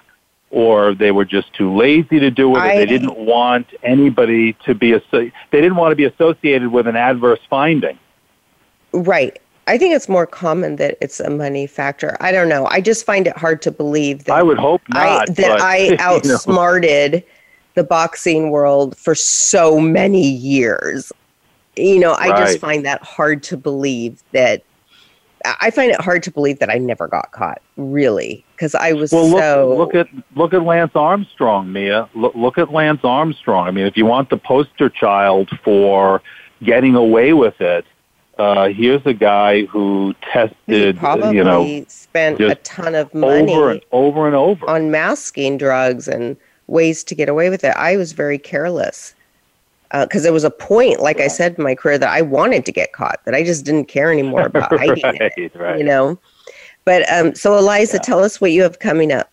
or 0.51 0.95
they 0.95 1.11
were 1.11 1.25
just 1.25 1.53
too 1.53 1.75
lazy 1.75 2.19
to 2.19 2.31
do 2.31 2.55
it, 2.55 2.59
I- 2.59 2.75
they 2.77 2.85
didn't 2.85 3.15
want 3.15 3.67
anybody 3.83 4.53
to 4.65 4.73
be 4.73 4.91
they 5.11 5.31
didn't 5.51 5.75
want 5.75 5.91
to 5.91 5.95
be 5.95 6.05
associated 6.05 6.69
with 6.69 6.87
an 6.87 6.95
adverse 6.95 7.39
finding. 7.49 7.97
Right. 8.91 9.39
I 9.67 9.77
think 9.77 9.93
it's 9.93 10.09
more 10.09 10.25
common 10.25 10.77
that 10.77 10.97
it's 10.99 11.19
a 11.19 11.29
money 11.29 11.67
factor. 11.67 12.17
I 12.19 12.31
don't 12.31 12.49
know. 12.49 12.65
I 12.65 12.81
just 12.81 13.05
find 13.05 13.27
it 13.27 13.37
hard 13.37 13.61
to 13.61 13.71
believe 13.71 14.23
that 14.23 14.33
I 14.35 14.41
would 14.41 14.57
hope 14.57 14.81
I 14.93 15.17
not. 15.17 15.27
that 15.35 15.35
but, 15.37 15.61
I 15.61 15.77
you 16.23 16.29
know. 16.29 16.37
The 17.75 17.83
boxing 17.83 18.51
world 18.51 18.97
for 18.97 19.15
so 19.15 19.79
many 19.79 20.27
years. 20.27 21.11
You 21.75 21.99
know, 21.99 22.13
I 22.13 22.29
just 22.29 22.59
find 22.59 22.85
that 22.85 23.01
hard 23.03 23.41
to 23.43 23.57
believe 23.57 24.21
that 24.31 24.63
I 25.45 25.71
find 25.71 25.91
it 25.91 26.01
hard 26.01 26.23
to 26.23 26.31
believe 26.31 26.59
that 26.59 26.69
I 26.69 26.77
never 26.77 27.07
got 27.07 27.31
caught, 27.31 27.61
really, 27.77 28.43
because 28.55 28.75
I 28.75 28.91
was 28.91 29.11
Well, 29.11 29.29
look, 29.29 29.39
so 29.39 29.77
look 29.77 29.95
at 29.95 30.07
look 30.35 30.53
at 30.53 30.63
Lance 30.63 30.91
Armstrong, 30.95 31.71
Mia. 31.71 32.09
Look, 32.13 32.35
look 32.35 32.57
at 32.57 32.71
Lance 32.71 33.01
Armstrong. 33.03 33.67
I 33.67 33.71
mean, 33.71 33.85
if 33.85 33.95
you 33.95 34.05
want 34.05 34.29
the 34.29 34.37
poster 34.37 34.89
child 34.89 35.49
for 35.63 36.21
getting 36.61 36.95
away 36.95 37.31
with 37.31 37.61
it, 37.61 37.85
uh, 38.37 38.69
here's 38.69 39.05
a 39.05 39.13
guy 39.13 39.63
who 39.65 40.15
he 40.19 40.31
tested, 40.31 40.97
probably 40.97 41.37
you 41.37 41.43
know, 41.43 41.85
spent 41.87 42.39
a 42.41 42.55
ton 42.55 42.95
of 42.95 43.13
money 43.13 43.53
over 43.53 43.71
and 43.71 43.81
over 43.91 44.27
and 44.27 44.35
over. 44.35 44.69
on 44.69 44.91
masking 44.91 45.57
drugs 45.57 46.07
and 46.07 46.35
ways 46.69 47.03
to 47.05 47.15
get 47.15 47.29
away 47.29 47.49
with 47.49 47.63
it. 47.63 47.75
I 47.75 47.97
was 47.97 48.11
very 48.13 48.37
careless 48.37 49.13
because 49.91 50.23
there 50.23 50.33
was 50.33 50.43
a 50.43 50.51
point, 50.51 50.99
like 50.99 51.19
I 51.19 51.27
said 51.27 51.55
in 51.57 51.63
my 51.63 51.73
career, 51.73 51.97
that 51.97 52.09
I 52.09 52.21
wanted 52.21 52.65
to 52.65 52.71
get 52.71 52.93
caught, 52.93 53.19
that 53.25 53.33
I 53.33 53.43
just 53.43 53.65
didn't 53.65 53.85
care 53.85 54.11
anymore 54.11 54.45
about 54.45 54.77
hiding 54.77 55.15
it. 55.15 55.33
right, 55.35 55.55
right. 55.55 55.79
You 55.79 55.83
know, 55.83 56.19
but 56.85 57.11
um, 57.11 57.33
so 57.35 57.57
Eliza, 57.57 57.97
Yeah. 57.97 58.01
tell 58.01 58.23
us 58.23 58.39
what 58.39 58.51
you 58.51 58.61
have 58.63 58.79
coming 58.79 59.11
up. 59.11 59.31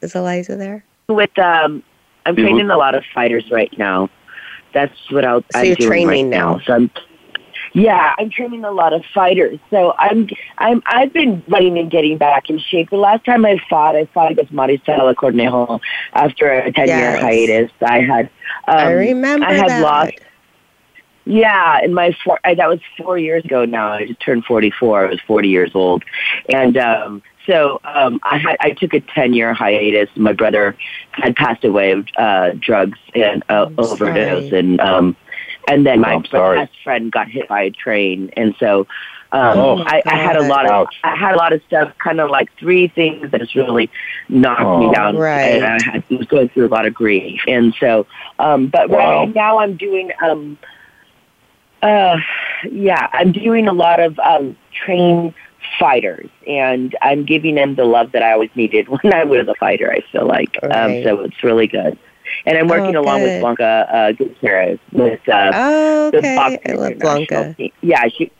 Is 0.00 0.14
Eliza 0.16 0.56
there? 0.56 0.84
With 1.08 1.36
um, 1.38 1.82
I'm 2.26 2.34
training 2.34 2.70
a 2.70 2.76
lot 2.76 2.94
of 2.94 3.04
fighters 3.14 3.50
right 3.50 3.76
now. 3.78 4.10
That's 4.74 5.10
what 5.12 5.24
I'll, 5.24 5.44
So 5.52 5.60
I'm 5.60 5.66
you're 5.66 5.76
doing 5.76 5.88
training 5.88 6.30
right 6.30 6.38
now. 6.38 6.54
now. 6.56 6.60
So 6.66 6.74
I'm, 6.74 6.90
yeah, 7.74 8.14
I'm 8.18 8.30
training 8.30 8.64
a 8.64 8.70
lot 8.70 8.92
of 8.92 9.04
fighters. 9.14 9.58
So 9.70 9.94
I'm 9.98 10.28
I'm 10.58 10.82
I've 10.86 11.12
been 11.12 11.42
running 11.48 11.78
and 11.78 11.90
getting 11.90 12.18
back 12.18 12.50
in 12.50 12.58
shape. 12.58 12.90
The 12.90 12.96
last 12.96 13.24
time 13.24 13.44
I 13.46 13.58
fought, 13.70 13.96
I 13.96 14.06
fought 14.06 14.32
against 14.32 14.52
Maricela 14.52 15.14
Cornejo 15.14 15.80
after 16.12 16.50
a 16.50 16.72
ten 16.72 16.92
year 16.92 17.12
Yes. 17.12 17.20
hiatus. 17.20 17.70
I 17.80 18.00
had 18.00 18.26
um, 18.68 18.76
I 18.78 18.90
remember 18.92 19.46
I 19.46 19.54
had 19.54 19.68
that. 19.68 19.80
lost 19.82 20.12
Yeah, 21.24 21.78
and 21.82 21.94
my 21.94 22.16
four, 22.24 22.40
I, 22.44 22.54
that 22.54 22.68
was 22.68 22.80
four 22.98 23.16
years 23.18 23.44
ago 23.44 23.64
now. 23.64 23.92
I 23.92 24.06
just 24.06 24.20
turned 24.20 24.44
44. 24.44 25.06
I 25.06 25.10
was 25.10 25.20
40 25.20 25.48
years 25.48 25.70
old. 25.74 26.02
And 26.48 26.76
um, 26.76 27.22
so 27.46 27.80
um, 27.84 28.20
I, 28.24 28.38
had, 28.38 28.56
I 28.60 28.70
took 28.70 28.92
a 28.94 29.00
10 29.00 29.32
year 29.32 29.54
hiatus. 29.54 30.08
My 30.16 30.32
brother 30.32 30.76
had 31.12 31.36
passed 31.36 31.64
away 31.64 31.92
of 31.92 32.06
uh, 32.16 32.50
drugs 32.58 32.98
and 33.14 33.42
uh, 33.48 33.66
I'm 33.66 33.74
overdose. 33.78 34.50
sorry. 34.50 34.58
And, 34.58 34.80
um, 34.80 35.16
and 35.68 35.86
then 35.86 36.00
my 36.00 36.14
I'm 36.14 36.22
best 36.22 36.72
friend 36.82 37.10
got 37.12 37.28
hit 37.28 37.48
by 37.48 37.62
a 37.62 37.70
train. 37.70 38.30
And 38.36 38.54
so 38.58 38.86
um, 39.32 39.58
Oh, 39.58 39.82
I, 39.86 40.02
I 40.04 40.16
had 40.16 40.36
a 40.36 40.42
lot 40.46 40.66
of 40.66 40.72
Ouch. 40.72 40.94
I 41.04 41.16
had 41.16 41.32
a 41.34 41.38
lot 41.38 41.52
of 41.54 41.62
stuff, 41.66 41.92
kind 41.98 42.20
of 42.20 42.28
like 42.30 42.50
three 42.58 42.88
things 42.88 43.30
that 43.30 43.40
just 43.40 43.54
really 43.54 43.90
knocked 44.28 44.60
Oh. 44.60 44.78
me 44.88 44.94
down. 44.94 45.16
Right. 45.16 45.54
And 45.54 45.64
I 45.64 45.78
had, 45.82 46.04
was 46.10 46.26
going 46.26 46.50
through 46.50 46.66
a 46.66 46.68
lot 46.68 46.84
of 46.86 46.92
grief, 46.92 47.40
and 47.48 47.74
so, 47.80 48.06
um, 48.38 48.66
but 48.66 48.90
Wow. 48.90 49.20
right 49.24 49.34
now 49.34 49.58
I'm 49.58 49.76
doing, 49.76 50.10
um, 50.22 50.58
uh, 51.82 52.18
yeah, 52.70 53.08
I'm 53.12 53.32
doing 53.32 53.68
a 53.68 53.72
lot 53.72 54.00
of 54.00 54.18
um, 54.18 54.56
train 54.84 55.34
fighters, 55.78 56.28
and 56.46 56.94
I'm 57.02 57.24
giving 57.24 57.54
them 57.54 57.74
the 57.74 57.84
love 57.84 58.12
that 58.12 58.22
I 58.22 58.32
always 58.32 58.50
needed 58.54 58.88
when 59.02 59.14
I 59.14 59.24
was 59.24 59.48
a 59.48 59.54
fighter. 59.54 59.90
I 59.90 60.00
feel 60.12 60.26
like, 60.26 60.58
um, 60.62 61.02
so 61.02 61.20
it's 61.20 61.42
really 61.42 61.66
good. 61.66 61.98
And 62.46 62.58
I'm 62.58 62.68
working 62.68 62.96
Oh, 62.96 63.00
along 63.02 63.22
with 63.22 63.40
Blanca 63.40 63.88
uh, 63.92 64.12
Gutierrez 64.12 64.78
with 64.92 65.20
uh, 65.28 65.50
Oh, 65.54 66.10
the 66.10 66.20
boxing 66.22 66.60
I 66.66 66.74
love 66.74 66.98
Blanca. 66.98 67.54
team. 67.56 67.72
Yeah, 67.82 68.04
she. 68.08 68.30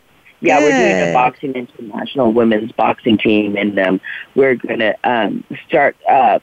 Yeah, 0.44 0.58
we're 0.58 0.72
doing 0.72 0.98
Good. 0.98 1.10
a 1.10 1.12
boxing 1.12 1.52
international 1.52 2.32
women's 2.32 2.72
boxing 2.72 3.16
team, 3.16 3.54
and 3.56 3.78
um, 3.78 4.00
we're 4.34 4.56
going 4.56 4.80
to 4.80 4.96
um, 5.04 5.44
start 5.68 5.96
uh, 6.10 6.40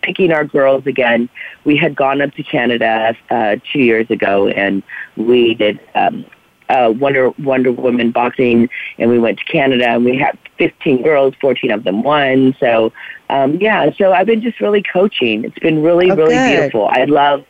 picking 0.00 0.32
our 0.32 0.46
girls 0.46 0.86
again. 0.86 1.28
We 1.64 1.76
had 1.76 1.94
gone 1.94 2.22
up 2.22 2.32
to 2.36 2.42
Canada 2.42 3.14
uh, 3.28 3.56
two 3.70 3.80
years 3.80 4.08
ago, 4.10 4.48
and 4.48 4.82
we 5.18 5.52
did 5.52 5.80
um, 5.94 6.24
uh, 6.72 6.90
Wonder 6.90 7.30
Wonder 7.38 7.70
Woman 7.72 8.10
boxing, 8.10 8.68
and 8.98 9.10
we 9.10 9.18
went 9.18 9.38
to 9.38 9.44
Canada, 9.44 9.88
and 9.90 10.04
we 10.04 10.16
had 10.18 10.36
15 10.58 11.02
girls, 11.02 11.34
14 11.40 11.70
of 11.70 11.84
them 11.84 12.02
won. 12.02 12.54
So, 12.58 12.92
um, 13.30 13.54
yeah, 13.56 13.90
so 13.98 14.12
I've 14.12 14.26
been 14.26 14.42
just 14.42 14.60
really 14.60 14.82
coaching. 14.82 15.44
It's 15.44 15.58
been 15.58 15.82
really, 15.82 16.10
Oh, 16.10 16.16
really 16.16 16.34
good. 16.36 16.50
beautiful. 16.50 16.88
I 16.88 17.04
love. 17.04 17.44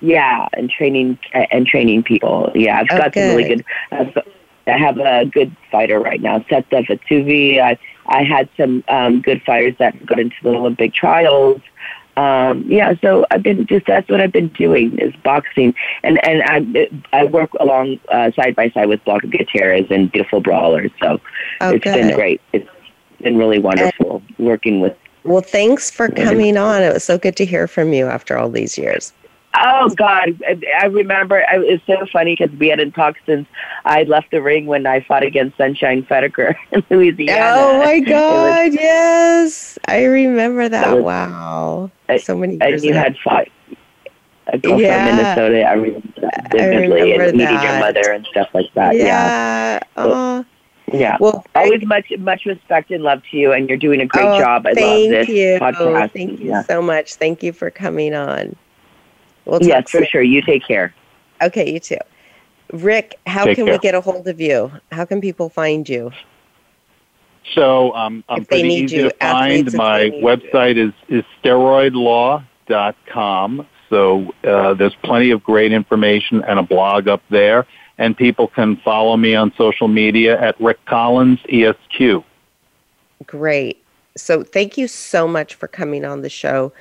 Yeah, 0.00 0.48
and 0.52 0.68
training 0.68 1.18
and 1.32 1.66
training 1.66 2.02
people. 2.02 2.52
Yeah, 2.54 2.80
I've 2.80 2.86
Oh, 2.90 2.98
got 2.98 3.14
some 3.14 3.22
really 3.22 3.44
good. 3.44 3.64
good. 3.90 4.16
Uh, 4.16 4.20
I 4.66 4.78
have 4.78 4.98
a 4.98 5.24
good 5.24 5.54
fighter 5.70 5.98
right 6.00 6.20
now, 6.20 6.44
Seth 6.50 6.68
Fatuvi. 6.70 7.60
I 7.60 7.78
I 8.06 8.22
had 8.22 8.48
some 8.56 8.84
um, 8.88 9.22
good 9.22 9.40
fighters 9.42 9.74
that 9.78 10.04
got 10.04 10.18
into 10.18 10.36
the 10.42 10.50
Olympic 10.50 10.92
trials. 10.92 11.60
Um, 12.16 12.64
yeah, 12.68 12.94
so 13.00 13.26
I've 13.30 13.42
been 13.42 13.66
just 13.66 13.86
that's 13.86 14.08
what 14.08 14.20
I've 14.20 14.32
been 14.32 14.48
doing 14.48 14.98
is 14.98 15.14
boxing, 15.24 15.74
and 16.02 16.24
and 16.24 16.42
I 16.44 16.88
I 17.12 17.24
work 17.24 17.52
along 17.58 17.98
uh, 18.10 18.30
side 18.32 18.54
by 18.54 18.70
side 18.70 18.88
with 18.88 19.04
Blanca 19.04 19.26
Gutierrez 19.26 19.86
and 19.90 20.10
Beautiful 20.12 20.40
Brawlers. 20.40 20.92
So 21.00 21.20
Oh, 21.60 21.70
it's 21.70 21.84
been 21.84 22.14
great. 22.14 22.40
It's 22.52 22.68
been 23.20 23.36
really 23.36 23.58
wonderful 23.58 24.22
working 24.38 24.80
with. 24.80 24.96
Well, 25.24 25.40
thanks 25.40 25.90
for 25.90 26.08
coming 26.08 26.56
on. 26.56 26.82
It 26.82 26.92
was 26.92 27.02
so 27.02 27.18
good 27.18 27.34
to 27.36 27.44
hear 27.46 27.66
from 27.66 27.92
you 27.92 28.06
after 28.06 28.36
all 28.36 28.50
these 28.50 28.76
years. 28.76 29.12
Oh 29.56 29.88
God, 29.90 30.40
I, 30.46 30.60
I 30.82 30.86
remember. 30.86 31.44
I, 31.48 31.58
it's 31.58 31.84
so 31.86 32.04
funny 32.12 32.36
because 32.38 32.54
we 32.58 32.68
hadn't 32.68 32.92
talked 32.92 33.18
since 33.24 33.46
I 33.84 34.02
left 34.02 34.30
the 34.32 34.42
ring 34.42 34.66
when 34.66 34.86
I 34.86 35.00
fought 35.00 35.22
against 35.22 35.56
Sunshine 35.56 36.02
Fettkether 36.02 36.56
in 36.72 36.82
Louisiana. 36.90 37.54
Oh 37.56 37.78
my 37.78 37.92
It 37.94 38.00
was- 38.00 38.08
God! 38.08 38.72
yes, 38.74 39.78
I 39.86 40.04
remember 40.04 40.68
that. 40.68 40.84
That 40.86 40.94
was- 40.96 41.04
wow, 41.04 41.90
I- 42.08 42.16
so 42.16 42.36
many 42.36 42.54
Years 42.60 42.82
and 42.82 42.84
you 42.84 42.90
ago. 42.90 42.98
had 42.98 43.16
fought 43.18 43.48
a 44.48 44.58
girl 44.58 44.80
Yeah. 44.80 45.06
from 45.06 45.16
Minnesota. 45.16 45.62
I 45.62 45.72
remember 45.74 46.08
that 46.20 46.60
I 46.60 46.64
remember 46.66 47.24
and 47.24 47.36
meeting 47.38 47.62
your 47.62 47.78
mother 47.78 48.10
and 48.12 48.26
stuff 48.30 48.48
like 48.54 48.72
that. 48.74 48.96
Yeah, 48.96 49.04
yeah. 49.04 49.80
Oh, 49.96 50.44
yeah. 50.92 51.16
well, 51.20 51.46
Always 51.54 51.84
much 51.86 52.06
much 52.18 52.44
respect 52.44 52.90
and 52.90 53.04
love 53.04 53.22
to 53.30 53.36
you, 53.36 53.52
and 53.52 53.68
you're 53.68 53.78
doing 53.78 54.00
a 54.00 54.06
great 54.06 54.26
oh, 54.26 54.38
job. 54.40 54.66
I 54.66 54.70
love 54.70 54.78
thank 54.78 55.10
this 55.10 55.28
you. 55.28 55.58
podcast. 55.60 56.12
Thank 56.12 56.40
you 56.40 56.48
Yeah. 56.48 56.62
so 56.64 56.82
much. 56.82 57.14
Thank 57.14 57.42
you 57.44 57.52
for 57.52 57.70
coming 57.70 58.14
on. 58.14 58.56
We'll 59.44 59.60
talk 59.60 59.68
Yes, 59.68 59.90
for 59.90 59.98
soon. 59.98 60.06
sure. 60.10 60.22
You 60.22 60.42
take 60.42 60.66
care. 60.66 60.94
Okay, 61.42 61.72
you 61.72 61.80
too. 61.80 61.98
Rick, 62.72 63.18
how 63.26 63.44
Take 63.44 63.56
can 63.56 63.66
we 63.66 63.78
get 63.78 63.94
a 63.94 64.00
hold 64.00 64.26
of 64.26 64.40
you? 64.40 64.72
How 64.90 65.04
can 65.04 65.20
people 65.20 65.48
find 65.48 65.88
you? 65.88 66.10
So 67.54 67.94
um, 67.94 68.24
I'm 68.28 68.42
If 68.42 68.48
they 68.48 68.60
pretty 68.62 68.68
need 68.68 68.84
easy 68.84 68.96
you, 68.96 69.10
to 69.10 69.16
find. 69.20 69.72
My 69.74 69.98
they 69.98 70.16
you. 70.16 70.24
website 70.24 70.76
is, 70.76 70.92
is 71.08 71.24
steroidlaw.com, 71.42 73.66
So 73.90 74.32
uh, 74.44 74.74
there's 74.74 74.94
plenty 75.04 75.30
of 75.30 75.42
great 75.44 75.72
information 75.72 76.42
and 76.44 76.58
a 76.58 76.62
blog 76.62 77.06
up 77.08 77.22
there. 77.30 77.66
And 77.98 78.16
people 78.16 78.48
can 78.48 78.76
follow 78.78 79.16
me 79.16 79.34
on 79.36 79.52
social 79.56 79.86
media 79.88 80.40
at 80.40 80.58
Rick 80.60 80.84
Collins 80.86 81.38
ESQ. 81.48 82.24
Great. 83.26 83.80
So 84.16 84.42
thank 84.42 84.76
you 84.78 84.88
so 84.88 85.28
much 85.28 85.54
for 85.54 85.68
coming 85.68 86.04
on 86.04 86.22
the 86.22 86.30
show. 86.30 86.72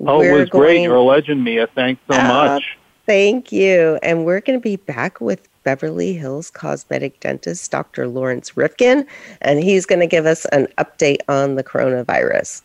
Oh, 0.00 0.20
it 0.20 0.32
was 0.32 0.48
going... 0.48 0.62
great. 0.62 0.82
You're 0.82 0.96
a 0.96 1.02
legend, 1.02 1.44
Mia. 1.44 1.66
Thanks 1.68 2.00
so 2.10 2.18
uh, 2.18 2.28
much. 2.28 2.78
Thank 3.06 3.52
you. 3.52 3.98
And 4.02 4.24
we're 4.24 4.40
going 4.40 4.58
to 4.58 4.62
be 4.62 4.76
back 4.76 5.20
with 5.20 5.48
Beverly 5.64 6.12
Hills 6.12 6.50
cosmetic 6.50 7.20
dentist, 7.20 7.70
Dr. 7.70 8.06
Laurence 8.06 8.56
Rifkin, 8.56 9.06
and 9.40 9.60
he's 9.60 9.86
going 9.86 10.00
to 10.00 10.06
give 10.06 10.26
us 10.26 10.44
an 10.46 10.68
update 10.78 11.18
on 11.28 11.56
the 11.56 11.64
coronavirus. 11.64 12.62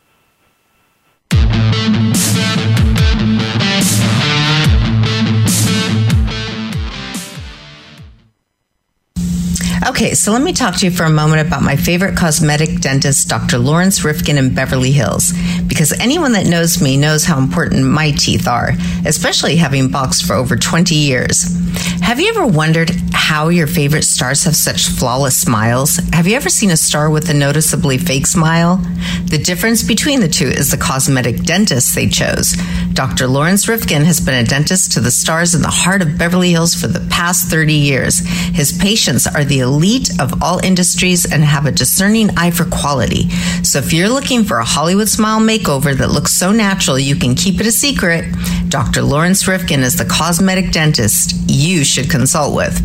Okay, 9.86 10.14
so 10.14 10.32
let 10.32 10.42
me 10.42 10.54
talk 10.54 10.78
to 10.78 10.86
you 10.86 10.92
for 10.92 11.04
a 11.04 11.10
moment 11.10 11.46
about 11.46 11.62
my 11.62 11.76
favorite 11.76 12.16
cosmetic 12.16 12.80
dentist, 12.80 13.28
Dr. 13.28 13.58
Laurence 13.58 14.06
Rifkin 14.06 14.38
in 14.38 14.56
Beverly 14.56 14.92
Hills, 14.92 15.34
because 15.68 15.92
anyone 16.00 16.32
that 16.34 16.46
knows 16.46 16.82
me 16.82 16.96
knows 16.96 17.26
how 17.26 17.38
important 17.38 17.86
my 17.86 18.12
teeth 18.12 18.48
are, 18.48 18.72
especially 19.06 19.58
having 19.58 19.90
boxed 19.90 20.26
for 20.26 20.36
over 20.36 20.56
20 20.56 20.96
years. 20.96 21.44
Have 22.02 22.22
you 22.22 22.30
ever 22.30 22.46
wondered 22.46 22.92
how 23.14 23.50
your 23.50 23.68
favorite 23.68 24.04
stars 24.04 24.44
have 24.44 24.56
such 24.56 24.88
flawless 24.88 25.38
smiles? 25.38 25.98
Have 26.14 26.28
you 26.28 26.36
ever 26.36 26.50
seen 26.50 26.72
a 26.72 26.78
star 26.78 27.10
with 27.10 27.30
a 27.30 27.34
noticeably 27.34 27.98
fake 27.98 28.28
smile? 28.28 28.78
The 29.26 29.42
difference 29.44 29.84
between 29.84 30.20
the 30.20 30.28
two 30.28 30.48
is 30.48 30.72
the 30.72 30.78
cosmetic 30.78 31.44
dentist 31.44 31.96
they 31.96 32.08
chose. 32.08 32.56
Dr. 32.94 33.28
Laurence 33.28 33.68
Rifkin 33.68 34.04
has 34.04 34.22
been 34.22 34.36
a 34.36 34.48
dentist 34.48 34.92
to 34.92 35.00
the 35.00 35.10
stars 35.10 35.56
in 35.56 35.62
the 35.62 35.68
heart 35.70 36.02
of 36.02 36.18
Beverly 36.18 36.52
Hills 36.52 36.76
for 36.76 36.88
the 36.88 37.06
past 37.10 37.48
30 37.48 37.74
years. 37.74 38.20
His 38.54 38.78
patients 38.78 39.26
are 39.26 39.44
the 39.44 39.62
elite 39.74 40.10
of 40.20 40.42
all 40.42 40.60
industries 40.64 41.32
and 41.32 41.44
have 41.44 41.66
a 41.66 41.72
discerning 41.72 42.30
eye 42.38 42.52
for 42.52 42.66
quality. 42.66 43.30
So 43.64 43.80
if 43.80 43.92
you're 43.92 44.10
looking 44.10 44.44
for 44.44 44.60
a 44.60 44.66
Hollywood 44.66 45.10
smile 45.10 45.40
makeover 45.40 45.96
that 45.98 46.12
looks 46.12 46.32
so 46.32 46.52
natural 46.52 47.00
you 47.00 47.16
can 47.16 47.34
keep 47.36 47.60
it 47.60 47.66
a 47.66 47.72
secret, 47.72 48.26
Dr. 48.74 49.04
Laurence 49.04 49.48
Rifkin 49.48 49.82
is 49.82 49.98
the 49.98 50.06
cosmetic 50.06 50.72
dentist 50.72 51.36
you 51.48 51.84
should 51.84 52.10
consult 52.10 52.56
with. 52.56 52.76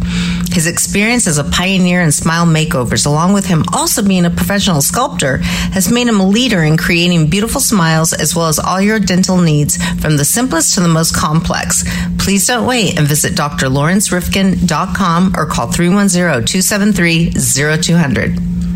His 0.53 0.67
experience 0.67 1.27
as 1.27 1.39
a 1.39 1.45
pioneer 1.45 2.03
in 2.03 2.13
smile 2.13 2.45
makeovers, 2.45 3.07
along 3.07 3.33
with 3.33 3.47
him 3.47 3.65
also 3.73 4.07
being 4.07 4.27
a 4.27 4.31
professional 4.31 4.83
sculptor, 4.83 5.39
has 5.73 5.91
made 5.91 6.07
him 6.07 6.21
a 6.21 6.29
leader 6.29 6.63
in 6.63 6.77
creating 6.77 7.31
beautiful 7.31 7.63
smiles 7.63 8.13
as 8.13 8.37
well 8.37 8.49
as 8.49 8.59
all 8.59 8.83
your 8.83 9.01
dental 9.01 9.39
needs 9.39 9.83
from 10.03 10.19
the 10.19 10.27
simplest 10.27 10.75
to 10.75 10.81
the 10.81 10.89
most 10.89 11.17
complex. 11.17 11.85
Please 12.19 12.47
don't 12.47 12.67
wait 12.67 12.99
and 12.99 13.09
visit 13.09 13.33
drlawrencerifkin.com 13.33 15.33
or 15.39 15.47
call 15.47 15.73
310 15.73 16.45
273 16.45 17.33
0200. 17.33 18.68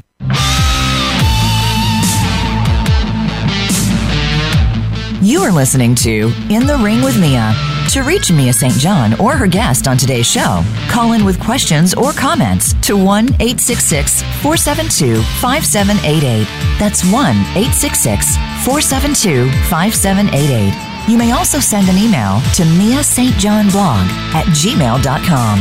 You 5.22 5.42
are 5.42 5.52
listening 5.52 5.96
to 5.96 6.32
In 6.50 6.66
the 6.68 6.80
Ring 6.84 7.02
with 7.02 7.20
Mia. 7.20 7.73
To 7.94 8.02
reach 8.02 8.32
Mia 8.32 8.52
St. 8.52 8.74
John 8.74 9.14
or 9.20 9.38
her 9.38 9.46
guest 9.46 9.88
on 9.88 9.98
today's 10.00 10.26
show, 10.26 10.64
call 10.90 11.14
in 11.14 11.24
with 11.24 11.40
questions 11.40 11.94
or 11.94 12.12
comments 12.12 12.74
to 12.88 12.98
1 12.98 13.26
866 13.36 14.24
472 14.42 15.22
5788. 15.40 16.48
That's 16.80 17.04
1 17.04 17.14
866 17.14 18.36
472 18.66 19.52
5788. 19.70 20.74
You 21.08 21.20
may 21.20 21.34
also 21.34 21.60
send 21.60 21.88
an 21.88 22.00
email 22.00 22.42
to 22.56 22.66
Mia 22.66 23.04
St. 23.04 23.36
John 23.36 23.70
blog 23.70 24.10
at 24.34 24.48
gmail.com. 24.48 25.60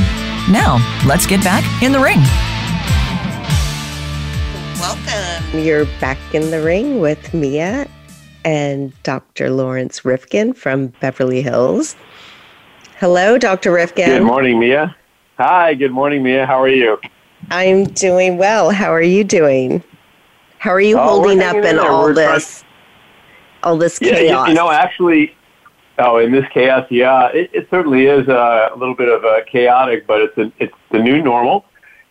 Now, 0.51 0.81
let's 1.07 1.27
get 1.27 1.45
back 1.45 1.83
in 1.83 1.93
the 1.93 2.01
ring. 2.01 2.21
Welcome. 4.81 5.61
You're 5.61 5.85
back 6.01 6.17
in 6.33 6.51
the 6.51 6.63
ring 6.63 6.99
with 6.99 7.35
Mia 7.35 7.87
and 8.43 8.95
Dr. 9.03 9.51
Laurence 9.51 10.07
Rifkin 10.07 10.55
from 10.55 10.87
Beverly 11.01 11.43
Hills. 11.43 11.95
Hello, 13.03 13.37
Dr. 13.37 13.73
Rifkin. 13.73 14.07
Good 14.07 14.23
morning, 14.23 14.61
Mia. 14.61 14.95
Hi, 15.37 15.75
good 15.75 15.91
morning, 15.91 16.23
Mia. 16.23 16.47
How 16.47 16.63
are 16.63 16.69
you? 16.69 17.01
I'm 17.51 17.83
doing 17.83 18.39
well. 18.39 18.71
How 18.71 18.95
are 18.95 19.03
you 19.03 19.25
doing? 19.25 19.83
How 20.59 20.71
are 20.71 20.81
you 20.81 20.97
oh, 20.97 21.03
holding 21.03 21.43
up 21.43 21.57
in, 21.57 21.65
in 21.65 21.79
all 21.81 22.05
we're 22.05 22.15
this 22.15 22.61
trying... 22.61 22.73
all 23.65 23.77
this 23.77 23.99
yeah, 24.01 24.15
chaos? 24.15 24.47
You, 24.47 24.55
know, 24.55 24.71
actually, 24.71 25.35
oh, 25.99 26.19
in 26.19 26.31
this 26.31 26.45
chaos, 26.55 26.87
yeah, 26.93 27.27
it, 27.35 27.51
it 27.53 27.67
certainly 27.71 28.07
is 28.07 28.29
a, 28.29 28.71
a 28.73 28.77
little 28.77 28.95
bit 28.95 29.09
of 29.09 29.25
a 29.25 29.43
chaotic, 29.51 30.07
but 30.07 30.21
it's 30.21 30.39
a, 30.39 30.53
it's 30.61 30.75
the 30.93 31.01
new 31.01 31.21
normal. 31.21 31.65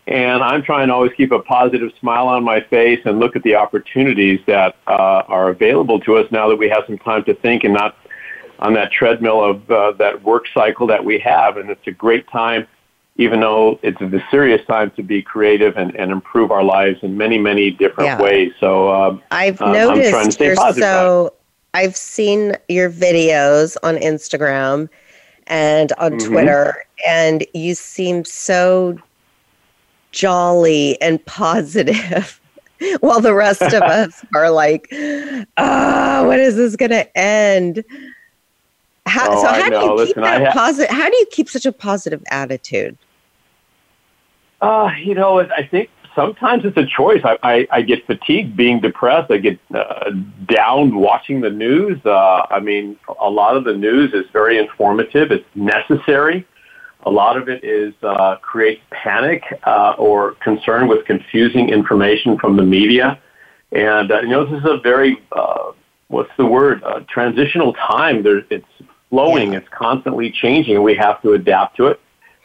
And 0.08 0.44
I'm 0.44 0.62
trying 0.62 0.90
to 0.90 0.94
always 0.94 1.14
keep 1.16 1.32
a 1.32 1.40
positive 1.40 1.94
smile 2.02 2.28
on 2.28 2.44
my 2.44 2.60
face 2.60 3.00
and 3.06 3.18
look 3.18 3.38
at 3.38 3.44
the 3.44 3.56
opportunities 3.56 4.42
that 4.46 4.76
uh, 4.88 5.24
are 5.30 5.52
available 5.52 6.02
to 6.02 6.18
us 6.18 6.30
now 6.34 6.50
that 6.50 6.58
we 6.58 6.68
have 6.68 6.84
some 6.86 6.98
time 6.98 7.24
to 7.24 7.34
think 7.34 7.64
and 7.64 7.74
not 7.74 7.96
on 8.62 8.74
that 8.74 8.92
treadmill 8.92 9.44
of 9.44 9.72
uh, 9.72 9.92
that 9.94 10.24
work 10.24 10.46
cycle 10.54 10.88
that 10.88 11.04
we 11.04 11.18
have. 11.20 11.58
And 11.58 11.70
it's 11.70 11.86
a 11.88 11.92
great 11.92 12.28
time, 12.30 12.68
even 13.18 13.40
though 13.40 13.80
it's 13.82 14.00
a 14.02 14.24
serious 14.30 14.66
time 14.68 14.92
to 14.92 15.04
be 15.04 15.22
creative 15.22 15.78
and, 15.78 15.96
and 15.96 16.12
improve 16.12 16.52
our 16.52 16.64
lives 16.64 17.00
in 17.02 17.18
many, 17.18 17.38
many 17.38 17.72
different 17.72 18.08
yeah. 18.08 18.22
ways. 18.22 18.54
So 18.60 18.94
um, 18.94 19.22
I've 19.32 19.62
um, 19.62 19.74
noticed 19.74 20.40
you're 20.40 20.56
so. 20.56 21.34
I've 21.74 21.96
seen 21.96 22.58
your 22.68 22.92
videos 22.92 23.78
on 23.82 23.96
Instagram 23.96 24.90
and 25.48 25.94
on 25.94 26.14
mm-hmm. 26.14 26.32
Twitter, 26.32 26.84
and 27.08 27.46
you 27.54 27.76
seem 27.76 28.26
so 28.26 28.98
jolly 30.12 31.02
and 31.02 31.24
positive. 31.26 32.40
While 33.00 33.22
the 33.22 33.34
rest 33.34 33.62
of 33.62 33.74
us 33.84 34.26
are 34.36 34.50
like, 34.50 34.88
ah, 35.58 36.20
oh, 36.20 36.28
when 36.28 36.40
is 36.40 36.56
this 36.56 36.76
going 36.76 36.92
to 36.92 37.18
end? 37.18 37.84
How, 39.06 39.32
oh, 39.32 39.42
so 39.42 39.48
how 39.48 39.70
do 39.70 39.76
you 39.76 39.94
Listen, 39.94 40.14
keep 40.14 40.24
that 40.24 40.46
ha- 40.48 40.54
positive? 40.54 40.92
How 40.92 41.10
do 41.10 41.18
you 41.18 41.26
keep 41.32 41.50
such 41.50 41.66
a 41.66 41.72
positive 41.72 42.24
attitude? 42.30 42.98
Uh, 44.62 44.92
you 45.04 45.16
know, 45.16 45.40
I 45.40 45.66
think 45.66 45.90
sometimes 46.16 46.66
it's 46.66 46.78
a 46.78 46.86
choice. 46.86 47.22
I, 47.24 47.38
I, 47.42 47.68
I 47.72 47.82
get 47.82 48.06
fatigued 48.06 48.56
being 48.56 48.80
depressed. 48.80 49.32
I 49.32 49.38
get 49.38 49.60
uh, 49.74 50.12
down 50.46 50.96
watching 50.96 51.42
the 51.42 51.50
news. 51.50 52.00
Uh, 52.06 52.46
I 52.50 52.60
mean, 52.60 52.98
a 53.20 53.30
lot 53.30 53.58
of 53.58 53.64
the 53.64 53.74
news 53.74 54.14
is 54.14 54.26
very 54.32 54.60
informative. 54.60 55.32
It's 55.32 55.46
necessary. 55.56 56.48
A 57.04 57.10
lot 57.10 57.38
of 57.38 57.50
it 57.50 57.64
is 57.64 57.96
uh, 58.04 58.36
creates 58.38 58.82
panic 58.92 59.44
uh, 59.64 59.96
or 59.98 60.34
concern 60.44 60.88
with 60.88 61.06
confusing 61.06 61.70
information 61.70 62.38
from 62.38 62.58
the 62.58 62.64
media. 62.64 63.20
And 63.72 64.12
uh, 64.12 64.22
you 64.22 64.28
know, 64.28 64.46
this 64.46 64.60
is 64.60 64.70
a 64.70 64.78
very 64.78 65.20
uh, 65.32 65.72
what's 66.10 66.30
the 66.38 66.46
word? 66.46 66.84
Uh, 66.84 67.00
transitional 67.10 67.74
time. 67.74 68.22
There, 68.22 68.44
it's 68.52 68.66
flowing. 69.12 69.54
Yeah. 69.54 69.60
It's 69.60 69.70
constantly 69.70 70.32
changing, 70.32 70.76
and 70.76 70.84
we 70.84 70.96
have 70.96 71.22
to 71.22 71.34
adapt 71.34 71.78
to 71.78 71.88
it. 71.88 72.00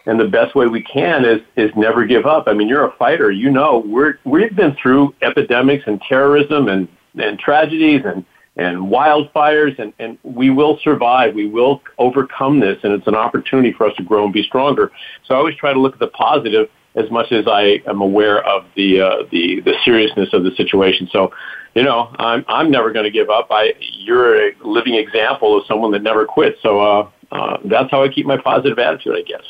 And 0.05 0.21
the 0.21 0.29
best 0.29 0.55
way 0.55 0.67
we 0.67 0.83
can 0.83 1.25
is 1.25 1.41
is 1.57 1.75
never 1.75 2.05
give 2.05 2.27
up. 2.27 2.45
I 2.47 2.53
mean, 2.53 2.69
you're 2.69 2.87
a 2.87 2.93
fighter. 2.93 3.31
You 3.31 3.51
know, 3.51 3.79
we're 3.79 4.19
we've 4.25 4.55
been 4.55 4.77
through 4.81 5.15
epidemics 5.23 5.85
and 5.87 6.01
terrorism 6.03 6.69
and 6.69 6.87
and 7.19 7.39
tragedies 7.39 8.03
and 8.05 8.25
and 8.57 8.79
wildfires, 8.79 9.79
and, 9.79 9.93
and 9.99 10.19
we 10.23 10.51
will 10.51 10.79
survive. 10.83 11.35
We 11.35 11.47
will 11.47 11.83
overcome 11.99 12.61
this, 12.61 12.79
and 12.85 12.93
it's 12.93 13.07
an 13.07 13.15
opportunity 13.15 13.73
for 13.73 13.87
us 13.87 13.97
to 13.97 14.03
grow 14.03 14.25
and 14.25 14.33
be 14.33 14.43
stronger. 14.43 14.93
So 15.25 15.35
I 15.35 15.39
always 15.39 15.57
try 15.57 15.73
to 15.73 15.81
look 15.81 15.93
at 15.93 15.99
the 15.99 16.09
positive 16.09 16.71
as 16.97 17.11
much 17.11 17.31
as 17.31 17.47
I 17.47 17.83
am 17.87 18.01
aware 18.01 18.43
of 18.45 18.65
the 18.75 19.01
uh, 19.01 19.17
the 19.31 19.61
the 19.61 19.75
seriousness 19.85 20.31
of 20.33 20.45
the 20.45 20.51
situation. 20.57 21.09
So, 21.13 21.33
you 21.75 21.83
know, 21.83 22.15
I'm 22.19 22.45
I'm 22.49 22.71
never 22.71 22.91
going 22.91 23.05
to 23.05 23.11
give 23.11 23.31
up. 23.31 23.49
I 23.51 23.75
you're 23.81 24.49
a 24.49 24.53
living 24.65 24.95
example 24.95 25.59
of 25.59 25.67
someone 25.67 25.93
that 25.93 26.03
never 26.03 26.25
quits. 26.25 26.61
So 26.63 26.81
uh, 26.81 27.09
uh, 27.31 27.59
that's 27.65 27.91
how 27.91 28.03
I 28.03 28.09
keep 28.09 28.27
my 28.27 28.39
positive 28.39 28.79
attitude, 28.79 29.15
I 29.15 29.23
guess. 29.23 29.45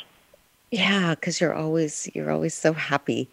Yeah, 0.72 1.14
because 1.14 1.40
you're 1.40 1.54
always 1.54 2.10
you're 2.14 2.32
always 2.32 2.52
so 2.52 2.72
happy, 2.72 3.30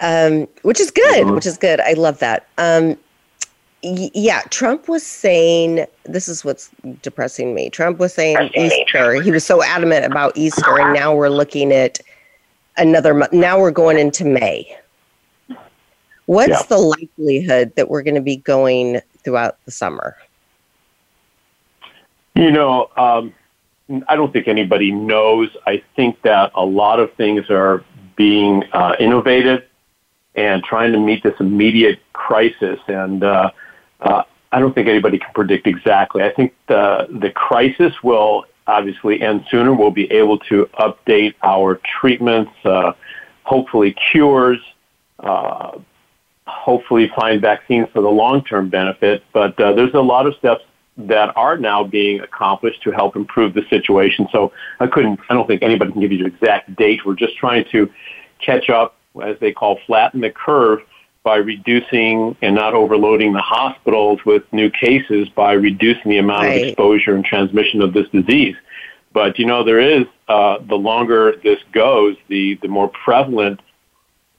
um, 0.00 0.48
which 0.62 0.80
is 0.80 0.90
good. 0.90 1.26
Mm-hmm. 1.26 1.34
Which 1.34 1.46
is 1.46 1.58
good. 1.58 1.80
I 1.80 1.92
love 1.92 2.18
that. 2.20 2.48
Um, 2.56 2.96
yeah, 3.82 4.40
Trump 4.48 4.88
was 4.88 5.02
saying 5.02 5.84
this 6.04 6.26
is 6.26 6.42
what's 6.42 6.70
depressing 7.02 7.54
me. 7.54 7.68
Trump 7.68 7.98
was 7.98 8.14
saying 8.14 8.50
Easter. 8.54 9.20
He 9.20 9.30
was 9.30 9.44
so 9.44 9.62
adamant 9.62 10.06
about 10.06 10.34
Easter, 10.38 10.80
and 10.80 10.94
now 10.94 11.14
we're 11.14 11.28
looking 11.28 11.70
at 11.70 12.00
another 12.76 13.14
month. 13.14 13.32
Now 13.32 13.60
we're 13.60 13.70
going 13.70 13.98
into 13.98 14.24
May. 14.24 14.76
What's 16.26 16.50
yeah. 16.50 16.62
the 16.68 16.78
likelihood 16.78 17.72
that 17.76 17.88
we're 17.90 18.02
going 18.02 18.14
to 18.14 18.20
be 18.20 18.36
going 18.36 19.00
throughout 19.22 19.58
the 19.64 19.70
summer? 19.70 20.16
You 22.34 22.50
know, 22.50 22.90
um, 22.96 23.34
I 24.08 24.16
don't 24.16 24.32
think 24.32 24.48
anybody 24.48 24.90
knows. 24.90 25.50
I 25.66 25.82
think 25.96 26.20
that 26.22 26.50
a 26.54 26.64
lot 26.64 26.98
of 26.98 27.12
things 27.14 27.50
are 27.50 27.84
being 28.16 28.64
uh, 28.72 28.96
innovated 28.98 29.66
and 30.34 30.64
trying 30.64 30.92
to 30.92 30.98
meet 30.98 31.22
this 31.22 31.34
immediate 31.38 32.00
crisis. 32.12 32.80
And 32.88 33.22
uh, 33.22 33.50
uh, 34.00 34.22
I 34.50 34.58
don't 34.58 34.74
think 34.74 34.88
anybody 34.88 35.18
can 35.18 35.32
predict 35.34 35.66
exactly. 35.66 36.22
I 36.22 36.32
think 36.32 36.54
the 36.66 37.06
the 37.10 37.30
crisis 37.30 37.92
will 38.02 38.46
obviously 38.66 39.20
end 39.20 39.44
sooner. 39.50 39.72
We'll 39.72 39.90
be 39.90 40.10
able 40.10 40.38
to 40.40 40.68
update 40.78 41.34
our 41.42 41.80
treatments, 42.00 42.52
uh, 42.64 42.92
hopefully 43.42 43.94
cures, 44.10 44.58
uh, 45.18 45.78
hopefully 46.46 47.10
find 47.16 47.40
vaccines 47.40 47.88
for 47.92 48.02
the 48.02 48.08
long 48.08 48.44
term 48.44 48.68
benefit. 48.68 49.24
But 49.32 49.58
uh, 49.60 49.72
there's 49.74 49.94
a 49.94 50.00
lot 50.00 50.26
of 50.26 50.34
steps 50.36 50.64
that 50.96 51.36
are 51.36 51.56
now 51.56 51.82
being 51.84 52.20
accomplished 52.20 52.82
to 52.82 52.90
help 52.90 53.16
improve 53.16 53.54
the 53.54 53.66
situation. 53.68 54.28
So 54.30 54.52
I 54.80 54.86
couldn't. 54.86 55.20
I 55.28 55.34
don't 55.34 55.46
think 55.46 55.62
anybody 55.62 55.92
can 55.92 56.00
give 56.00 56.12
you 56.12 56.18
the 56.18 56.26
exact 56.26 56.76
date. 56.76 57.04
We're 57.04 57.14
just 57.14 57.36
trying 57.36 57.64
to 57.72 57.90
catch 58.40 58.70
up, 58.70 58.96
as 59.22 59.36
they 59.40 59.52
call 59.52 59.78
flatten 59.86 60.20
the 60.20 60.30
curve 60.30 60.80
by 61.24 61.36
reducing 61.36 62.36
and 62.42 62.54
not 62.54 62.74
overloading 62.74 63.32
the 63.32 63.40
hospitals 63.40 64.20
with 64.26 64.42
new 64.52 64.70
cases 64.70 65.26
by 65.30 65.54
reducing 65.54 66.10
the 66.10 66.18
amount 66.18 66.44
right. 66.44 66.62
of 66.62 66.68
exposure 66.68 67.14
and 67.14 67.24
transmission 67.24 67.80
of 67.80 67.94
this 67.94 68.06
disease. 68.10 68.54
But 69.12 69.38
you 69.38 69.46
know, 69.46 69.64
there 69.64 69.80
is 69.80 70.04
uh, 70.28 70.58
the 70.68 70.74
longer 70.76 71.36
this 71.42 71.58
goes, 71.72 72.16
the 72.28 72.58
the 72.62 72.68
more 72.68 72.88
prevalent 72.88 73.60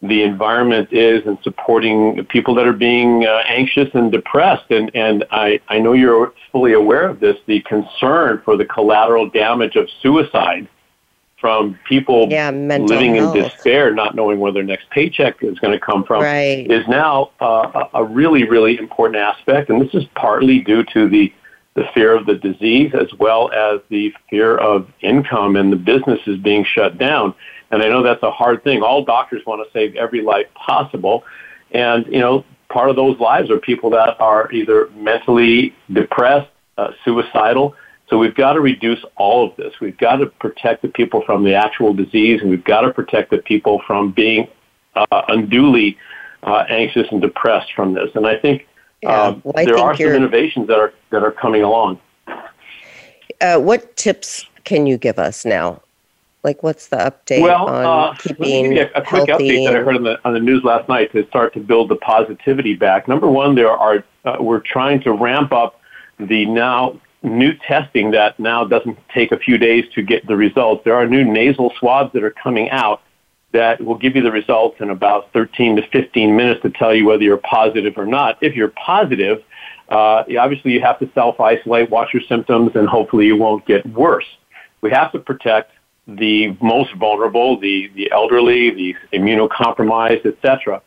the 0.01 0.21
environment 0.21 0.89
is 0.91 1.25
in 1.25 1.39
supporting 1.41 2.23
people 2.25 2.53
that 2.55 2.67
are 2.67 2.73
being 2.73 3.25
uh, 3.25 3.41
anxious 3.47 3.89
and 3.95 4.11
depressed. 4.11 4.69
And 4.69 4.91
and 4.93 5.25
I 5.31 5.59
I 5.67 5.79
know 5.79 5.93
you're 5.93 6.33
fully 6.51 6.73
aware 6.73 7.09
of 7.09 7.19
this. 7.19 7.37
The 7.47 7.61
concern 7.61 8.43
for 8.45 8.57
the 8.57 8.65
collateral 8.65 9.27
damage 9.29 9.75
of 9.75 9.89
suicide 10.01 10.67
from 11.37 11.77
people 11.87 12.27
yeah, 12.29 12.49
living 12.49 13.15
health. 13.15 13.35
in 13.35 13.43
despair, 13.43 13.93
not 13.93 14.15
knowing 14.15 14.39
where 14.39 14.51
their 14.51 14.63
next 14.63 14.89
paycheck 14.89 15.43
is 15.43 15.59
going 15.59 15.77
to 15.77 15.85
come 15.85 16.03
from, 16.03 16.23
right. 16.23 16.69
is 16.71 16.87
now 16.87 17.31
uh, 17.39 17.85
a 17.93 18.03
really, 18.03 18.47
really 18.47 18.77
important 18.77 19.17
aspect. 19.17 19.69
And 19.69 19.81
this 19.81 19.93
is 19.93 20.05
partly 20.15 20.61
due 20.61 20.83
to 20.93 21.09
the 21.09 21.33
the 21.75 21.83
fear 21.93 22.15
of 22.15 22.25
the 22.25 22.35
disease 22.35 22.93
as 22.93 23.13
well 23.19 23.51
as 23.51 23.81
the 23.89 24.13
fear 24.29 24.57
of 24.57 24.89
income 25.01 25.57
and 25.57 25.73
the 25.73 25.77
businesses 25.77 26.39
being 26.39 26.63
shut 26.63 26.97
down. 26.97 27.33
And 27.69 27.83
I 27.83 27.89
know 27.89 28.01
that's 28.01 28.23
a 28.23 28.31
hard 28.31 28.63
thing. 28.63 28.81
All 28.81 29.03
doctors 29.03 29.45
want 29.45 29.61
to 29.65 29.71
save 29.77 29.93
every 29.95 30.21
life 30.21 30.47
possible. 30.53 31.25
And, 31.71 32.05
you 32.07 32.19
know, 32.19 32.45
part 32.69 32.89
of 32.89 32.95
those 32.95 33.19
lives 33.19 33.51
are 33.51 33.57
people 33.57 33.89
that 33.89 34.19
are 34.21 34.49
either 34.53 34.89
mentally 34.95 35.75
depressed, 35.91 36.49
uh, 36.77 36.91
suicidal, 37.03 37.75
so 38.09 38.17
we've 38.19 38.35
got 38.35 38.53
to 38.53 38.61
reduce 38.61 39.03
all 39.15 39.47
of 39.47 39.55
this. 39.55 39.73
We've 39.81 39.97
got 39.97 40.17
to 40.17 40.27
protect 40.27 40.81
the 40.83 40.89
people 40.89 41.23
from 41.25 41.43
the 41.43 41.55
actual 41.55 41.93
disease, 41.93 42.41
and 42.41 42.49
we've 42.49 42.63
got 42.63 42.81
to 42.81 42.93
protect 42.93 43.31
the 43.31 43.39
people 43.39 43.81
from 43.87 44.11
being 44.11 44.47
uh, 44.95 45.23
unduly 45.27 45.97
uh, 46.43 46.65
anxious 46.69 47.07
and 47.11 47.21
depressed 47.21 47.73
from 47.73 47.93
this. 47.93 48.09
And 48.13 48.27
I 48.27 48.37
think 48.37 48.67
yeah, 49.01 49.09
uh, 49.09 49.39
well, 49.43 49.53
I 49.57 49.65
there 49.65 49.75
think 49.75 49.85
are 49.87 49.95
some 49.97 50.07
innovations 50.07 50.67
that 50.67 50.77
are 50.77 50.93
that 51.09 51.23
are 51.23 51.31
coming 51.31 51.63
along. 51.63 51.99
Uh, 53.41 53.59
what 53.59 53.95
tips 53.97 54.45
can 54.63 54.85
you 54.85 54.97
give 54.97 55.19
us 55.19 55.45
now? 55.45 55.81
Like, 56.43 56.61
what's 56.61 56.87
the 56.89 56.97
update 56.97 57.41
well, 57.41 57.67
on 57.67 58.11
uh, 58.11 58.13
keeping 58.17 58.77
a, 58.77 58.83
a 58.93 59.01
quick 59.01 59.23
update 59.29 59.65
that 59.65 59.75
I 59.75 59.79
heard 59.79 59.95
on 59.95 60.03
the 60.03 60.19
on 60.25 60.33
the 60.35 60.39
news 60.39 60.63
last 60.63 60.87
night 60.87 61.11
to 61.13 61.25
start 61.27 61.55
to 61.55 61.59
build 61.59 61.89
the 61.89 61.95
positivity 61.95 62.75
back. 62.75 63.07
Number 63.07 63.27
one, 63.27 63.55
there 63.55 63.71
are 63.71 64.03
uh, 64.25 64.37
we're 64.39 64.59
trying 64.59 65.01
to 65.01 65.11
ramp 65.11 65.51
up 65.51 65.81
the 66.19 66.45
now 66.45 67.01
new 67.25 67.53
testing 67.67 68.11
that 68.11 68.39
now 68.39 68.63
doesn't 68.63 68.97
take 69.13 69.31
a 69.31 69.37
few 69.37 69.57
days 69.57 69.85
to 69.95 70.01
get 70.01 70.25
the 70.27 70.35
results. 70.35 70.83
There 70.85 70.95
are 70.95 71.07
new 71.07 71.23
nasal 71.23 71.73
swabs 71.79 72.13
that 72.13 72.23
are 72.23 72.31
coming 72.31 72.69
out 72.69 73.01
that 73.51 73.81
will 73.81 73.97
give 73.97 74.15
you 74.15 74.21
the 74.21 74.31
results 74.31 74.77
in 74.81 74.89
about 74.89 75.31
13 75.33 75.77
to 75.77 75.87
15 75.87 76.35
minutes 76.35 76.61
to 76.61 76.69
tell 76.69 76.93
you 76.93 77.05
whether 77.05 77.23
you're 77.23 77.37
positive 77.37 77.93
or 77.97 78.05
not. 78.05 78.37
If 78.41 78.55
you're 78.55 78.73
positive, 78.85 79.43
uh, 79.89 80.23
obviously 80.39 80.73
you 80.73 80.81
have 80.81 80.99
to 80.99 81.09
self-isolate, 81.13 81.89
watch 81.89 82.13
your 82.13 82.23
symptoms, 82.23 82.71
and 82.75 82.87
hopefully 82.87 83.25
you 83.25 83.37
won't 83.37 83.65
get 83.65 83.85
worse. 83.87 84.25
We 84.81 84.91
have 84.91 85.11
to 85.13 85.19
protect 85.19 85.71
the 86.07 86.55
most 86.61 86.93
vulnerable, 86.95 87.59
the, 87.59 87.89
the 87.95 88.11
elderly, 88.11 88.71
the 88.71 88.95
immunocompromised, 89.13 90.25
etc. 90.25 90.81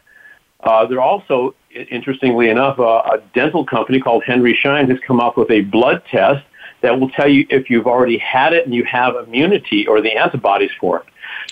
Uh, 0.61 0.87
there 0.87 1.01
also 1.01 1.55
interestingly 1.73 2.49
enough, 2.49 2.79
a, 2.79 2.83
a 2.83 3.23
dental 3.35 3.65
company 3.65 4.01
called 4.01 4.25
Henry 4.25 4.55
Schein 4.55 4.89
has 4.91 4.99
come 5.07 5.21
up 5.21 5.37
with 5.37 5.51
a 5.51 5.61
blood 5.63 6.03
test 6.11 6.45
that 6.81 6.99
will 6.99 7.11
tell 7.11 7.29
you 7.29 7.47
if 7.51 7.71
you've 7.71 7.87
already 7.87 8.19
had 8.19 8.53
it 8.53 8.65
and 8.65 8.75
you 8.75 8.85
have 8.85 9.15
immunity 9.17 9.87
or 9.87 10.01
the 10.01 10.13
antibodies 10.17 10.71
for 10.81 11.01
it. 11.01 11.07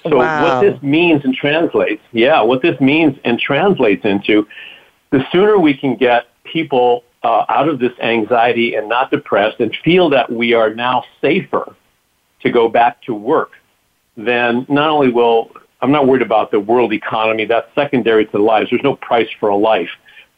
So 0.09 0.19
wow. 0.19 0.43
what 0.43 0.61
this 0.61 0.81
means 0.83 1.25
and 1.25 1.35
translates, 1.35 2.03
yeah, 2.13 2.43
what 2.43 2.63
this 2.63 2.81
means 2.81 3.19
and 3.25 3.39
translates 3.39 4.05
into, 4.05 4.47
the 5.11 5.25
sooner 5.33 5.59
we 5.59 5.75
can 5.75 5.97
get 5.97 6.27
people 6.45 7.05
uh, 7.23 7.45
out 7.49 7.69
of 7.69 7.79
this 7.79 7.93
anxiety 8.01 8.75
and 8.75 8.89
not 8.89 9.11
depressed 9.11 9.59
and 9.61 9.75
feel 9.85 10.11
that 10.11 10.31
we 10.31 10.53
are 10.53 10.73
now 10.75 11.05
safer 11.21 11.75
to 12.41 12.51
go 12.51 12.69
back 12.69 13.03
to 13.03 13.15
work, 13.15 13.53
then 14.17 14.67
not 14.69 14.91
only 14.91 15.11
will 15.11 15.51
I'm 15.81 15.93
not 15.93 16.07
worried 16.07 16.22
about 16.22 16.51
the 16.51 16.61
world 16.61 16.93
economy. 16.93 17.45
That's 17.45 17.68
secondary 17.74 18.27
to 18.27 18.39
lives. 18.39 18.70
There's 18.70 18.83
no 18.83 18.97
price 18.97 19.29
for 19.39 19.51
a 19.51 19.57
life 19.57 19.91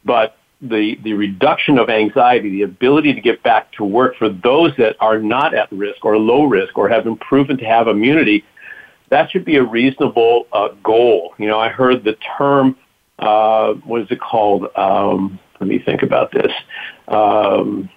but 0.05 0.37
the, 0.61 0.97
the 1.03 1.13
reduction 1.13 1.77
of 1.77 1.89
anxiety, 1.89 2.49
the 2.49 2.61
ability 2.63 3.13
to 3.13 3.21
get 3.21 3.41
back 3.43 3.71
to 3.73 3.83
work 3.83 4.15
for 4.17 4.29
those 4.29 4.71
that 4.77 4.95
are 4.99 5.19
not 5.19 5.53
at 5.53 5.71
risk 5.71 6.03
or 6.03 6.17
low 6.17 6.43
risk 6.43 6.77
or 6.77 6.89
have 6.89 7.05
been 7.05 7.15
proven 7.17 7.57
to 7.57 7.65
have 7.65 7.87
immunity, 7.87 8.43
that 9.09 9.31
should 9.31 9.45
be 9.45 9.55
a 9.55 9.63
reasonable 9.63 10.47
uh, 10.51 10.69
goal. 10.83 11.33
You 11.37 11.47
know, 11.47 11.59
I 11.59 11.69
heard 11.69 12.03
the 12.03 12.17
term, 12.37 12.75
uh, 13.19 13.73
what 13.73 14.01
is 14.01 14.07
it 14.11 14.19
called? 14.19 14.67
Um, 14.75 15.39
let 15.59 15.67
me 15.67 15.79
think 15.79 16.03
about 16.03 16.31
this. 16.31 16.51
Um, 17.07 17.89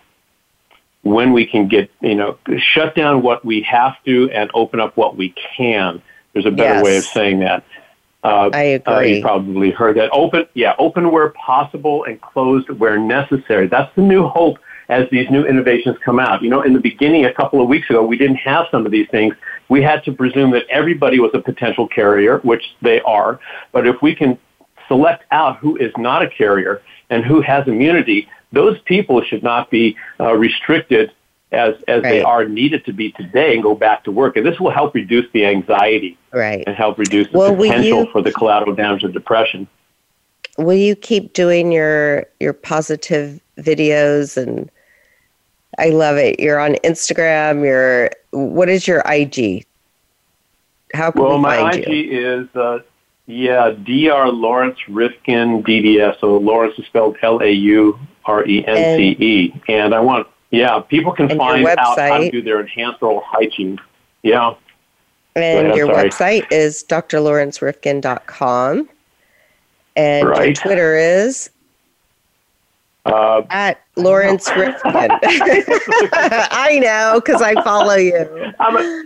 when 1.02 1.32
we 1.32 1.46
can 1.46 1.66
get, 1.66 1.90
you 2.00 2.14
know, 2.14 2.38
shut 2.58 2.94
down 2.94 3.22
what 3.22 3.44
we 3.44 3.62
have 3.62 3.94
to 4.04 4.30
and 4.30 4.50
open 4.54 4.78
up 4.78 4.96
what 4.96 5.16
we 5.16 5.34
can. 5.56 6.00
There's 6.32 6.46
a 6.46 6.50
better 6.50 6.76
yes. 6.76 6.84
way 6.84 6.96
of 6.96 7.04
saying 7.04 7.40
that. 7.40 7.64
Uh, 8.24 8.50
I 8.52 8.62
agree. 8.62 8.94
Uh, 8.94 9.00
you 9.00 9.22
probably 9.22 9.70
heard 9.70 9.96
that. 9.96 10.10
Open, 10.12 10.46
yeah, 10.54 10.74
open 10.78 11.10
where 11.10 11.30
possible 11.30 12.04
and 12.04 12.20
closed 12.20 12.70
where 12.70 12.98
necessary. 12.98 13.66
That's 13.66 13.94
the 13.96 14.02
new 14.02 14.28
hope 14.28 14.58
as 14.88 15.08
these 15.10 15.28
new 15.30 15.44
innovations 15.44 15.96
come 16.04 16.20
out. 16.20 16.42
You 16.42 16.50
know, 16.50 16.62
in 16.62 16.72
the 16.72 16.80
beginning, 16.80 17.24
a 17.24 17.32
couple 17.32 17.60
of 17.60 17.68
weeks 17.68 17.90
ago, 17.90 18.04
we 18.04 18.16
didn't 18.16 18.36
have 18.36 18.66
some 18.70 18.86
of 18.86 18.92
these 18.92 19.08
things. 19.10 19.34
We 19.68 19.82
had 19.82 20.04
to 20.04 20.12
presume 20.12 20.52
that 20.52 20.66
everybody 20.68 21.18
was 21.18 21.30
a 21.34 21.40
potential 21.40 21.88
carrier, 21.88 22.38
which 22.38 22.62
they 22.80 23.00
are. 23.00 23.40
But 23.72 23.86
if 23.86 24.00
we 24.02 24.14
can 24.14 24.38
select 24.86 25.24
out 25.30 25.58
who 25.58 25.76
is 25.76 25.92
not 25.96 26.22
a 26.22 26.28
carrier 26.28 26.82
and 27.10 27.24
who 27.24 27.40
has 27.40 27.66
immunity, 27.66 28.28
those 28.52 28.78
people 28.82 29.22
should 29.22 29.42
not 29.42 29.70
be 29.70 29.96
uh, 30.20 30.34
restricted 30.34 31.12
as 31.52 31.74
as 31.88 32.02
right. 32.02 32.10
they 32.10 32.22
are 32.22 32.46
needed 32.46 32.84
to 32.86 32.92
be 32.92 33.12
today 33.12 33.54
and 33.54 33.62
go 33.62 33.74
back 33.74 34.04
to 34.04 34.10
work. 34.10 34.36
And 34.36 34.44
this 34.44 34.58
will 34.58 34.70
help 34.70 34.94
reduce 34.94 35.30
the 35.32 35.46
anxiety 35.46 36.18
right. 36.32 36.64
and 36.66 36.74
help 36.74 36.98
reduce 36.98 37.30
the 37.30 37.38
well, 37.38 37.54
potential 37.54 38.04
you, 38.04 38.12
for 38.12 38.22
the 38.22 38.32
collateral 38.32 38.74
damage 38.74 39.04
of 39.04 39.12
depression. 39.12 39.68
Will 40.58 40.76
you 40.76 40.96
keep 40.96 41.32
doing 41.32 41.72
your 41.72 42.26
your 42.40 42.52
positive 42.52 43.40
videos 43.58 44.36
and 44.36 44.70
I 45.78 45.88
love 45.88 46.16
it. 46.16 46.38
You're 46.40 46.60
on 46.60 46.74
Instagram. 46.84 47.64
You're 47.64 48.10
what 48.30 48.68
is 48.68 48.86
your 48.86 49.02
IG? 49.06 49.66
How 50.94 51.10
can 51.10 51.22
well, 51.22 51.36
we 51.36 51.42
my 51.42 51.70
IG 51.70 51.88
you? 51.88 52.40
is 52.42 52.56
uh, 52.56 52.80
yeah, 53.26 53.70
Dr. 53.70 54.28
Laurence 54.28 54.78
Rifkin 54.88 55.62
DDS. 55.62 56.20
So 56.20 56.36
Laurence 56.36 56.78
is 56.78 56.86
spelled 56.86 57.16
L 57.22 57.40
A 57.40 57.50
U 57.50 57.98
R 58.26 58.46
E 58.46 58.64
N 58.66 58.96
C 58.98 59.16
E, 59.18 59.62
and 59.68 59.94
I 59.94 60.00
want 60.00 60.26
yeah, 60.52 60.80
people 60.80 61.12
can 61.12 61.30
And 61.30 61.38
find 61.38 61.66
out 61.66 61.98
how 61.98 62.18
to 62.18 62.30
do 62.30 62.42
their 62.42 62.60
enhanced 62.60 63.02
oral 63.02 63.22
hygiene. 63.26 63.80
Yeah. 64.22 64.54
And 65.34 65.68
ahead, 65.68 65.76
your 65.76 65.88
website 65.88 66.52
is 66.52 66.84
drlawrencerifkin.com. 66.88 68.88
And 69.96 70.28
your 70.28 70.52
Twitter 70.52 70.96
is 70.96 71.48
Uh, 73.06 73.42
at 73.48 73.80
Laurence 73.96 74.48
Rifkin. 74.50 74.82
I 74.92 76.78
know 76.82 77.20
because 77.24 77.40
I 77.40 77.54
follow 77.62 77.94
you. 77.94 78.52
I'm 78.60 78.76
a, 78.76 79.04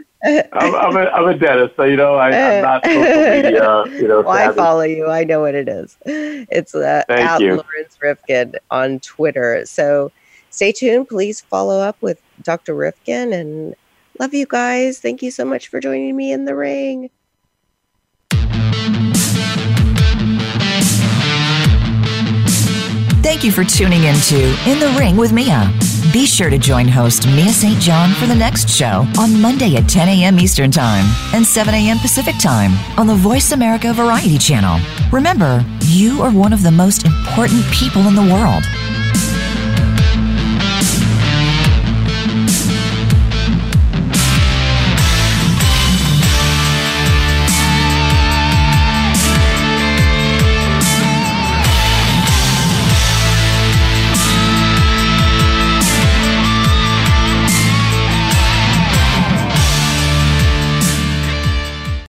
I'm, 0.52 0.74
I'm, 0.74 0.96
a, 0.96 1.04
I'm 1.10 1.28
a 1.28 1.38
dentist, 1.38 1.76
so 1.76 1.84
you 1.84 1.96
know 1.96 2.16
I, 2.16 2.30
I'm 2.30 2.62
not 2.62 2.84
social 2.84 3.00
media, 3.00 3.84
you 4.00 4.08
know. 4.08 4.22
Well, 4.22 4.30
I 4.30 4.52
follow 4.52 4.82
you. 4.82 5.08
I 5.08 5.22
know 5.22 5.40
what 5.40 5.54
it 5.54 5.68
is. 5.68 5.96
It's 6.04 6.74
uh, 6.74 7.04
at 7.08 7.40
you. 7.40 7.56
Laurence 7.56 7.96
Rifkin 8.02 8.56
on 8.72 8.98
Twitter. 9.00 9.64
So 9.64 10.10
stay 10.56 10.72
tuned. 10.72 11.08
Please 11.08 11.42
follow 11.42 11.80
up 11.80 11.96
with 12.00 12.20
Dr. 12.42 12.74
Rifkin 12.74 13.32
and 13.32 13.74
love 14.18 14.32
you 14.32 14.46
guys. 14.46 14.98
Thank 14.98 15.22
you 15.22 15.30
so 15.30 15.44
much 15.44 15.68
for 15.68 15.80
joining 15.80 16.16
me 16.16 16.32
in 16.32 16.46
the 16.46 16.56
ring. 16.56 17.10
Thank 23.22 23.44
you 23.44 23.52
for 23.52 23.64
tuning 23.64 24.04
into 24.04 24.36
In 24.66 24.78
the 24.78 24.94
Ring 24.98 25.16
with 25.16 25.32
Mia. 25.32 25.70
Be 26.12 26.24
sure 26.24 26.48
to 26.48 26.56
join 26.56 26.88
host 26.88 27.26
Mia 27.26 27.50
St. 27.50 27.78
John 27.80 28.14
for 28.14 28.26
the 28.26 28.34
next 28.34 28.70
show 28.70 29.04
on 29.18 29.38
Monday 29.42 29.76
at 29.76 29.88
10 29.88 30.08
a.m. 30.08 30.38
Eastern 30.38 30.70
Time 30.70 31.04
and 31.34 31.44
7 31.44 31.74
a.m. 31.74 31.98
Pacific 31.98 32.36
Time 32.40 32.72
on 32.98 33.06
the 33.06 33.14
Voice 33.14 33.52
America 33.52 33.92
Variety 33.92 34.38
Channel. 34.38 34.80
Remember, 35.12 35.62
you 35.82 36.22
are 36.22 36.30
one 36.30 36.52
of 36.54 36.62
the 36.62 36.70
most 36.70 37.04
important 37.04 37.62
people 37.72 38.06
in 38.08 38.14
the 38.14 38.32
world, 38.32 38.64